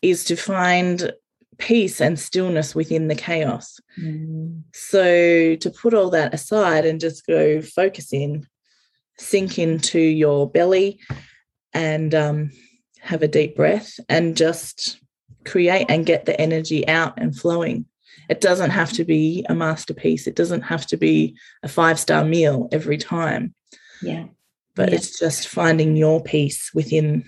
is 0.00 0.24
to 0.24 0.36
find 0.36 1.12
peace 1.58 2.00
and 2.00 2.18
stillness 2.18 2.74
within 2.74 3.08
the 3.08 3.14
chaos. 3.14 3.78
Mm. 4.00 4.62
So 4.72 5.56
to 5.56 5.70
put 5.70 5.94
all 5.94 6.10
that 6.10 6.34
aside 6.34 6.84
and 6.86 7.00
just 7.00 7.26
go 7.26 7.60
focus 7.60 8.12
in, 8.12 8.46
sink 9.18 9.58
into 9.58 10.00
your 10.00 10.50
belly 10.50 11.00
and 11.72 12.14
um, 12.14 12.50
have 13.00 13.22
a 13.22 13.28
deep 13.28 13.54
breath 13.54 13.98
and 14.08 14.36
just 14.36 14.98
create 15.44 15.86
and 15.88 16.06
get 16.06 16.24
the 16.24 16.40
energy 16.40 16.86
out 16.88 17.14
and 17.18 17.36
flowing 17.36 17.84
it 18.32 18.40
doesn't 18.40 18.70
have 18.70 18.90
to 18.92 19.04
be 19.04 19.44
a 19.50 19.54
masterpiece. 19.54 20.26
It 20.26 20.34
doesn't 20.34 20.62
have 20.62 20.86
to 20.86 20.96
be 20.96 21.36
a 21.62 21.68
five 21.68 22.00
star 22.00 22.24
meal 22.24 22.66
every 22.72 22.96
time. 22.96 23.54
Yeah. 24.00 24.24
But 24.74 24.88
yeah. 24.88 24.96
it's 24.96 25.18
just 25.18 25.48
finding 25.48 25.96
your 25.96 26.22
peace 26.22 26.70
within 26.72 27.26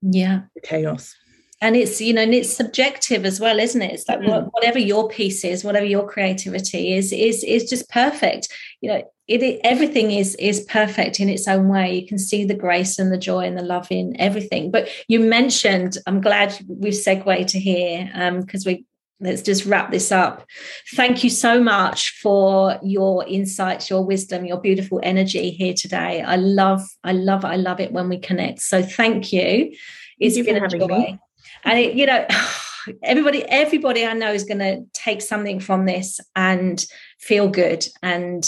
yeah. 0.00 0.44
the 0.54 0.62
chaos. 0.62 1.14
And 1.60 1.76
it's 1.76 2.00
you 2.00 2.14
know 2.14 2.22
and 2.22 2.32
it's 2.32 2.50
subjective 2.50 3.26
as 3.26 3.40
well 3.40 3.60
isn't 3.60 3.82
it? 3.82 3.92
It's 3.92 4.08
like 4.08 4.20
mm. 4.20 4.48
whatever 4.52 4.78
your 4.78 5.06
piece 5.06 5.44
is 5.44 5.64
whatever 5.64 5.84
your 5.84 6.08
creativity 6.08 6.94
is 6.94 7.12
is 7.12 7.44
is 7.44 7.68
just 7.68 7.90
perfect. 7.90 8.48
You 8.80 8.88
know 8.88 9.02
it, 9.28 9.42
it, 9.42 9.60
everything 9.62 10.12
is 10.12 10.34
is 10.36 10.62
perfect 10.62 11.20
in 11.20 11.28
its 11.28 11.46
own 11.46 11.68
way. 11.68 11.94
You 11.94 12.06
can 12.06 12.18
see 12.18 12.46
the 12.46 12.54
grace 12.54 12.98
and 12.98 13.12
the 13.12 13.18
joy 13.18 13.40
and 13.40 13.56
the 13.56 13.62
love 13.62 13.88
in 13.90 14.18
everything. 14.18 14.70
But 14.70 14.88
you 15.08 15.20
mentioned 15.20 15.98
i'm 16.06 16.22
glad 16.22 16.58
we've 16.66 16.96
segued 16.96 17.48
to 17.48 17.60
here 17.60 18.10
because 18.40 18.66
um, 18.66 18.72
we 18.72 18.86
let's 19.22 19.42
just 19.42 19.64
wrap 19.64 19.90
this 19.90 20.10
up. 20.10 20.46
Thank 20.94 21.22
you 21.22 21.30
so 21.30 21.62
much 21.62 22.18
for 22.20 22.78
your 22.82 23.24
insights, 23.26 23.88
your 23.88 24.04
wisdom, 24.04 24.44
your 24.44 24.60
beautiful 24.60 25.00
energy 25.02 25.50
here 25.50 25.74
today. 25.74 26.22
I 26.22 26.36
love, 26.36 26.82
I 27.04 27.12
love, 27.12 27.44
I 27.44 27.56
love 27.56 27.80
it 27.80 27.92
when 27.92 28.08
we 28.08 28.18
connect. 28.18 28.60
So 28.60 28.82
thank 28.82 29.32
you. 29.32 29.74
It's 30.18 30.34
thank 30.34 30.48
you 30.48 30.54
been 30.54 30.64
a 30.64 30.68
joy. 30.68 30.86
Me. 30.86 31.18
And 31.64 31.78
it, 31.78 31.94
you 31.94 32.06
know, 32.06 32.26
everybody, 33.02 33.44
everybody 33.44 34.04
I 34.04 34.12
know 34.12 34.32
is 34.32 34.44
going 34.44 34.58
to 34.58 34.84
take 34.92 35.22
something 35.22 35.60
from 35.60 35.86
this 35.86 36.20
and 36.34 36.84
feel 37.20 37.48
good 37.48 37.86
and 38.02 38.44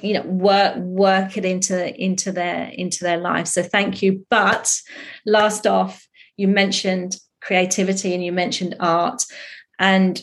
you 0.00 0.14
know 0.14 0.22
work 0.22 0.74
work 0.76 1.36
it 1.36 1.44
into 1.44 1.94
into 2.02 2.32
their 2.32 2.68
into 2.68 3.04
their 3.04 3.18
life 3.18 3.46
so 3.46 3.62
thank 3.62 4.00
you 4.00 4.24
but 4.30 4.74
last 5.26 5.66
off 5.66 6.08
you 6.38 6.48
mentioned 6.48 7.18
creativity 7.42 8.14
and 8.14 8.24
you 8.24 8.32
mentioned 8.32 8.74
art 8.80 9.22
and 9.78 10.20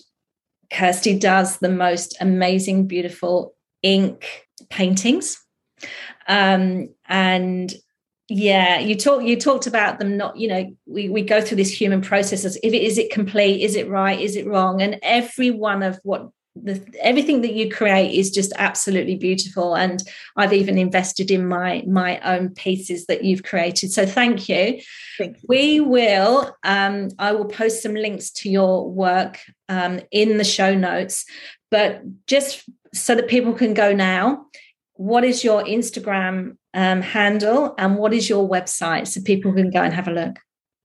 Kirsty 0.71 1.17
does 1.17 1.57
the 1.57 1.69
most 1.69 2.17
amazing, 2.19 2.87
beautiful 2.87 3.55
ink 3.81 4.47
paintings. 4.69 5.37
Um, 6.27 6.89
and 7.07 7.73
yeah, 8.29 8.79
you 8.79 8.95
talk 8.95 9.23
you 9.23 9.39
talked 9.39 9.67
about 9.67 9.99
them 9.99 10.17
not, 10.17 10.37
you 10.37 10.47
know, 10.47 10.75
we, 10.85 11.09
we 11.09 11.21
go 11.21 11.41
through 11.41 11.57
this 11.57 11.71
human 11.71 12.01
processes. 12.01 12.57
If 12.63 12.73
it 12.73 12.81
is 12.81 12.97
it 12.97 13.11
complete, 13.11 13.61
is 13.61 13.75
it 13.75 13.89
right, 13.89 14.19
is 14.19 14.35
it 14.35 14.47
wrong? 14.47 14.81
And 14.81 14.99
every 15.03 15.51
one 15.51 15.83
of 15.83 15.99
what 16.03 16.29
the, 16.55 16.85
everything 17.01 17.41
that 17.41 17.53
you 17.53 17.69
create 17.69 18.13
is 18.13 18.29
just 18.29 18.53
absolutely 18.57 19.15
beautiful 19.15 19.75
and 19.75 20.03
i've 20.35 20.53
even 20.53 20.77
invested 20.77 21.31
in 21.31 21.47
my 21.47 21.83
my 21.87 22.19
own 22.19 22.49
pieces 22.49 23.07
that 23.07 23.23
you've 23.23 23.43
created 23.43 23.91
so 23.91 24.05
thank 24.05 24.47
you, 24.47 24.79
thank 25.17 25.35
you. 25.37 25.43
we 25.47 25.79
will 25.79 26.55
um, 26.63 27.09
i 27.17 27.31
will 27.31 27.45
post 27.45 27.81
some 27.81 27.95
links 27.95 28.29
to 28.29 28.49
your 28.49 28.89
work 28.89 29.39
um, 29.69 29.99
in 30.11 30.37
the 30.37 30.43
show 30.43 30.75
notes 30.75 31.25
but 31.71 32.01
just 32.27 32.69
so 32.93 33.15
that 33.15 33.27
people 33.27 33.53
can 33.53 33.73
go 33.73 33.93
now 33.93 34.45
what 34.95 35.23
is 35.23 35.43
your 35.43 35.63
Instagram 35.63 36.57
um, 36.73 37.01
handle 37.01 37.75
and 37.77 37.97
what 37.97 38.13
is 38.13 38.29
your 38.29 38.47
website 38.47 39.07
so 39.07 39.21
people 39.21 39.53
can 39.53 39.69
go 39.69 39.81
and 39.81 39.93
have 39.93 40.07
a 40.07 40.11
look? 40.11 40.39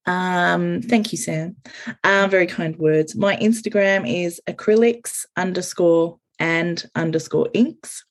Um, 0.09 0.81
thank 0.81 1.13
you, 1.13 1.19
Sam. 1.19 1.57
Uh, 2.03 2.27
very 2.31 2.47
kind 2.47 2.75
words. 2.77 3.15
My 3.15 3.37
Instagram 3.37 4.11
is 4.11 4.41
acrylics 4.49 5.27
underscore 5.37 6.19
and 6.39 6.83
underscore 6.95 7.51
inks. 7.53 8.07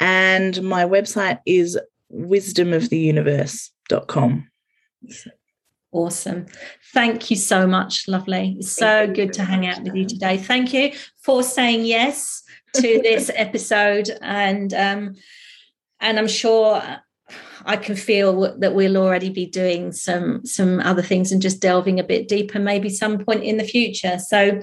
And 0.00 0.60
my 0.62 0.84
website 0.84 1.38
is 1.46 1.78
wisdomoftheuniverse.com. 2.12 4.50
Awesome. 5.92 6.46
Thank 6.92 7.30
you 7.30 7.36
so 7.36 7.68
much. 7.68 8.08
Lovely. 8.08 8.56
It's 8.58 8.72
so 8.72 9.06
good 9.06 9.32
to 9.34 9.44
hang 9.44 9.64
out 9.66 9.80
with 9.82 9.94
you 9.94 10.06
today. 10.06 10.38
Thank 10.38 10.74
you 10.74 10.90
for 11.22 11.44
saying 11.44 11.84
yes 11.84 12.42
to 12.74 13.00
this 13.02 13.30
episode. 13.34 14.10
And 14.20 14.74
um, 14.74 15.14
and 16.00 16.18
I'm 16.18 16.28
sure 16.28 16.82
I 17.66 17.76
can 17.76 17.96
feel 17.96 18.56
that 18.58 18.74
we'll 18.74 18.96
already 18.96 19.28
be 19.28 19.46
doing 19.46 19.92
some 19.92 20.46
some 20.46 20.80
other 20.80 21.02
things 21.02 21.32
and 21.32 21.42
just 21.42 21.60
delving 21.60 21.98
a 21.98 22.04
bit 22.04 22.28
deeper, 22.28 22.58
maybe 22.58 22.88
some 22.88 23.18
point 23.18 23.42
in 23.42 23.56
the 23.56 23.64
future. 23.64 24.18
So 24.18 24.62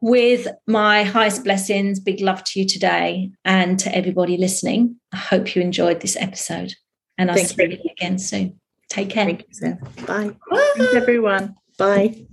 with 0.00 0.48
my 0.66 1.04
highest 1.04 1.44
blessings, 1.44 2.00
big 2.00 2.20
love 2.20 2.42
to 2.44 2.60
you 2.60 2.66
today 2.66 3.30
and 3.44 3.78
to 3.78 3.94
everybody 3.94 4.36
listening. 4.36 4.96
I 5.12 5.16
hope 5.16 5.54
you 5.54 5.62
enjoyed 5.62 6.00
this 6.00 6.16
episode. 6.16 6.74
And 7.18 7.30
I'll 7.30 7.36
Thank 7.36 7.48
see 7.50 7.62
you. 7.62 7.70
you 7.70 7.90
again 7.90 8.18
soon. 8.18 8.60
Take 8.88 9.10
care. 9.10 9.26
Thank 9.26 9.42
you, 9.42 9.54
Sam. 9.54 9.78
Bye. 10.06 10.34
Bye. 10.50 10.72
Thanks, 10.76 10.94
everyone. 10.94 11.54
Bye. 11.78 12.26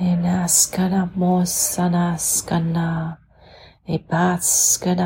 Inaskana 0.00 1.10
mosana 1.16 2.18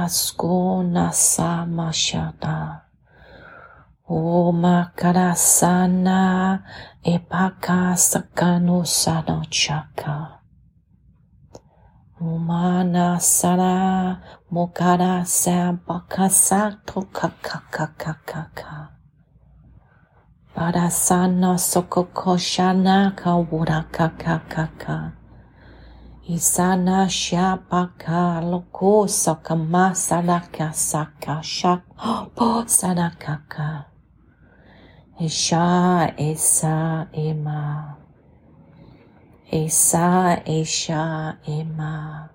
skona 0.09 1.13
samashana. 1.13 2.81
Oma 4.09 4.93
karasana 4.97 6.63
epaka 7.05 7.95
sakano 7.97 8.85
sano 8.87 9.45
chaka. 9.51 10.41
Umana 12.21 13.21
sara 13.21 14.21
mokara 14.51 15.25
sampaka 15.25 16.29
sato 16.29 17.03
kakakakakaka. 17.13 18.89
Parasana 20.55 21.57
sokokoshana 21.57 23.13
kawura 23.17 23.85
kakakaka. 23.93 25.20
Isana 26.31 27.09
shapaka 27.09 28.41
loko 28.41 29.09
sakama 29.09 29.95
sanaka 29.95 30.73
saka 30.73 31.43
shak 31.43 31.83
po 32.37 32.63
sanakaka. 32.71 33.87
Isha 35.19 36.15
Esa 36.17 37.09
Ema. 37.13 37.97
Esa 39.51 40.39
Esha 40.47 41.35
Ema. 41.49 42.31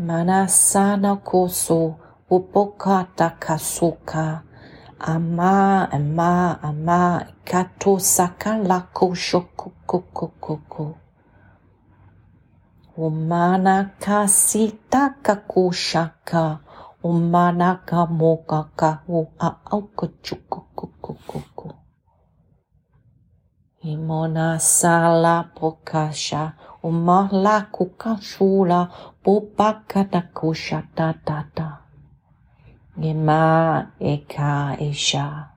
Manasana 0.00 1.22
Koso 1.22 1.94
Upokata 2.28 3.38
Kasuka. 3.38 4.42
Ama 4.98 5.88
ama 5.92 6.58
ama 6.60 7.24
kato 7.44 8.00
saka 8.00 8.58
lako 8.58 9.14
shokokokoko. 9.14 11.05
Umana 12.96 13.92
kasita 14.00 15.20
kakushaka. 15.22 16.64
Umana 17.04 17.84
kamoka 17.84 18.72
kahu 18.76 19.28
a 19.38 19.50
aukachukukukuku. 19.70 21.68
Imona 23.84 24.58
sala 24.58 25.44
pokasha 25.54 26.52
umahla 26.82 27.68
kukashula 27.70 28.88
popaka 29.22 30.04
kusha 30.32 30.82
ta 30.96 31.12
ta 31.12 31.44
ta. 31.54 31.84
Ema 32.96 33.92
eka 34.00 34.76
esha. 34.80 35.52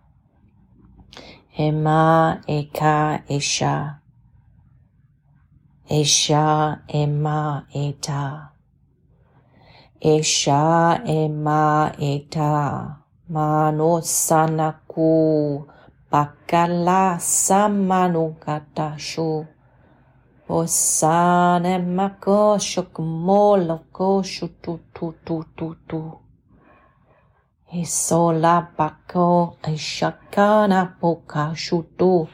Ema 1.58 2.38
eka 2.48 3.24
esha. 3.30 3.99
Esha 5.90 6.82
ema 6.88 7.66
eta. 7.74 8.52
Esha 10.00 11.02
ema 11.04 11.92
eta. 11.98 12.98
Mano 13.28 14.00
sanaku. 14.02 15.66
Pakala 16.12 17.18
samanu 17.18 18.38
katashu. 18.38 19.48
Osane 20.48 21.82
mako 21.82 22.62
shok 22.62 23.00
molo 23.00 23.80
ko 23.92 24.22
shu 24.22 24.48
tu 24.62 24.80
tu 24.94 25.16
tu 25.26 25.44
tu 25.58 25.76
tu. 25.88 26.02
Esola 27.74 28.68
pako 28.78 29.58
eshakana 29.64 31.00
poka 31.02 31.56
tu. 31.98 32.28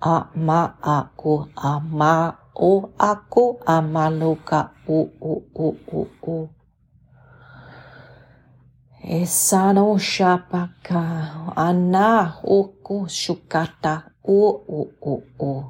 Ama 0.00 0.76
aku 0.80 1.44
ama. 1.56 2.41
o 2.54 2.88
ako 2.98 3.60
a 3.66 3.80
maluca 3.80 4.70
o 4.86 5.08
o 5.20 5.34
o 5.54 5.68
o 5.88 6.06
o 6.22 6.48
Esano 9.02 9.98
shapaka 9.98 11.52
ana 11.56 12.38
oku 12.44 13.08
shukata 13.08 14.12
o 14.24 14.40
o 14.68 14.80
o 15.00 15.22
o 15.38 15.64